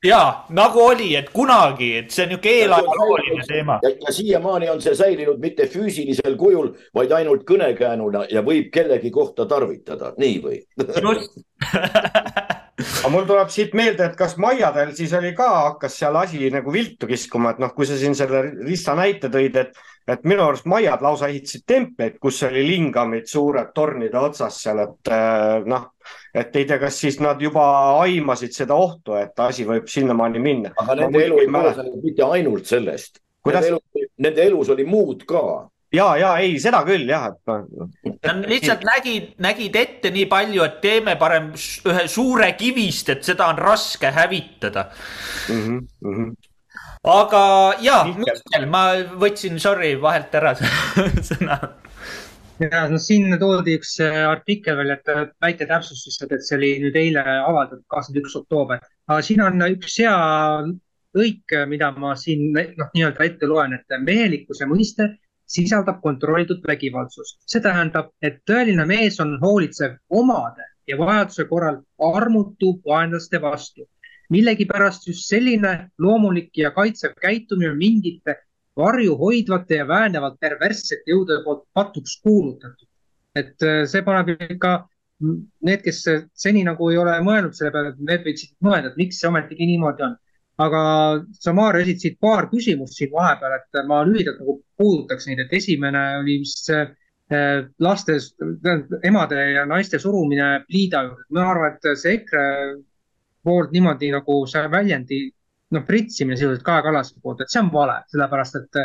ja 0.04 0.44
nagu 0.48 0.80
oli, 0.80 1.12
et 1.16 1.30
kunagi, 1.30 1.92
et 2.00 2.10
see 2.10 2.24
on 2.26 2.32
niisugune 2.32 2.54
eelajalooline 2.62 3.44
teema. 3.46 3.78
ja, 3.82 3.92
ja 4.06 4.12
siiamaani 4.12 4.70
on 4.70 4.82
see 4.82 4.94
säilinud 4.98 5.38
mitte 5.42 5.68
füüsilisel 5.70 6.36
kujul, 6.36 6.72
vaid 6.94 7.14
ainult 7.14 7.46
kõnekäänuna 7.48 8.26
ja 8.30 8.42
võib 8.46 8.72
kellegi 8.74 9.10
kohta 9.14 9.46
tarvitada, 9.46 10.14
nii 10.18 10.40
või? 10.42 10.58
just 11.02 11.38
aga 12.82 13.12
mul 13.12 13.26
tuleb 13.28 13.50
siit 13.52 13.74
meelde, 13.78 14.08
et 14.08 14.18
kas 14.18 14.34
Maiadel 14.42 14.92
siis 14.96 15.12
oli 15.14 15.32
ka, 15.38 15.48
hakkas 15.68 15.96
seal 16.00 16.16
asi 16.18 16.50
nagu 16.50 16.72
viltu 16.74 17.06
kiskuma, 17.06 17.52
et 17.52 17.62
noh, 17.62 17.70
kui 17.76 17.86
sa 17.86 17.98
siin 18.00 18.16
selle 18.18 18.42
Rista 18.66 18.96
näite 18.98 19.30
tõid, 19.32 19.58
et, 19.60 19.78
et 20.10 20.24
minu 20.26 20.42
arust 20.48 20.66
Maiad 20.70 21.04
lausa 21.04 21.30
ehitasid 21.30 21.66
templeid, 21.68 22.18
kus 22.22 22.42
oli 22.48 22.64
lingamid 22.66 23.30
suured 23.30 23.70
tornide 23.76 24.18
otsas 24.18 24.58
seal, 24.64 24.82
et 24.82 25.12
äh, 25.14 25.62
noh, 25.68 25.91
et 26.34 26.56
ei 26.56 26.64
tea, 26.68 26.78
kas 26.80 27.00
siis 27.00 27.18
nad 27.20 27.40
juba 27.42 27.64
aimasid 28.00 28.54
seda 28.56 28.76
ohtu, 28.78 29.16
et 29.20 29.38
asi 29.44 29.66
võib 29.68 29.90
sinnamaani 29.92 30.40
minna. 30.40 30.72
aga 30.76 30.96
nende 31.02 31.24
elu 31.26 31.42
ei 31.42 31.50
koosnenud 31.52 32.06
mitte 32.06 32.30
ainult 32.36 32.70
sellest. 32.70 33.20
Nende, 33.46 33.68
elu, 33.72 34.08
nende 34.22 34.44
elus 34.46 34.68
oli 34.70 34.84
muud 34.86 35.24
ka 35.26 35.42
ja, 35.92 36.06
ja 36.16 36.30
ei, 36.42 36.54
seda 36.62 36.82
küll 36.86 37.10
jah, 37.10 37.28
et. 37.32 38.14
Nad 38.22 38.46
lihtsalt 38.48 38.86
nägid, 38.86 39.34
nägid 39.42 39.76
ette 39.76 40.12
nii 40.14 40.28
palju, 40.30 40.62
et 40.64 40.78
teeme 40.84 41.16
parem 41.20 41.50
ühe 41.90 42.06
suure 42.10 42.52
kivist, 42.58 43.12
et 43.12 43.26
seda 43.26 43.50
on 43.52 43.60
raske 43.60 44.12
hävitada 44.14 44.88
mm. 45.48 45.60
-hmm, 45.60 45.80
mm 46.00 46.16
-hmm. 46.16 46.34
aga 47.18 47.44
ja, 47.82 48.04
Mihkel, 48.08 48.66
ma 48.66 48.84
võtsin, 49.20 49.58
sorry, 49.58 49.94
vahelt 50.00 50.34
ära 50.34 50.54
sõna 51.30 51.58
ja 52.60 52.84
no 52.90 52.98
siin 53.00 53.32
toodi 53.40 53.76
üks 53.78 53.96
äh, 54.04 54.22
artikkel 54.28 54.76
veel, 54.78 54.94
et 54.96 55.08
äh, 55.08 55.26
väike 55.42 55.66
täpsustus 55.70 56.12
lihtsalt, 56.12 56.32
et 56.36 56.46
see 56.46 56.58
oli 56.58 56.72
nüüd 56.84 56.96
eile 56.98 57.22
avaldatud, 57.22 57.84
kakskümmend 57.92 58.24
üks 58.24 58.38
oktoober. 58.42 58.82
aga 59.08 59.20
siin 59.26 59.42
on 59.44 59.66
üks 59.70 59.98
hea 60.02 60.16
lõik, 61.16 61.56
mida 61.68 61.90
ma 61.96 62.14
siin 62.16 62.52
noh, 62.52 62.90
nii-öelda 62.94 63.26
ette 63.26 63.48
loen, 63.48 63.76
et 63.76 63.98
mehelikkuse 64.00 64.68
mõiste 64.68 65.08
sisaldab 65.52 66.00
kontrollitud 66.02 66.62
vägivaldsust. 66.68 67.40
see 67.46 67.60
tähendab, 67.64 68.12
et 68.22 68.40
tõeline 68.48 68.86
mees 68.88 69.18
on 69.20 69.38
hoolitsev 69.42 69.98
omade 70.10 70.68
ja 70.88 70.98
vajaduse 70.98 71.44
korral 71.50 71.82
armutu 71.98 72.78
vaenlaste 72.86 73.40
vastu. 73.40 73.88
millegipärast 74.30 75.06
just 75.06 75.28
selline 75.28 75.90
loomulik 75.98 76.56
ja 76.56 76.70
kaitsev 76.70 77.12
käitumine 77.20 77.74
mingite 77.74 78.36
varju 78.76 79.16
hoidvate 79.20 79.82
ja 79.82 79.88
väänevalt 79.88 80.40
perverssete 80.40 81.12
jõudude 81.12 81.42
poolt 81.44 81.66
patuks 81.74 82.20
kuulutatud. 82.22 82.88
et 83.34 83.62
äh, 83.62 83.84
see 83.88 84.02
paneb 84.02 84.28
ikka 84.36 84.88
need, 85.62 85.82
kes 85.84 86.02
seni 86.34 86.64
nagu 86.66 86.90
ei 86.90 86.98
ole 86.98 87.14
mõelnud 87.22 87.54
selle 87.54 87.70
peale, 87.72 87.94
need 87.98 88.24
võiksid 88.26 88.56
mõelda, 88.60 88.90
et 88.90 88.98
miks 89.00 89.20
see 89.20 89.28
ometigi 89.28 89.68
niimoodi 89.70 90.02
on 90.02 90.16
aga 90.60 90.82
sa, 91.40 91.52
Maarja, 91.56 91.84
esitasid 91.86 92.18
paar 92.20 92.48
küsimust 92.50 92.98
siin 92.98 93.12
vahepeal, 93.12 93.56
et 93.56 93.80
ma 93.88 94.02
lühidalt 94.06 94.40
nagu 94.42 94.58
puudutaks 94.78 95.28
neid, 95.28 95.44
et 95.44 95.54
esimene 95.56 96.02
oli 96.20 96.38
vist 96.42 96.68
eh, 96.74 97.62
laste, 97.80 98.18
emade 99.08 99.46
ja 99.54 99.64
naiste 99.68 100.00
surumine 100.02 100.64
pliida 100.68 101.04
juurde. 101.06 101.28
ma 101.30 101.46
arvan, 101.50 101.76
et 101.76 101.98
see 101.98 102.18
EKRE 102.18 102.44
poolt 103.42 103.72
niimoodi 103.72 104.12
nagu 104.12 104.42
see 104.50 104.68
väljendi, 104.70 105.22
noh, 105.72 105.84
pritsimine 105.86 106.36
sisuliselt 106.36 106.64
Kaja 106.66 106.84
Kallase 106.86 107.16
poolt, 107.22 107.40
et 107.42 107.52
see 107.52 107.62
on 107.62 107.70
vale, 107.72 108.00
sellepärast 108.12 108.58
et 108.60 108.82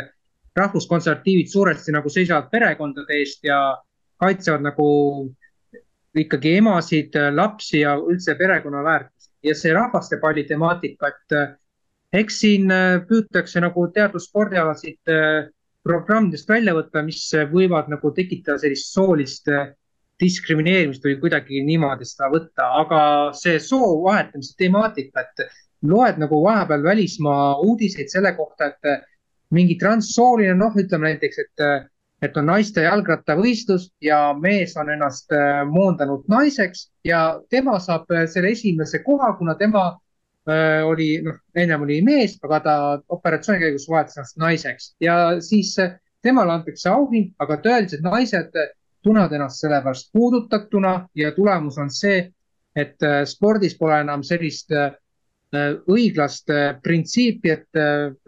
rahvuskonservatiivid 0.58 1.50
suuresti 1.52 1.94
nagu 1.94 2.10
seisavad 2.10 2.48
perekondade 2.50 3.18
eest 3.20 3.44
ja 3.46 3.60
kaitsevad 4.18 4.64
nagu 4.64 4.88
ikkagi 6.18 6.56
emasid, 6.58 7.14
lapsi 7.34 7.84
ja 7.84 7.94
üldse 8.00 8.34
perekonna 8.38 8.82
väärtusi 8.84 9.30
ja 9.46 9.54
see 9.54 9.74
rahvastepalli 9.76 10.44
temaatika, 10.48 11.12
et 11.12 11.36
eks 12.12 12.40
siin 12.42 12.72
äh, 12.72 12.98
püütakse 13.08 13.60
nagu 13.62 13.86
teadusspordialasid 13.94 15.12
äh, 15.12 15.50
programmidest 15.86 16.48
välja 16.48 16.74
võtta, 16.76 17.04
mis 17.06 17.22
võivad 17.52 17.90
nagu 17.92 18.10
tekitada 18.16 18.58
sellist 18.62 18.92
soolist 18.94 19.48
äh, 19.52 19.70
diskrimineerimist 20.18 21.04
või 21.04 21.18
kuidagi 21.20 21.62
niimoodi 21.62 22.08
seda 22.08 22.30
võtta, 22.32 22.72
aga 22.80 23.00
see 23.38 23.58
soo 23.62 24.00
vahetamise 24.02 24.56
temaatika, 24.58 25.22
et 25.22 25.44
loed 25.82 26.18
nagu 26.18 26.40
vahepeal 26.44 26.82
välismaa 26.82 27.60
uudiseid 27.60 28.10
selle 28.10 28.32
kohta, 28.34 28.72
et 28.72 29.06
mingi 29.54 29.78
transsooline, 29.80 30.54
noh, 30.58 30.74
ütleme 30.76 31.12
näiteks, 31.12 31.38
et, 31.44 31.62
et 32.22 32.36
on 32.36 32.50
naiste 32.50 32.82
jalgrattavõistlus 32.84 33.88
ja 34.04 34.34
mees 34.34 34.76
on 34.76 34.90
ennast 34.90 35.32
moondanud 35.70 36.26
naiseks 36.28 36.88
ja 37.04 37.40
tema 37.50 37.78
saab 37.80 38.10
selle 38.26 38.52
esimese 38.52 39.00
koha, 39.06 39.32
kuna 39.38 39.54
tema 39.54 39.92
Äh, 40.48 40.84
oli, 40.86 41.20
noh, 41.20 41.34
ennem 41.54 41.82
oli 41.84 41.98
mees, 42.00 42.38
aga 42.46 42.58
ta 42.64 42.74
operatsiooni 43.12 43.60
käigus 43.60 43.84
vahetas 43.90 44.16
ennast 44.16 44.38
naiseks. 44.40 44.86
Ja 45.04 45.14
siis 45.44 45.74
äh, 45.82 45.98
temale 46.24 46.54
antakse 46.54 46.88
auhind, 46.88 47.34
aga 47.42 47.58
tõelised 47.66 48.00
naised 48.06 48.56
tunnevad 49.04 49.34
ennast 49.36 49.60
selle 49.60 49.82
pärast 49.84 50.08
puudutatuna 50.16 50.94
ja 51.20 51.34
tulemus 51.36 51.76
on 51.82 51.92
see, 51.92 52.22
et 52.72 53.04
äh, 53.04 53.18
spordis 53.28 53.76
pole 53.76 54.00
enam 54.00 54.24
sellist 54.24 54.72
õiglast 55.54 56.50
printsiipi, 56.82 57.50
et 57.50 57.78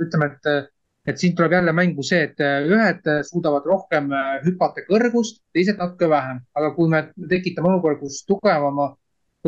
ütleme, 0.00 0.30
et, 0.30 0.70
et 1.12 1.20
siin 1.20 1.34
tuleb 1.36 1.52
jälle 1.58 1.74
mängu 1.76 2.04
see, 2.06 2.22
et 2.30 2.40
ühed 2.40 3.10
suudavad 3.28 3.66
rohkem 3.68 4.08
hüpata 4.46 4.86
kõrgust, 4.88 5.42
teised 5.52 5.80
natuke 5.80 6.08
vähem, 6.08 6.40
aga 6.56 6.72
kui 6.76 6.88
me 6.88 7.04
tekitame 7.28 7.74
olukorra, 7.74 8.00
kus 8.00 8.22
tugevama 8.28 8.94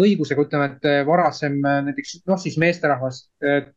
õigusega, 0.00 0.44
ütleme, 0.46 0.66
et 0.72 1.06
varasem 1.06 1.58
näiteks 1.60 2.22
noh, 2.28 2.38
siis 2.40 2.56
meesterahvas, 2.60 3.26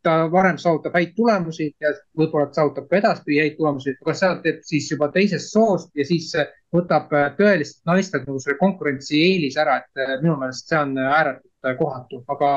ta 0.05 0.13
varem 0.31 0.59
saavutab 0.61 0.95
häid 0.95 1.11
tulemusi 1.17 1.69
ja 1.83 1.91
võib-olla 2.15 2.47
saavutab 2.55 2.87
ka 2.87 2.99
edaspidi 3.01 3.41
häid 3.43 3.57
tulemusi, 3.57 3.95
aga 3.99 4.15
seda 4.15 4.37
teeb 4.45 4.61
siis 4.67 4.87
juba 4.93 5.09
teisest 5.11 5.51
soost 5.51 5.91
ja 5.95 6.05
siis 6.07 6.31
võtab 6.75 7.11
tõelist 7.39 7.81
naistelt 7.89 8.29
nagu 8.29 8.39
selle 8.43 8.59
konkurentsieelis 8.61 9.59
ära, 9.59 9.81
et 9.83 10.21
minu 10.23 10.37
meelest 10.39 10.71
see 10.71 10.79
on 10.79 10.95
ääretult 11.03 11.79
kohatu, 11.81 12.23
aga 12.31 12.51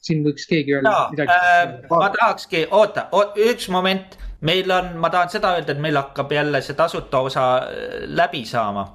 siin 0.00 0.24
võiks 0.24 0.48
keegi 0.48 0.78
öelda 0.78 0.90
no, 0.90 1.04
midagi 1.12 1.36
äh,. 1.36 1.76
ma 1.92 2.10
tahakski, 2.14 2.66
oota, 2.76 3.08
üks 3.50 3.68
moment 3.72 4.16
meil 4.40 4.70
on, 4.72 4.94
ma 5.00 5.10
tahan 5.12 5.28
seda 5.32 5.52
öelda, 5.58 5.74
et 5.74 5.82
meil 5.82 5.98
hakkab 6.00 6.32
jälle 6.32 6.62
see 6.64 6.76
tasuta 6.76 7.20
osa 7.28 7.46
äh, 7.58 8.06
läbi 8.08 8.44
saama. 8.48 8.86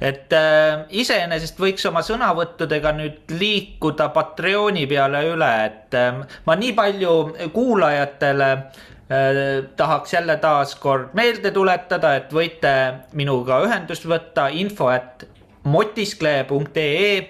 et 0.00 0.32
äh, 0.32 0.86
iseenesest 0.88 1.60
võiks 1.60 1.84
oma 1.88 2.02
sõnavõttudega 2.04 2.92
nüüd 2.96 3.36
liikuda 3.38 4.08
Patreoni 4.14 4.86
peale 4.88 5.22
üle, 5.28 5.52
et 5.66 5.96
äh, 5.96 6.20
ma 6.46 6.56
nii 6.56 6.72
palju 6.76 7.14
kuulajatele 7.52 8.50
äh, 8.52 9.42
tahaks 9.76 10.16
jälle 10.16 10.38
taaskord 10.40 11.12
meelde 11.18 11.52
tuletada, 11.52 12.14
et 12.16 12.32
võite 12.32 12.72
minuga 13.12 13.60
ühendust 13.68 14.08
võtta 14.08 14.48
info 14.48 14.88
at 14.92 15.28
motiskleja.ee 15.66 17.28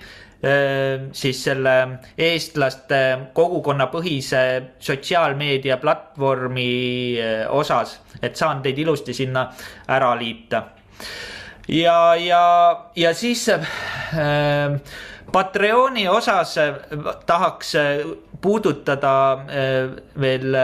siis 1.12 1.39
selle 1.45 1.74
eestlaste 2.18 2.99
kogukonnapõhise 3.34 4.43
sotsiaalmeedia 4.78 5.78
platvormi 5.80 7.16
osas, 7.49 7.97
et 8.22 8.37
saan 8.37 8.61
teid 8.62 8.78
ilusti 8.78 9.14
sinna 9.16 9.47
ära 9.89 10.12
liita. 10.18 10.62
ja, 11.68 12.14
ja, 12.14 12.45
ja 12.97 13.14
siis 13.14 13.49
äh, 13.49 14.80
Patreoni 15.32 16.09
osas 16.09 16.55
tahaks 17.26 17.72
puudutada 18.41 19.32
äh, 19.32 19.91
veel 20.20 20.57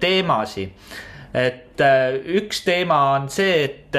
teemasid. 0.00 0.70
et 1.34 1.80
äh, 1.80 2.14
üks 2.24 2.64
teema 2.64 3.12
on 3.14 3.28
see, 3.28 3.64
et 3.64 3.96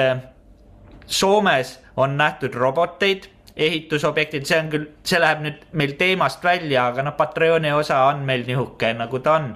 Soomes 1.06 1.78
on 1.96 2.16
nähtud 2.16 2.54
roboteid 2.54 3.29
ehitusobjektid, 3.56 4.46
see 4.48 4.58
on 4.60 4.70
küll, 4.72 4.86
see 5.06 5.20
läheb 5.20 5.44
nüüd 5.44 5.66
meil 5.76 5.96
teemast 5.98 6.44
välja, 6.44 6.88
aga 6.90 7.04
noh, 7.06 7.16
Patreoni 7.18 7.72
osa 7.74 8.04
on 8.10 8.24
meil 8.26 8.46
nihuke, 8.48 8.92
nagu 8.98 9.20
ta 9.24 9.36
on. 9.40 9.52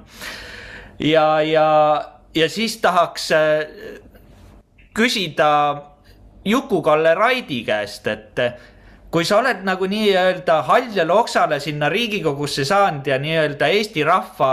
ja, 0.98 1.26
ja, 1.46 1.68
ja 2.34 2.48
siis 2.48 2.76
tahaks 2.82 3.30
äh, 3.32 3.98
küsida 4.94 5.50
Juku-Kalle 6.44 7.14
Raidi 7.16 7.62
käest, 7.64 8.06
et 8.06 8.40
kui 9.14 9.24
sa 9.24 9.38
oled 9.38 9.62
nagu 9.64 9.86
nii-öelda 9.86 10.58
haljale 10.66 11.14
oksale 11.14 11.60
sinna 11.62 11.88
Riigikogusse 11.88 12.64
saanud 12.66 13.06
ja 13.06 13.18
nii-öelda 13.22 13.68
Eesti 13.70 14.02
rahva 14.04 14.50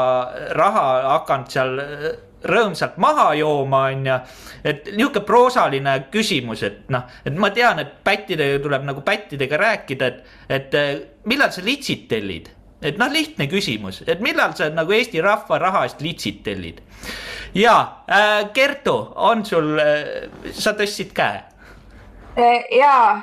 raha 0.54 0.86
hakanud 1.18 1.50
seal 1.50 1.82
rõõmsalt 2.48 2.98
maha 3.02 3.32
jooma, 3.40 3.84
on 3.92 4.08
ju. 4.08 4.16
et 4.64 4.90
nihuke 4.96 5.24
proosaline 5.26 5.98
küsimus, 6.14 6.64
et 6.64 6.90
noh, 6.94 7.06
et 7.26 7.36
ma 7.38 7.52
tean, 7.54 7.80
et 7.80 8.00
pättidega 8.04 8.62
tuleb 8.64 8.88
nagu 8.88 9.04
pättidega 9.06 9.60
rääkida, 9.62 10.08
et, 10.08 10.26
et 10.50 10.82
millal 11.26 11.54
sa 11.54 11.64
litsid 11.66 12.08
tellid 12.10 12.50
et 12.82 12.98
noh, 12.98 13.12
lihtne 13.14 13.46
küsimus, 13.50 14.02
et 14.10 14.22
millal 14.26 14.56
sa 14.58 14.70
nagu 14.74 14.94
Eesti 14.96 15.22
rahva 15.22 15.60
raha 15.62 15.84
eest 15.86 16.02
litsid 16.02 16.42
tellid. 16.46 16.82
ja 17.54 17.76
äh, 18.10 18.50
Kertu, 18.54 18.96
on 19.16 19.46
sul 19.46 19.78
äh,, 19.80 20.30
sa 20.52 20.74
tõstsid 20.78 21.14
käe? 21.14 21.44
Ja 22.72 23.22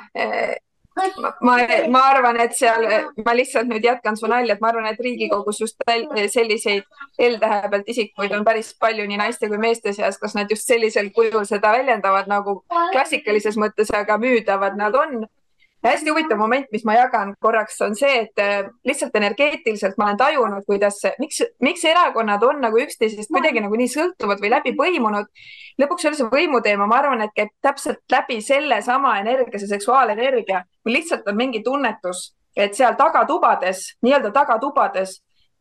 ma, 1.41 1.57
ma, 1.89 2.01
arvan, 2.09 2.39
et 2.43 2.55
seal, 2.57 2.85
ma 3.25 3.33
lihtsalt 3.37 3.69
nüüd 3.69 3.85
jätkan 3.85 4.17
su 4.19 4.27
nalja, 4.27 4.55
et 4.55 4.61
ma 4.63 4.71
arvan, 4.71 4.89
et 4.89 4.99
Riigikogus 4.99 5.61
just 5.61 5.83
selliseid 6.33 6.83
L-tähe 7.29 7.71
pealt 7.71 7.89
isikuid 7.93 8.33
on 8.35 8.45
päris 8.47 8.73
palju 8.79 9.07
nii 9.07 9.19
naiste 9.21 9.49
kui 9.51 9.61
meeste 9.61 9.93
seas, 9.95 10.19
kas 10.21 10.35
nad 10.35 10.51
just 10.51 10.67
sellisel 10.67 11.11
kujul 11.15 11.45
seda 11.49 11.73
väljendavad 11.77 12.29
nagu 12.31 12.61
klassikalises 12.93 13.59
mõttes, 13.61 13.93
aga 13.95 14.17
müüdavad 14.21 14.79
nad 14.79 14.95
on 14.95 15.23
hästi 15.83 16.11
huvitav 16.11 16.37
moment, 16.37 16.67
mis 16.71 16.83
ma 16.85 16.95
jagan 16.97 17.33
korraks, 17.41 17.77
on 17.85 17.95
see, 17.95 18.23
et 18.25 18.41
äh, 18.43 18.67
lihtsalt 18.87 19.15
energeetiliselt 19.15 19.95
ma 19.97 20.09
olen 20.09 20.19
tajunud, 20.19 20.65
kuidas, 20.67 20.99
miks, 21.19 21.41
miks 21.63 21.85
erakonnad 21.87 22.43
on 22.43 22.59
nagu 22.63 22.81
üksteisest 22.83 23.31
kuidagi 23.31 23.63
nagu 23.63 23.79
nii 23.79 23.91
sõltuvad 23.93 24.43
või 24.43 24.51
läbi 24.55 24.75
põimunud. 24.79 25.29
lõpuks 25.79 26.09
oli 26.09 26.19
see 26.19 26.27
võimuteema, 26.33 26.87
ma 26.89 26.99
arvan, 26.99 27.23
et 27.23 27.35
käib 27.35 27.53
täpselt 27.61 28.03
läbi 28.11 28.41
sellesama 28.43 29.19
energia, 29.21 29.59
see 29.59 29.71
seksuaalenergia, 29.71 30.65
kui 30.83 30.97
lihtsalt 30.97 31.27
on 31.27 31.39
mingi 31.39 31.63
tunnetus, 31.63 32.33
et 32.55 32.75
seal 32.75 32.99
tagatubades, 32.99 33.93
nii-öelda 34.03 34.33
tagatubades 34.35 35.19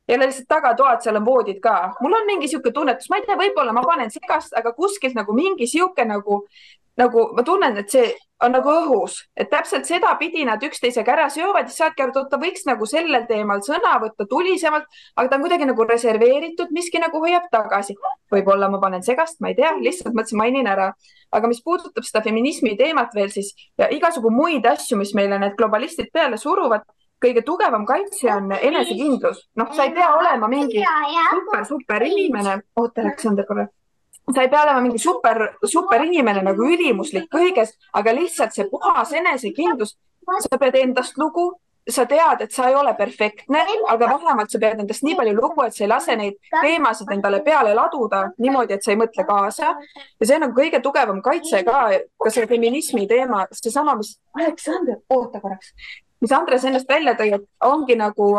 ei 0.09 0.17
ole 0.17 0.27
lihtsalt 0.27 0.49
tagatoad, 0.49 1.03
seal 1.05 1.17
on 1.21 1.25
voodid 1.27 1.61
ka. 1.61 1.93
mul 2.01 2.15
on 2.17 2.27
mingi 2.27 2.49
sihuke 2.49 2.73
tunnetus, 2.73 3.11
ma 3.11 3.21
ei 3.21 3.27
tea, 3.27 3.37
võib-olla 3.37 3.75
ma 3.77 3.83
panen 3.85 4.11
segast, 4.11 4.55
aga 4.57 4.73
kuskilt 4.73 5.15
nagu 5.19 5.35
mingi 5.37 5.69
sihuke 5.69 6.05
nagu, 6.09 6.47
nagu 6.99 7.29
ma 7.37 7.45
tunnen, 7.47 7.77
et 7.79 7.93
see 7.93 8.09
on 8.45 8.53
nagu 8.55 8.71
õhus, 8.71 9.17
et 9.39 9.49
täpselt 9.51 9.87
sedapidi 9.89 10.45
nad 10.47 10.63
üksteisega 10.63 11.15
ära 11.15 11.27
seovad, 11.33 11.67
siis 11.67 11.81
saadki 11.83 12.05
aru, 12.05 12.15
et 12.23 12.29
ta 12.31 12.39
võiks 12.39 12.67
nagu 12.69 12.87
sellel 12.87 13.25
teemal 13.31 13.63
sõna 13.67 13.97
võtta 14.03 14.27
tulisemalt, 14.31 14.87
aga 15.17 15.31
ta 15.31 15.39
on 15.39 15.47
kuidagi 15.47 15.67
nagu 15.67 15.87
reserveeritud, 15.89 16.71
miski 16.75 17.03
nagu 17.03 17.23
hoiab 17.25 17.49
tagasi. 17.55 17.97
võib-olla 18.31 18.69
ma 18.71 18.79
panen 18.83 19.03
segast, 19.03 19.41
ma 19.41 19.51
ei 19.51 19.57
tea, 19.59 19.73
lihtsalt 19.83 20.15
mõtlesin, 20.15 20.39
mainin 20.39 20.67
ära. 20.67 20.93
aga 21.33 21.49
mis 21.49 21.61
puudutab 21.63 22.05
seda 22.05 22.23
feminismi 22.25 22.77
teemat 22.77 23.15
veel, 23.15 23.29
siis 23.31 23.53
ja 23.79 23.91
igasugu 23.93 24.31
muid 24.31 24.67
asju, 24.67 24.97
mis 24.97 25.15
meile 25.15 25.39
need 25.39 25.57
globalistid 25.59 26.09
peale 26.13 26.39
suruvad, 26.39 26.87
kõige 27.21 27.43
tugevam 27.45 27.85
kaitse 27.87 28.31
on 28.33 28.53
enesekindlus. 28.53 29.49
noh, 29.57 29.75
sa 29.75 29.85
ei 29.85 29.93
pea 29.93 30.15
olema 30.15 30.49
mingi 30.49 30.85
super, 31.31 31.65
super 31.67 32.03
inimene. 32.03 32.63
oota, 32.77 33.03
Aleksander 33.03 33.47
korra 33.47 33.67
sa 34.35 34.43
ei 34.43 34.49
pea 34.49 34.63
olema 34.63 34.81
mingi 34.85 34.99
super, 34.99 35.55
super 35.65 36.05
inimene 36.05 36.43
nagu 36.45 36.67
ülimuslik 36.69 37.31
kõiges, 37.33 37.75
aga 37.97 38.13
lihtsalt 38.17 38.55
see 38.57 38.69
puhas 38.71 39.13
enesekindlus, 39.17 39.97
sa 40.45 40.61
pead 40.61 40.77
endast 40.83 41.17
lugu, 41.21 41.51
sa 41.89 42.05
tead, 42.05 42.43
et 42.45 42.53
sa 42.53 42.69
ei 42.69 42.75
ole 42.77 42.93
perfektne, 42.97 43.63
aga 43.89 44.11
vähemalt 44.11 44.53
sa 44.53 44.61
pead 44.61 44.83
endast 44.83 45.05
nii 45.07 45.17
palju 45.17 45.35
lugu, 45.37 45.63
et 45.65 45.77
sa 45.77 45.85
ei 45.85 45.91
lase 45.91 46.17
neid 46.21 46.37
teemasid 46.53 47.13
endale 47.15 47.41
peale 47.45 47.73
laduda 47.77 48.27
niimoodi, 48.37 48.77
et 48.77 48.85
sa 48.85 48.93
ei 48.93 49.01
mõtle 49.01 49.25
kaasa. 49.29 49.75
ja 50.21 50.27
see 50.27 50.37
on 50.37 50.45
nagu 50.47 50.57
kõige 50.59 50.83
tugevam 50.85 51.23
kaitse 51.25 51.63
ka, 51.65 51.87
ka 52.25 52.35
see 52.35 52.47
feminismi 52.51 53.07
teema, 53.09 53.47
seesama, 53.53 53.97
mis, 53.97 54.19
Aleksander, 54.37 55.01
oota 55.09 55.41
korraks, 55.41 55.73
mis 56.21 56.35
Andres 56.37 56.67
ennast 56.69 56.89
välja 56.89 57.17
tõi, 57.17 57.33
et 57.39 57.49
ongi 57.65 57.97
nagu 57.97 58.35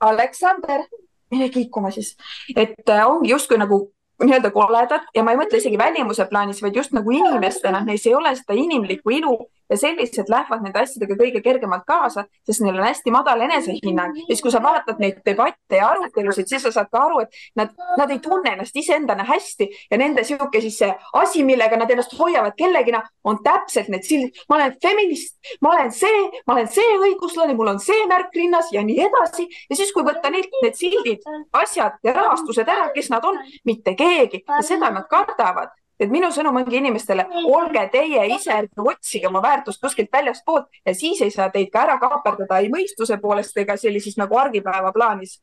Aleksander, 0.00 0.88
mine 1.30 1.48
kiikuma 1.54 1.92
siis, 1.94 2.16
et 2.56 2.82
ongi 3.04 3.30
justkui 3.30 3.60
nagu 3.60 3.84
nii-öelda 4.24 4.50
koledad 4.50 5.06
ja 5.14 5.22
ma 5.24 5.32
ei 5.34 5.38
mõtle 5.40 5.60
isegi 5.60 5.78
välimuse 5.78 6.26
plaanis, 6.30 6.62
vaid 6.62 6.76
just 6.76 6.94
nagu 6.96 7.12
inimestena, 7.14 7.84
neis 7.86 8.06
ei 8.06 8.14
ole 8.14 8.34
seda 8.36 8.56
inimlikku 8.58 9.14
ilu 9.14 9.36
ja 9.70 9.76
sellised 9.76 10.30
lähevad 10.32 10.62
nende 10.64 10.80
asjadega 10.80 11.16
kõige 11.18 11.42
kergemalt 11.44 11.84
kaasa, 11.88 12.24
sest 12.46 12.62
neil 12.64 12.78
on 12.78 12.86
hästi 12.86 13.12
madal 13.12 13.40
enesehinnang. 13.46 14.16
ja 14.16 14.26
siis, 14.34 14.42
kui 14.42 14.52
sa 14.52 14.62
vaatad 14.62 15.00
neid 15.02 15.20
debatte 15.26 15.80
ja 15.80 15.90
arutelusid, 15.92 16.48
siis 16.48 16.62
sa 16.62 16.72
saad 16.72 16.90
ka 16.92 17.04
aru, 17.06 17.20
et 17.24 17.40
nad, 17.56 17.74
nad 17.98 18.10
ei 18.10 18.20
tunne 18.24 18.52
ennast 18.54 18.76
iseendana 18.76 19.24
hästi 19.28 19.68
ja 19.90 19.98
nende 20.00 20.24
sihuke 20.24 20.60
siis 20.64 20.78
see 20.82 20.90
asi, 21.22 21.44
millega 21.44 21.76
nad 21.80 21.90
ennast 21.90 22.14
hoiavad 22.18 22.56
kellegina, 22.58 23.02
on 23.24 23.42
täpselt 23.44 23.88
need 23.92 24.06
sildid. 24.08 24.44
ma 24.48 24.56
olen 24.60 24.76
feminist, 24.82 25.36
ma 25.60 25.74
olen 25.74 25.92
see, 25.92 26.22
ma 26.46 26.56
olen 26.56 26.70
see 26.72 26.94
õiguslane, 26.98 27.56
mul 27.56 27.74
on 27.74 27.82
see 27.82 28.06
märk 28.10 28.34
rinnas 28.34 28.72
ja 28.72 28.84
nii 28.84 29.02
edasi. 29.08 29.48
ja 29.70 29.76
siis, 29.76 29.92
kui 29.92 30.06
võtta 30.06 30.32
neilt 30.32 30.54
need 30.62 30.78
sildid, 30.78 31.26
asjad 31.52 32.00
ja 32.04 32.16
rahastused 32.16 32.68
ära, 32.68 32.88
kes 32.94 33.10
nad 33.12 33.24
on, 33.24 33.40
mitte 33.68 33.94
keegi 33.98 34.44
ja 34.48 34.62
seda 34.64 34.90
nad 34.94 35.08
kardavad 35.10 35.74
et 36.00 36.10
minu 36.10 36.30
sõnum 36.34 36.56
ongi 36.60 36.78
inimestele, 36.78 37.26
olge 37.50 37.84
teie 37.92 38.24
ise, 38.34 38.52
ärge 38.54 38.84
otsige 38.84 39.28
oma 39.28 39.42
väärtust 39.42 39.82
kuskilt 39.82 40.12
väljastpoolt 40.12 40.68
ja 40.86 40.94
siis 40.94 41.22
ei 41.22 41.30
saa 41.34 41.50
teid 41.54 41.72
ka 41.72 41.84
ära 41.86 41.98
kaaperdada 42.02 42.60
ei 42.62 42.70
mõistuse 42.72 43.18
poolest 43.22 43.56
ega 43.58 43.76
sellises 43.76 44.16
nagu 44.16 44.38
argipäeva 44.38 44.92
plaanis. 44.92 45.40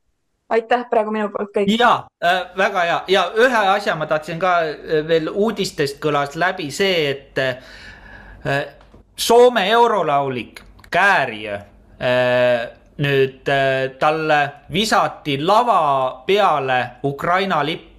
aitäh, 0.49 0.85
praegu 0.89 1.11
minu 1.11 1.29
poolt 1.29 1.49
kõik. 1.55 1.75
ja 1.79 2.07
äh, 2.23 2.41
väga 2.57 2.81
hea 2.81 3.03
ja 3.07 3.25
ühe 3.35 3.65
asja 3.75 3.95
ma 3.95 4.05
tahtsin 4.05 4.39
ka 4.39 4.59
äh, 4.61 5.07
veel 5.07 5.29
uudistest 5.29 5.99
kõlas 5.99 6.35
läbi 6.35 6.71
see, 6.71 7.09
et 7.09 7.37
äh, 7.37 8.65
Soome 9.15 9.69
eurolaulik 9.69 10.61
Käärijö 10.91 11.55
äh, 11.55 12.69
nüüd 12.97 13.49
äh, 13.49 13.97
talle 13.99 14.39
visati 14.71 15.37
lava 15.41 16.23
peale 16.27 16.79
Ukraina 17.03 17.63
lipp 17.65 17.94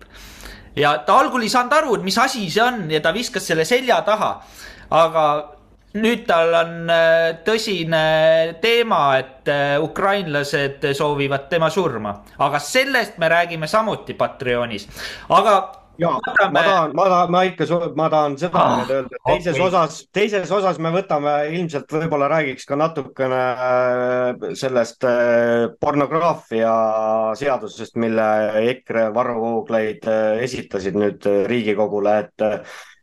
ja 0.76 0.98
ta 1.06 1.18
algul 1.20 1.42
ei 1.42 1.52
saanud 1.52 1.72
aru, 1.72 1.98
et 1.98 2.06
mis 2.06 2.18
asi 2.18 2.46
see 2.50 2.62
on 2.62 2.86
ja 2.90 3.00
ta 3.00 3.14
viskas 3.16 3.46
selle 3.48 3.64
selja 3.64 4.02
taha. 4.06 4.32
aga 4.90 5.22
nüüd 5.96 6.26
tal 6.28 6.52
on 6.54 6.90
äh, 6.92 7.38
tõsine 7.46 8.02
teema, 8.62 9.00
et 9.18 9.48
äh, 9.48 9.76
ukrainlased 9.82 10.84
soovivad 10.94 11.48
tema 11.50 11.70
surma, 11.72 12.12
aga 12.38 12.60
sellest 12.62 13.18
me 13.18 13.30
räägime 13.32 13.66
samuti 13.70 14.14
Patreonis, 14.14 14.86
aga 15.28 15.56
ja 16.00 16.10
võtame... 16.16 16.50
ma 16.52 16.62
tahan, 16.64 16.94
ma 16.96 17.04
tahan, 17.10 17.30
ma 17.32 17.42
ikka, 17.48 17.66
ma 17.98 18.08
tahan 18.12 18.36
seda 18.40 18.62
ah, 18.62 18.82
öelda, 18.84 19.20
teises 19.28 19.56
okay. 19.56 19.64
osas, 19.66 19.98
teises 20.14 20.52
osas 20.52 20.80
me 20.82 20.92
võtame 20.94 21.34
ilmselt 21.56 21.92
võib-olla 21.96 22.28
räägiks 22.32 22.68
ka 22.68 22.78
natukene 22.80 23.42
äh, 23.68 24.48
sellest 24.58 25.06
äh, 25.08 25.68
pornograafia 25.80 26.74
seadusest, 27.38 27.96
mille 28.02 28.26
EKRE 28.72 29.08
Varro 29.16 29.38
Vooglaid 29.42 30.06
äh, 30.10 30.42
esitasid 30.46 30.98
nüüd 30.98 31.26
Riigikogule, 31.48 32.18
et, 32.26 32.46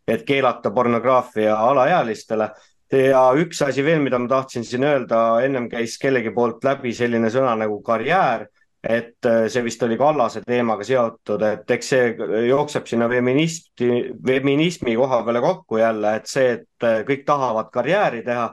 et 0.07 0.27
keelata 0.27 0.73
pornograafia 0.75 1.57
alaealistele. 1.57 2.51
Ja 2.93 3.23
üks 3.39 3.57
asi 3.65 3.81
veel, 3.81 4.03
mida 4.05 4.19
ma 4.21 4.29
tahtsin 4.29 4.65
siin 4.67 4.83
öelda, 4.85 5.23
ennem 5.41 5.65
käis 5.71 5.95
kellegi 5.97 6.29
poolt 6.35 6.61
läbi 6.67 6.91
selline 6.93 7.31
sõna 7.33 7.55
nagu 7.57 7.79
karjäär 7.81 8.45
et 8.83 9.25
äh, 9.25 9.47
see 9.47 9.63
vist 9.63 9.83
oli 9.85 9.95
Kallase 9.97 10.41
teemaga 10.43 10.83
seotud, 10.83 11.43
et 11.47 11.71
eks 11.71 11.91
see 11.93 12.07
jookseb 12.49 12.87
sinna 12.89 13.07
feministi, 13.11 13.89
feminismi 14.27 14.95
koha 14.99 15.21
peale 15.23 15.41
kokku 15.43 15.79
jälle, 15.79 16.17
et 16.19 16.27
see, 16.27 16.57
et 16.57 16.87
äh, 16.87 17.01
kõik 17.07 17.23
tahavad 17.27 17.71
karjääri 17.73 18.23
teha. 18.27 18.49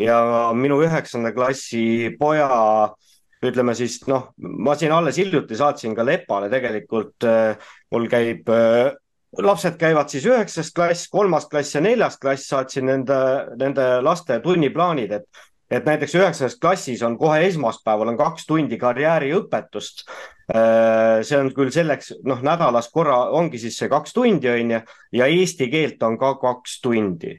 Ja 0.00 0.18
minu 0.58 0.80
üheksanda 0.82 1.30
klassi 1.30 2.10
poja 2.18 2.48
ütleme 3.44 3.76
siis 3.78 4.00
noh, 4.08 4.32
ma 4.40 4.74
siin 4.74 4.90
alles 4.90 5.20
hiljuti 5.20 5.54
saatsin 5.54 5.94
ka 5.94 6.02
Lepale 6.02 6.48
tegelikult, 6.50 7.28
äh, 7.28 7.60
mul 7.92 8.08
käib 8.10 8.48
lapsed 9.44 9.76
käivad 9.78 10.08
siis 10.08 10.24
üheksas 10.30 10.70
klass, 10.74 11.08
kolmas 11.12 11.46
klass 11.50 11.76
ja 11.76 11.82
neljas 11.84 12.16
klass, 12.22 12.48
saatsin 12.48 12.86
nende, 12.88 13.18
nende 13.60 13.86
laste 14.02 14.38
tunniplaanid, 14.40 15.12
et 15.12 15.44
et 15.74 15.86
näiteks 15.88 16.14
üheksandas 16.18 16.56
klassis 16.60 17.02
on 17.02 17.18
kohe 17.18 17.42
esmaspäeval 17.48 18.12
on 18.12 18.18
kaks 18.18 18.46
tundi 18.46 18.78
karjääriõpetust. 18.80 20.04
Äh, 20.54 21.22
see 21.24 21.38
on 21.40 21.50
küll 21.56 21.72
selleks, 21.74 22.12
noh, 22.28 22.42
nädalas 22.44 22.90
korra 22.92 23.30
ongi 23.34 23.58
siis 23.62 23.78
see 23.80 23.88
kaks 23.92 24.12
tundi, 24.16 24.50
on 24.52 24.74
ju, 24.76 24.82
ja 25.20 25.28
eesti 25.32 25.70
keelt 25.72 26.02
on 26.04 26.18
ka 26.20 26.34
kaks 26.42 26.80
tundi. 26.84 27.38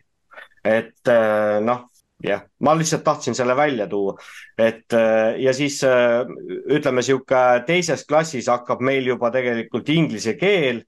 et 0.66 1.08
äh, 1.14 1.60
noh, 1.62 1.84
jah, 2.26 2.42
ma 2.66 2.74
lihtsalt 2.74 3.04
tahtsin 3.06 3.36
selle 3.38 3.54
välja 3.56 3.86
tuua, 3.88 4.16
et 4.58 4.94
äh, 4.98 5.38
ja 5.38 5.54
siis 5.54 5.78
ütleme, 5.86 7.04
sihuke 7.06 7.44
teises 7.68 8.06
klassis 8.10 8.50
hakkab 8.50 8.82
meil 8.82 9.06
juba 9.06 9.30
tegelikult 9.32 9.90
inglise 9.90 10.34
keel 10.42 10.82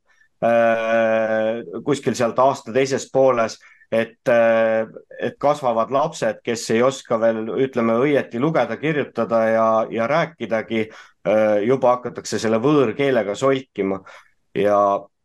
kuskil 1.86 2.14
sealt 2.14 2.38
aasta 2.38 2.70
teises 2.70 3.08
pooles 3.10 3.56
et, 3.92 4.30
äh, 4.30 4.88
et 5.20 5.38
kasvavad 5.40 5.92
lapsed, 5.92 6.42
kes 6.44 6.70
ei 6.76 6.82
oska 6.84 7.20
veel, 7.20 7.44
ütleme 7.68 7.98
õieti 8.04 8.40
lugeda, 8.40 8.78
kirjutada 8.78 9.44
ja, 9.50 9.68
ja 9.92 10.08
rääkidagi, 10.08 10.88
äh, 11.28 11.60
juba 11.68 11.98
hakatakse 11.98 12.40
selle 12.40 12.60
võõrkeelega 12.64 13.36
solkima 13.36 14.02
ja, 14.56 14.80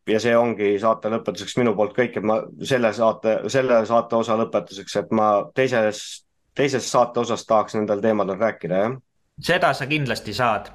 ja 0.07 0.19
see 0.19 0.35
ongi 0.37 0.75
saate 0.79 1.11
lõpetuseks 1.11 1.57
minu 1.59 1.75
poolt 1.75 1.95
kõik, 1.97 2.17
et 2.17 2.27
ma 2.27 2.41
selle 2.63 2.93
saate, 2.93 3.41
selle 3.51 3.83
saate 3.89 4.19
osa 4.19 4.37
lõpetuseks, 4.39 4.99
et 5.03 5.11
ma 5.15 5.33
teises 5.55 6.23
teises 6.55 6.91
saate 6.91 7.19
osas 7.19 7.45
tahaks 7.45 7.75
nendel 7.75 8.01
teemadel 8.01 8.37
rääkida, 8.37 8.83
jah. 8.85 8.97
seda 9.41 9.73
sa 9.73 9.87
kindlasti 9.89 10.33
saad. 10.33 10.69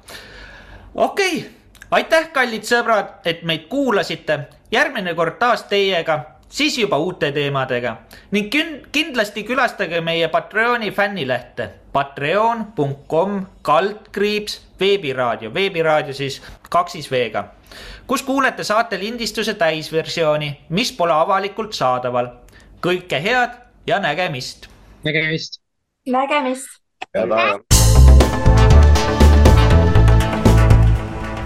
okei 0.95 1.37
okay., 1.37 1.49
aitäh, 1.91 2.31
kallid 2.31 2.67
sõbrad, 2.67 3.19
et 3.25 3.43
meid 3.43 3.67
kuulasite. 3.69 4.39
järgmine 4.71 5.15
kord 5.15 5.39
taas 5.39 5.63
teiega 5.63 6.19
siis 6.49 6.77
juba 6.77 6.97
uute 6.97 7.31
teemadega 7.31 7.97
ning 8.31 8.49
kindlasti 8.91 9.43
külastage 9.43 10.01
meie 10.01 10.27
Patreoni 10.27 10.91
fännilehte 10.91 11.69
patreon.com 11.93 13.45
kaldkriips 13.61 14.61
veebiraadio, 14.79 15.53
veebiraadio 15.53 16.13
siis 16.13 16.41
kaksis 16.69 17.11
V-ga, 17.11 17.43
kus 18.07 18.23
kuulete 18.23 18.63
saate 18.63 18.99
lindistuse 18.99 19.53
täisversiooni, 19.53 20.57
mis 20.69 20.91
pole 20.91 21.13
avalikult 21.13 21.73
saadaval. 21.73 22.27
kõike 22.81 23.21
head 23.23 23.49
ja 23.87 23.99
nägemist. 23.99 24.67
nägemist. 25.03 25.61
nägemist. 26.07 26.67
head 27.15 27.31
aega. 27.31 27.59